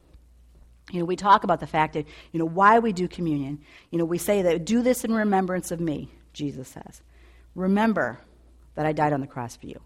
you 0.92 1.00
know, 1.00 1.06
we 1.06 1.16
talk 1.16 1.44
about 1.44 1.60
the 1.60 1.66
fact 1.66 1.94
that, 1.96 2.06
you 2.32 2.40
know, 2.40 2.46
why 2.46 2.78
we 2.78 2.94
do 2.94 3.08
communion. 3.08 3.60
You 3.90 3.98
know, 3.98 4.06
we 4.06 4.20
say 4.20 4.44
that, 4.44 4.64
do 4.64 4.84
this 4.84 5.04
in 5.04 5.12
remembrance 5.12 5.72
of 5.72 5.80
me, 5.80 6.12
Jesus 6.34 6.68
says. 6.68 7.02
Remember 7.56 8.20
that 8.76 8.86
I 8.86 8.92
died 8.92 9.12
on 9.12 9.22
the 9.22 9.28
cross 9.28 9.56
for 9.56 9.66
you. 9.66 9.82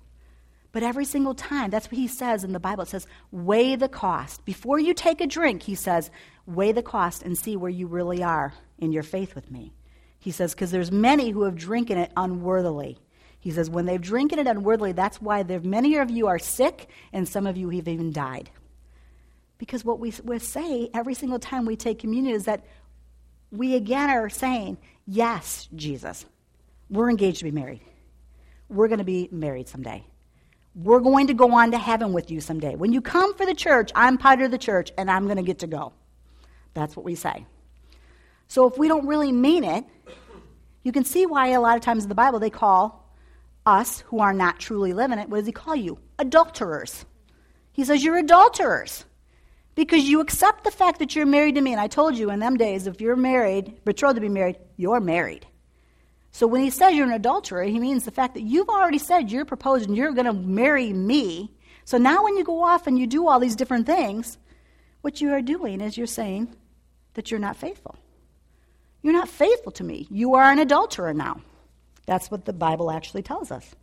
But 0.74 0.84
every 0.84 1.06
single 1.06 1.34
time, 1.34 1.70
that's 1.70 1.88
what 1.88 1.98
he 1.98 2.10
says 2.10 2.44
in 2.44 2.52
the 2.52 2.60
Bible. 2.60 2.84
It 2.84 2.90
says, 2.90 3.08
weigh 3.32 3.78
the 3.78 3.88
cost. 3.88 4.44
Before 4.44 4.80
you 4.80 4.94
take 4.94 5.22
a 5.22 5.28
drink, 5.28 5.64
he 5.64 5.76
says, 5.76 6.12
weigh 6.46 6.74
the 6.74 6.84
cost 6.84 7.24
and 7.24 7.38
see 7.38 7.56
where 7.56 7.72
you 7.72 7.88
really 7.88 8.22
are 8.22 8.54
in 8.80 8.92
your 8.92 9.04
faith 9.04 9.34
with 9.34 9.50
me. 9.50 9.72
He 10.20 10.32
says, 10.32 10.54
because 10.54 10.72
there's 10.72 10.92
many 10.92 11.30
who 11.30 11.44
have 11.44 11.56
drinking 11.56 12.00
it 12.00 12.12
unworthily. 12.18 13.00
He 13.46 13.52
says, 13.52 13.70
when 13.70 13.86
they've 13.86 14.02
drinking 14.02 14.40
it 14.40 14.48
unworthily, 14.48 14.92
that's 14.92 15.22
why 15.22 15.44
there, 15.44 15.60
many 15.60 15.98
of 15.98 16.10
you 16.10 16.26
are 16.26 16.40
sick 16.40 16.90
and 17.14 17.30
some 17.30 17.46
of 17.46 17.56
you 17.56 17.70
have 17.70 17.88
even 17.88 18.12
died. 18.12 18.50
Because 19.60 19.86
what 19.86 20.00
we, 20.00 20.12
we 20.24 20.40
say 20.40 20.90
every 20.96 21.14
single 21.14 21.38
time 21.38 21.64
we 21.68 21.76
take 21.76 22.00
communion 22.00 22.34
is 22.34 22.46
that 22.46 22.66
we 23.52 23.76
again 23.76 24.10
are 24.10 24.30
saying, 24.30 24.80
Yes, 25.06 25.70
Jesus, 25.76 26.26
we're 26.90 27.08
engaged 27.08 27.38
to 27.38 27.44
be 27.44 27.52
married. 27.52 27.82
We're 28.68 28.88
going 28.88 28.98
to 28.98 29.06
be 29.06 29.30
married 29.32 29.68
someday. 29.68 30.04
We're 30.74 31.00
going 31.00 31.28
to 31.28 31.36
go 31.36 31.54
on 31.54 31.70
to 31.70 31.78
heaven 31.78 32.14
with 32.14 32.32
you 32.32 32.42
someday. 32.42 32.76
When 32.76 32.94
you 32.94 33.00
come 33.00 33.36
for 33.36 33.46
the 33.46 33.54
church, 33.54 33.92
I'm 33.94 34.18
part 34.18 34.42
of 34.42 34.50
the 34.50 34.58
church 34.58 34.92
and 34.98 35.12
I'm 35.12 35.26
going 35.26 35.38
to 35.38 35.44
get 35.44 35.60
to 35.60 35.68
go. 35.68 35.94
That's 36.74 36.96
what 36.96 37.06
we 37.06 37.14
say. 37.14 37.46
So 38.48 38.68
if 38.68 38.76
we 38.80 38.88
don't 38.88 39.06
really 39.06 39.32
mean 39.32 39.64
it, 39.64 39.86
you 40.82 40.92
can 40.92 41.06
see 41.06 41.28
why 41.28 41.50
a 41.50 41.62
lot 41.62 41.78
of 41.78 41.84
times 41.84 42.02
in 42.02 42.10
the 42.10 42.16
Bible 42.16 42.40
they 42.40 42.50
call 42.50 43.05
us 43.66 44.02
who 44.02 44.20
are 44.20 44.34
not 44.34 44.60
truly 44.60 44.94
living 44.94 45.20
it, 45.20 45.30
what 45.30 45.40
does 45.40 45.48
he 45.48 45.52
call 45.52 45.76
you? 45.76 45.98
Adulterers. 46.20 47.06
He 47.72 47.84
says 47.84 48.04
you're 48.04 48.18
adulterers 48.18 49.06
because 49.76 50.04
you 50.04 50.22
accept 50.22 50.64
the 50.64 50.72
fact 50.72 51.00
that 51.00 51.16
you're 51.16 51.26
married 51.26 51.56
to 51.56 51.62
me. 51.62 51.72
And 51.72 51.82
I 51.82 51.88
told 51.88 52.16
you 52.16 52.30
in 52.32 52.40
them 52.40 52.58
days, 52.58 52.88
if 52.88 53.02
you're 53.02 53.16
married, 53.16 53.84
betrothed 53.84 54.16
to 54.16 54.22
be 54.22 54.30
married, 54.30 54.58
you're 54.78 55.02
married. 55.02 55.46
So 56.32 56.48
when 56.48 56.62
he 56.62 56.70
says 56.70 56.94
you're 56.94 57.08
an 57.08 57.14
adulterer, 57.14 57.64
he 57.64 57.80
means 57.80 58.04
the 58.04 58.12
fact 58.12 58.34
that 58.34 58.44
you've 58.44 58.70
already 58.70 58.98
said 58.98 59.32
you're 59.32 59.46
proposing, 59.46 59.96
you're 59.96 60.12
going 60.12 60.26
to 60.26 60.34
marry 60.34 60.92
me. 60.92 61.52
So 61.86 61.98
now 61.98 62.24
when 62.24 62.36
you 62.36 62.44
go 62.44 62.64
off 62.64 62.88
and 62.88 62.98
you 63.00 63.08
do 63.08 63.28
all 63.28 63.40
these 63.40 63.56
different 63.56 63.86
things, 63.86 64.38
what 65.02 65.22
you 65.22 65.32
are 65.32 65.42
doing 65.42 65.82
is 65.82 65.98
you're 65.98 66.08
saying 66.08 66.54
that 67.14 67.32
you're 67.32 67.40
not 67.40 67.56
faithful. 67.56 67.96
You're 69.02 69.14
not 69.14 69.30
faithful 69.30 69.72
to 69.74 69.84
me. 69.84 70.08
You 70.10 70.36
are 70.36 70.52
an 70.52 70.60
adulterer 70.60 71.14
now. 71.14 71.42
That's 72.06 72.30
what 72.30 72.46
the 72.46 72.54
Bible 72.54 72.92
actually 72.92 73.24
tells 73.24 73.52
us. 73.52 73.76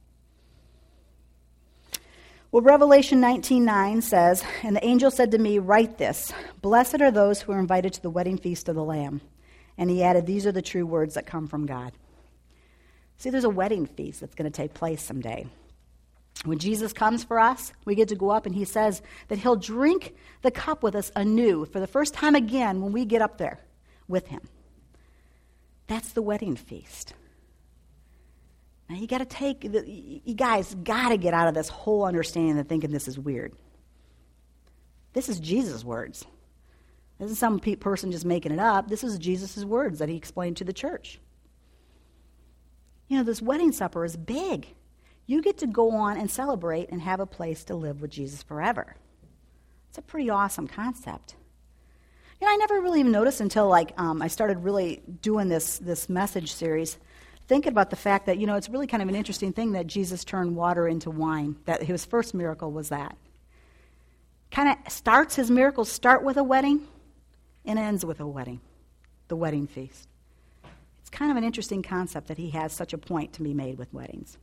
Well, 2.51 2.63
Revelation 2.63 3.21
19:9 3.21 4.03
says, 4.03 4.45
"And 4.63 4.77
the 4.77 4.85
angel 4.85 5.11
said 5.11 5.31
to 5.31 5.39
me, 5.39 5.59
write 5.59 5.97
this: 5.97 6.33
Blessed 6.61 7.01
are 7.01 7.11
those 7.11 7.41
who 7.41 7.53
are 7.53 7.59
invited 7.59 7.95
to 7.95 8.03
the 8.03 8.11
wedding 8.11 8.37
feast 8.37 8.69
of 8.69 8.75
the 8.75 8.85
Lamb." 8.85 9.23
And 9.79 9.89
he 9.89 10.03
added, 10.03 10.27
"These 10.27 10.47
are 10.47 10.53
the 10.53 10.61
true 10.61 10.85
words 10.85 11.15
that 11.15 11.25
come 11.25 11.49
from 11.49 11.65
God." 11.65 11.93
See, 13.17 13.31
there's 13.31 13.45
a 13.45 13.51
wedding 13.51 13.87
feast 13.87 14.21
that's 14.21 14.35
going 14.35 14.51
to 14.51 14.57
take 14.57 14.75
place 14.75 15.03
someday. 15.03 15.47
When 16.45 16.59
Jesus 16.59 16.93
comes 16.93 17.25
for 17.25 17.39
us, 17.39 17.73
we 17.85 17.95
get 17.95 18.09
to 18.09 18.17
go 18.17 18.31
up 18.31 18.47
and 18.47 18.55
he 18.55 18.65
says 18.65 19.01
that 19.29 19.39
he'll 19.39 19.57
drink 19.57 20.15
the 20.43 20.51
cup 20.51 20.83
with 20.83 20.95
us 20.95 21.13
anew 21.15 21.65
for 21.65 21.79
the 21.81 21.87
first 21.87 22.15
time 22.15 22.35
again 22.35 22.83
when 22.83 22.93
we 22.93 23.05
get 23.05 23.23
up 23.23 23.39
there 23.39 23.61
with 24.09 24.27
him. 24.27 24.43
That's 25.87 26.13
the 26.13 26.23
wedding 26.23 26.57
feast. 26.57 27.15
You 28.97 29.07
got 29.07 29.19
to 29.19 29.25
take, 29.25 29.61
the, 29.61 29.85
you 29.87 30.35
guys 30.35 30.75
got 30.75 31.11
to 31.11 31.17
get 31.17 31.35
out 31.35 31.49
of 31.49 31.55
this 31.55 31.69
whole 31.69 32.05
understanding 32.05 32.59
of 32.59 32.67
thinking 32.67 32.91
this 32.91 33.09
is 33.09 33.19
weird. 33.19 33.55
This 35.13 35.29
is 35.29 35.41
Jesus' 35.41 35.85
words. 35.85 36.25
This 37.19 37.31
is 37.31 37.39
some 37.39 37.61
pe- 37.61 37.77
person 37.77 38.11
just 38.11 38.25
making 38.25 38.53
it 38.53 38.59
up. 38.59 38.89
This 38.89 39.05
is 39.05 39.19
Jesus' 39.19 39.65
words 39.65 39.99
that 39.99 40.09
he 40.09 40.17
explained 40.17 40.57
to 40.59 40.65
the 40.65 40.73
church. 40.73 41.21
You 43.09 43.19
know, 43.19 43.25
this 43.25 43.43
wedding 43.43 43.73
supper 43.73 44.05
is 44.05 44.17
big. 44.17 44.67
You 45.27 45.43
get 45.43 45.59
to 45.59 45.67
go 45.67 45.93
on 45.93 46.17
and 46.17 46.31
celebrate 46.31 46.91
and 46.91 47.01
have 47.01 47.21
a 47.21 47.27
place 47.27 47.63
to 47.65 47.75
live 47.75 48.01
with 48.01 48.11
Jesus 48.11 48.43
forever. 48.43 48.97
It's 49.89 49.99
a 49.99 50.03
pretty 50.03 50.31
awesome 50.31 50.67
concept. 50.67 51.37
You 52.41 52.47
know, 52.47 52.55
I 52.55 52.57
never 52.57 52.81
really 52.81 53.01
even 53.01 53.13
noticed 53.13 53.41
until 53.41 53.69
like 53.69 53.93
um, 53.99 54.21
I 54.21 54.29
started 54.29 54.65
really 54.65 55.03
doing 55.21 55.49
this 55.49 55.79
this 55.79 56.09
message 56.09 56.53
series, 56.53 56.99
thinking 57.49 57.73
about 57.73 57.91
the 57.91 57.97
fact 57.97 58.27
that 58.27 58.39
you 58.39 58.47
know 58.47 58.57
it's 58.57 58.69
really 58.69 58.87
kind 58.87 59.03
of 59.03 59.09
an 59.09 59.15
interesting 59.15 59.53
thing 59.53 59.73
that 59.73 59.87
Jesus 59.87 60.25
turned 60.25 60.57
water 60.57 60.89
into 60.89 61.11
wine. 61.11 61.57
That 61.65 61.83
his 61.83 62.05
first 62.05 62.35
miracle 62.35 62.71
was 62.71 62.89
that. 62.91 63.17
Kind 64.51 64.69
of 64.69 64.93
starts 64.93 65.37
his 65.37 65.51
miracles 65.51 65.91
start 65.91 66.23
with 66.23 66.37
a 66.37 66.45
wedding, 66.45 66.87
and 67.65 67.79
ends 67.79 68.05
with 68.05 68.21
a 68.21 68.27
wedding, 68.27 68.61
the 69.29 69.37
wedding 69.37 69.67
feast 69.67 70.09
It's 71.01 71.11
kind 71.11 71.31
of 71.31 71.37
an 71.37 71.45
interesting 71.45 71.83
concept 71.83 72.29
that 72.29 72.39
he 72.39 72.51
has 72.51 72.73
such 72.73 72.93
a 72.93 72.99
point 72.99 73.33
to 73.35 73.43
be 73.43 73.55
made 73.55 73.79
with 73.79 73.93
weddings. 73.93 74.39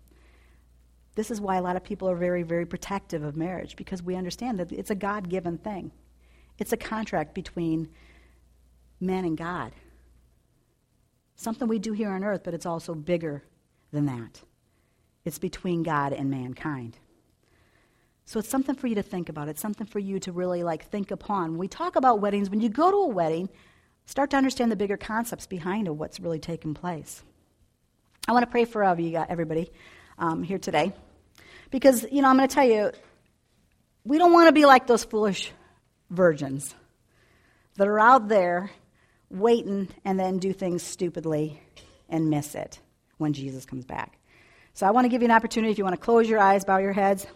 This 1.16 1.32
is 1.32 1.42
why 1.42 1.58
a 1.58 1.62
lot 1.62 1.76
of 1.76 1.84
people 1.84 2.10
are 2.10 2.16
very, 2.16 2.44
very 2.44 2.66
protective 2.66 3.24
of 3.24 3.36
marriage 3.36 3.76
because 3.76 4.02
we 4.02 4.16
understand 4.16 4.60
that 4.60 4.72
it's 4.72 4.92
a 4.92 4.96
God 4.96 5.30
given 5.30 5.58
thing. 5.58 5.92
It's 6.58 6.72
a 6.72 6.78
contract 6.78 7.34
between 7.34 7.90
man 9.00 9.26
and 9.26 9.38
God. 9.38 9.74
Something 11.40 11.70
we 11.70 11.80
do 11.80 11.94
here 11.94 12.10
on 12.10 12.26
earth, 12.26 12.42
but 12.44 12.54
it's 12.54 12.66
also 12.66 12.94
bigger 12.94 13.42
than 13.94 14.08
that. 14.08 14.42
It's 15.24 15.40
between 15.40 15.84
God 15.84 16.12
and 16.12 16.30
mankind. 16.30 16.98
So 18.26 18.40
it's 18.40 18.50
something 18.50 18.76
for 18.76 18.88
you 18.88 18.96
to 18.96 19.02
think 19.02 19.30
about. 19.30 19.48
It's 19.48 19.62
something 19.62 19.88
for 19.88 20.00
you 20.00 20.20
to 20.20 20.34
really 20.34 20.64
like 20.64 20.90
think 20.90 21.12
upon. 21.12 21.52
When 21.52 21.58
we 21.58 21.70
talk 21.70 21.96
about 21.96 22.20
weddings, 22.20 22.50
when 22.50 22.60
you 22.60 22.68
go 22.68 22.92
to 22.92 22.98
a 22.98 23.08
wedding, 23.08 23.48
start 24.06 24.32
to 24.32 24.38
understand 24.38 24.70
the 24.70 24.76
bigger 24.76 24.98
concepts 24.98 25.48
behind 25.48 25.88
of 25.88 25.98
what's 25.98 26.20
really 26.20 26.40
taking 26.40 26.74
place. 26.74 27.24
I 28.28 28.34
want 28.34 28.44
to 28.44 28.52
pray 28.52 28.66
for 28.66 28.84
everybody 28.84 29.72
um, 30.18 30.44
here 30.44 30.60
today 30.60 30.92
because, 31.72 32.06
you 32.12 32.22
know, 32.22 32.28
I'm 32.28 32.36
going 32.36 32.50
to 32.50 32.54
tell 32.54 32.68
you, 32.68 32.92
we 34.04 34.18
don't 34.18 34.34
want 34.34 34.50
to 34.50 34.52
be 34.52 34.66
like 34.66 34.88
those 34.88 35.06
foolish 35.06 35.54
virgins 36.10 36.76
that 37.78 37.88
are 37.88 37.98
out 37.98 38.28
there 38.28 38.72
waiting 39.30 39.88
and 40.06 40.20
then 40.20 40.38
do 40.38 40.54
things 40.54 40.84
stupidly 40.84 41.62
and 42.10 42.30
miss 42.30 42.56
it 42.56 42.80
when 43.18 43.34
Jesus 43.34 43.66
comes 43.66 43.86
back. 43.86 44.18
So 44.74 44.88
I 44.88 44.92
want 44.92 45.06
to 45.06 45.10
give 45.10 45.22
you 45.22 45.28
an 45.28 45.32
opportunity 45.32 45.72
if 45.72 45.78
you 45.78 45.84
want 45.84 45.96
to 45.96 46.02
close 46.02 46.30
your 46.30 46.40
eyes, 46.40 46.66
bow 46.66 46.78
your 46.78 46.94
heads. 46.94 47.28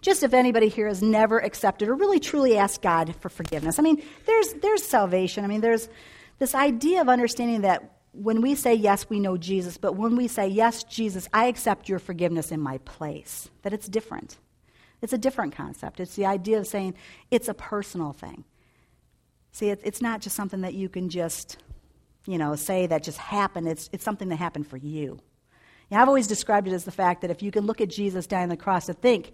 Just 0.00 0.22
if 0.22 0.32
anybody 0.32 0.68
here 0.68 0.86
has 0.88 1.02
never 1.02 1.38
accepted 1.38 1.88
or 1.88 1.94
really 1.94 2.20
truly 2.20 2.56
asked 2.56 2.82
God 2.82 3.14
for 3.20 3.28
forgiveness. 3.28 3.78
I 3.78 3.82
mean, 3.82 4.02
there's, 4.26 4.52
there's 4.54 4.82
salvation. 4.82 5.44
I 5.44 5.48
mean, 5.48 5.60
there's, 5.60 5.88
this 6.38 6.54
idea 6.54 7.00
of 7.00 7.08
understanding 7.08 7.62
that 7.62 7.98
when 8.12 8.40
we 8.40 8.54
say 8.54 8.74
yes, 8.74 9.08
we 9.08 9.20
know 9.20 9.36
Jesus, 9.36 9.76
but 9.76 9.94
when 9.94 10.16
we 10.16 10.28
say 10.28 10.48
yes, 10.48 10.84
Jesus, 10.84 11.28
I 11.32 11.46
accept 11.46 11.88
your 11.88 11.98
forgiveness 11.98 12.50
in 12.50 12.60
my 12.60 12.78
place, 12.78 13.48
that 13.62 13.72
it's 13.72 13.88
different. 13.88 14.38
It's 15.02 15.12
a 15.12 15.18
different 15.18 15.54
concept. 15.54 16.00
It's 16.00 16.16
the 16.16 16.26
idea 16.26 16.58
of 16.58 16.66
saying 16.66 16.94
it's 17.30 17.48
a 17.48 17.54
personal 17.54 18.12
thing. 18.12 18.44
See, 19.58 19.70
it, 19.70 19.80
it's 19.82 20.00
not 20.00 20.20
just 20.20 20.36
something 20.36 20.60
that 20.60 20.74
you 20.74 20.88
can 20.88 21.08
just, 21.08 21.56
you 22.26 22.38
know, 22.38 22.54
say 22.54 22.86
that 22.86 23.02
just 23.02 23.18
happened. 23.18 23.66
It's, 23.66 23.90
it's 23.92 24.04
something 24.04 24.28
that 24.28 24.36
happened 24.36 24.68
for 24.68 24.76
you. 24.76 25.18
Yeah, 25.90 26.00
I've 26.00 26.06
always 26.06 26.28
described 26.28 26.68
it 26.68 26.72
as 26.72 26.84
the 26.84 26.92
fact 26.92 27.22
that 27.22 27.30
if 27.32 27.42
you 27.42 27.50
can 27.50 27.66
look 27.66 27.80
at 27.80 27.88
Jesus 27.88 28.28
dying 28.28 28.44
on 28.44 28.48
the 28.50 28.56
cross 28.56 28.88
and 28.88 28.96
think 29.02 29.32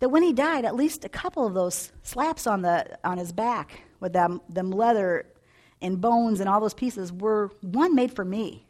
that 0.00 0.10
when 0.10 0.22
he 0.22 0.34
died, 0.34 0.66
at 0.66 0.76
least 0.76 1.06
a 1.06 1.08
couple 1.08 1.46
of 1.46 1.54
those 1.54 1.92
slaps 2.02 2.46
on, 2.46 2.60
the, 2.60 2.98
on 3.08 3.16
his 3.16 3.32
back 3.32 3.84
with 4.00 4.12
them, 4.12 4.42
them 4.50 4.70
leather 4.70 5.24
and 5.80 5.98
bones 5.98 6.38
and 6.40 6.46
all 6.46 6.60
those 6.60 6.74
pieces 6.74 7.10
were 7.10 7.50
one 7.62 7.94
made 7.94 8.14
for 8.14 8.26
me, 8.26 8.66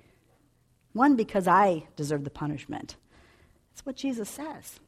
one 0.93 1.17
because 1.17 1.49
I 1.49 1.89
deserved 1.97 2.23
the 2.23 2.31
punishment. 2.31 2.95
That's 3.73 3.85
what 3.85 3.97
Jesus 3.97 4.31
says. 4.31 4.79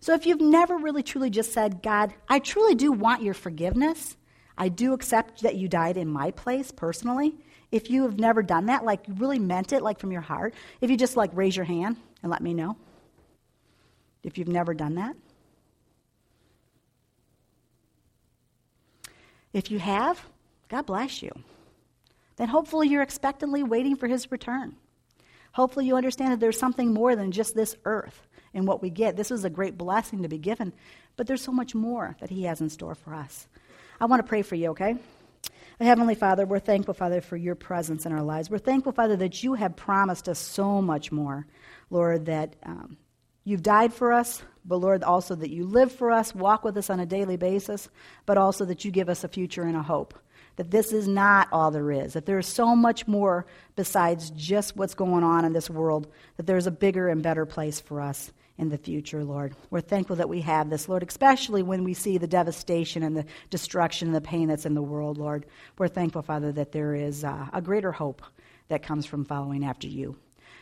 So 0.00 0.14
if 0.14 0.24
you've 0.24 0.40
never 0.40 0.78
really 0.78 1.02
truly 1.02 1.28
just 1.28 1.52
said, 1.52 1.82
God, 1.82 2.14
I 2.30 2.38
truly 2.38 2.74
do 2.74 2.92
want 2.92 3.22
your 3.22 3.34
forgiveness, 3.34 4.16
I 4.56 4.68
do 4.68 4.92
accept 4.92 5.42
that 5.42 5.56
you 5.56 5.68
died 5.68 5.96
in 5.96 6.08
my 6.08 6.30
place 6.30 6.70
personally. 6.70 7.34
If 7.70 7.90
you 7.90 8.02
have 8.02 8.18
never 8.18 8.42
done 8.42 8.66
that, 8.66 8.84
like 8.84 9.08
you 9.08 9.14
really 9.14 9.38
meant 9.38 9.72
it, 9.72 9.82
like 9.82 9.98
from 9.98 10.12
your 10.12 10.20
heart, 10.20 10.54
if 10.80 10.90
you 10.90 10.96
just 10.96 11.16
like 11.16 11.30
raise 11.32 11.56
your 11.56 11.64
hand 11.64 11.96
and 12.22 12.30
let 12.30 12.42
me 12.42 12.54
know. 12.54 12.76
If 14.22 14.38
you've 14.38 14.48
never 14.48 14.74
done 14.74 14.96
that. 14.96 15.16
If 19.52 19.70
you 19.70 19.78
have, 19.78 20.24
God 20.68 20.86
bless 20.86 21.22
you 21.22 21.32
then 22.36 22.48
hopefully 22.48 22.88
you're 22.88 23.02
expectantly 23.02 23.62
waiting 23.62 23.96
for 23.96 24.08
his 24.08 24.32
return. 24.32 24.74
Hopefully 25.52 25.86
you 25.86 25.96
understand 25.96 26.32
that 26.32 26.40
there's 26.40 26.58
something 26.58 26.92
more 26.92 27.14
than 27.14 27.30
just 27.30 27.54
this 27.54 27.76
earth 27.84 28.26
and 28.54 28.66
what 28.66 28.82
we 28.82 28.90
get. 28.90 29.16
This 29.16 29.30
is 29.30 29.44
a 29.44 29.50
great 29.50 29.76
blessing 29.76 30.22
to 30.22 30.28
be 30.28 30.38
given, 30.38 30.72
but 31.16 31.26
there's 31.26 31.42
so 31.42 31.52
much 31.52 31.74
more 31.74 32.16
that 32.20 32.30
he 32.30 32.44
has 32.44 32.60
in 32.60 32.70
store 32.70 32.94
for 32.94 33.14
us. 33.14 33.46
I 34.02 34.06
want 34.06 34.18
to 34.18 34.28
pray 34.28 34.42
for 34.42 34.56
you, 34.56 34.70
okay? 34.70 34.96
Heavenly 35.80 36.16
Father, 36.16 36.44
we're 36.44 36.58
thankful, 36.58 36.92
Father, 36.92 37.20
for 37.20 37.36
your 37.36 37.54
presence 37.54 38.04
in 38.04 38.10
our 38.10 38.24
lives. 38.24 38.50
We're 38.50 38.58
thankful, 38.58 38.90
Father, 38.90 39.14
that 39.18 39.44
you 39.44 39.54
have 39.54 39.76
promised 39.76 40.28
us 40.28 40.40
so 40.40 40.82
much 40.82 41.12
more, 41.12 41.46
Lord, 41.88 42.26
that 42.26 42.56
um, 42.64 42.96
you've 43.44 43.62
died 43.62 43.94
for 43.94 44.12
us, 44.12 44.42
but 44.64 44.78
Lord, 44.78 45.04
also 45.04 45.36
that 45.36 45.50
you 45.50 45.66
live 45.66 45.92
for 45.92 46.10
us, 46.10 46.34
walk 46.34 46.64
with 46.64 46.76
us 46.78 46.90
on 46.90 46.98
a 46.98 47.06
daily 47.06 47.36
basis, 47.36 47.88
but 48.26 48.36
also 48.36 48.64
that 48.64 48.84
you 48.84 48.90
give 48.90 49.08
us 49.08 49.22
a 49.22 49.28
future 49.28 49.62
and 49.62 49.76
a 49.76 49.82
hope 49.82 50.18
that 50.56 50.72
this 50.72 50.92
is 50.92 51.06
not 51.06 51.46
all 51.52 51.70
there 51.70 51.92
is, 51.92 52.14
that 52.14 52.26
there 52.26 52.40
is 52.40 52.46
so 52.48 52.74
much 52.74 53.06
more 53.06 53.46
besides 53.76 54.30
just 54.30 54.76
what's 54.76 54.94
going 54.94 55.22
on 55.22 55.44
in 55.44 55.52
this 55.52 55.70
world, 55.70 56.08
that 56.36 56.46
there's 56.46 56.66
a 56.66 56.72
bigger 56.72 57.08
and 57.08 57.22
better 57.22 57.46
place 57.46 57.80
for 57.80 58.00
us 58.00 58.32
in 58.58 58.68
the 58.68 58.78
future, 58.78 59.24
Lord. 59.24 59.54
We're 59.70 59.80
thankful 59.80 60.16
that 60.16 60.28
we 60.28 60.40
have 60.42 60.70
this, 60.70 60.88
Lord, 60.88 61.02
especially 61.02 61.62
when 61.62 61.84
we 61.84 61.94
see 61.94 62.18
the 62.18 62.26
devastation 62.26 63.02
and 63.02 63.16
the 63.16 63.24
destruction 63.50 64.08
and 64.08 64.14
the 64.14 64.20
pain 64.20 64.48
that's 64.48 64.66
in 64.66 64.74
the 64.74 64.82
world, 64.82 65.18
Lord. 65.18 65.46
We're 65.78 65.88
thankful, 65.88 66.22
Father, 66.22 66.52
that 66.52 66.72
there 66.72 66.94
is 66.94 67.24
uh, 67.24 67.46
a 67.52 67.62
greater 67.62 67.92
hope 67.92 68.22
that 68.68 68.82
comes 68.82 69.06
from 69.06 69.24
following 69.24 69.64
after 69.64 69.88
you. 69.88 70.16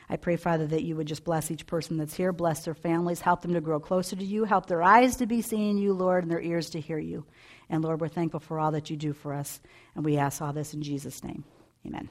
I 0.09 0.17
pray, 0.17 0.37
Father, 0.37 0.67
that 0.67 0.83
you 0.83 0.97
would 0.97 1.07
just 1.07 1.25
bless 1.25 1.53
each 1.53 1.67
person 1.67 1.97
that's 1.97 2.15
here, 2.15 2.33
bless 2.33 2.65
their 2.65 2.75
families, 2.75 3.21
help 3.21 3.43
them 3.43 3.55
to 3.55 3.61
grow 3.61 3.79
closer 3.79 4.17
to 4.17 4.25
you, 4.25 4.45
help 4.45 4.67
their 4.67 4.83
eyes 4.83 5.17
to 5.17 5.27
be 5.27 5.41
seeing 5.41 5.79
you, 5.79 5.93
Lord, 5.93 6.25
and 6.25 6.31
their 6.33 6.41
ears 6.41 6.71
to 6.71 6.81
hear 6.81 6.99
you. 6.99 7.25
And 7.69 7.85
Lord, 7.85 8.01
we're 8.01 8.09
thankful 8.09 8.41
for 8.41 8.59
all 8.59 8.73
that 8.73 8.91
you 8.91 8.97
do 8.97 9.13
for 9.13 9.33
us. 9.33 9.61
And 9.95 10.05
we 10.05 10.17
ask 10.17 10.43
all 10.43 10.53
this 10.53 10.75
in 10.75 10.83
Jesus' 10.83 11.23
name. 11.23 11.45
Amen. 11.87 12.09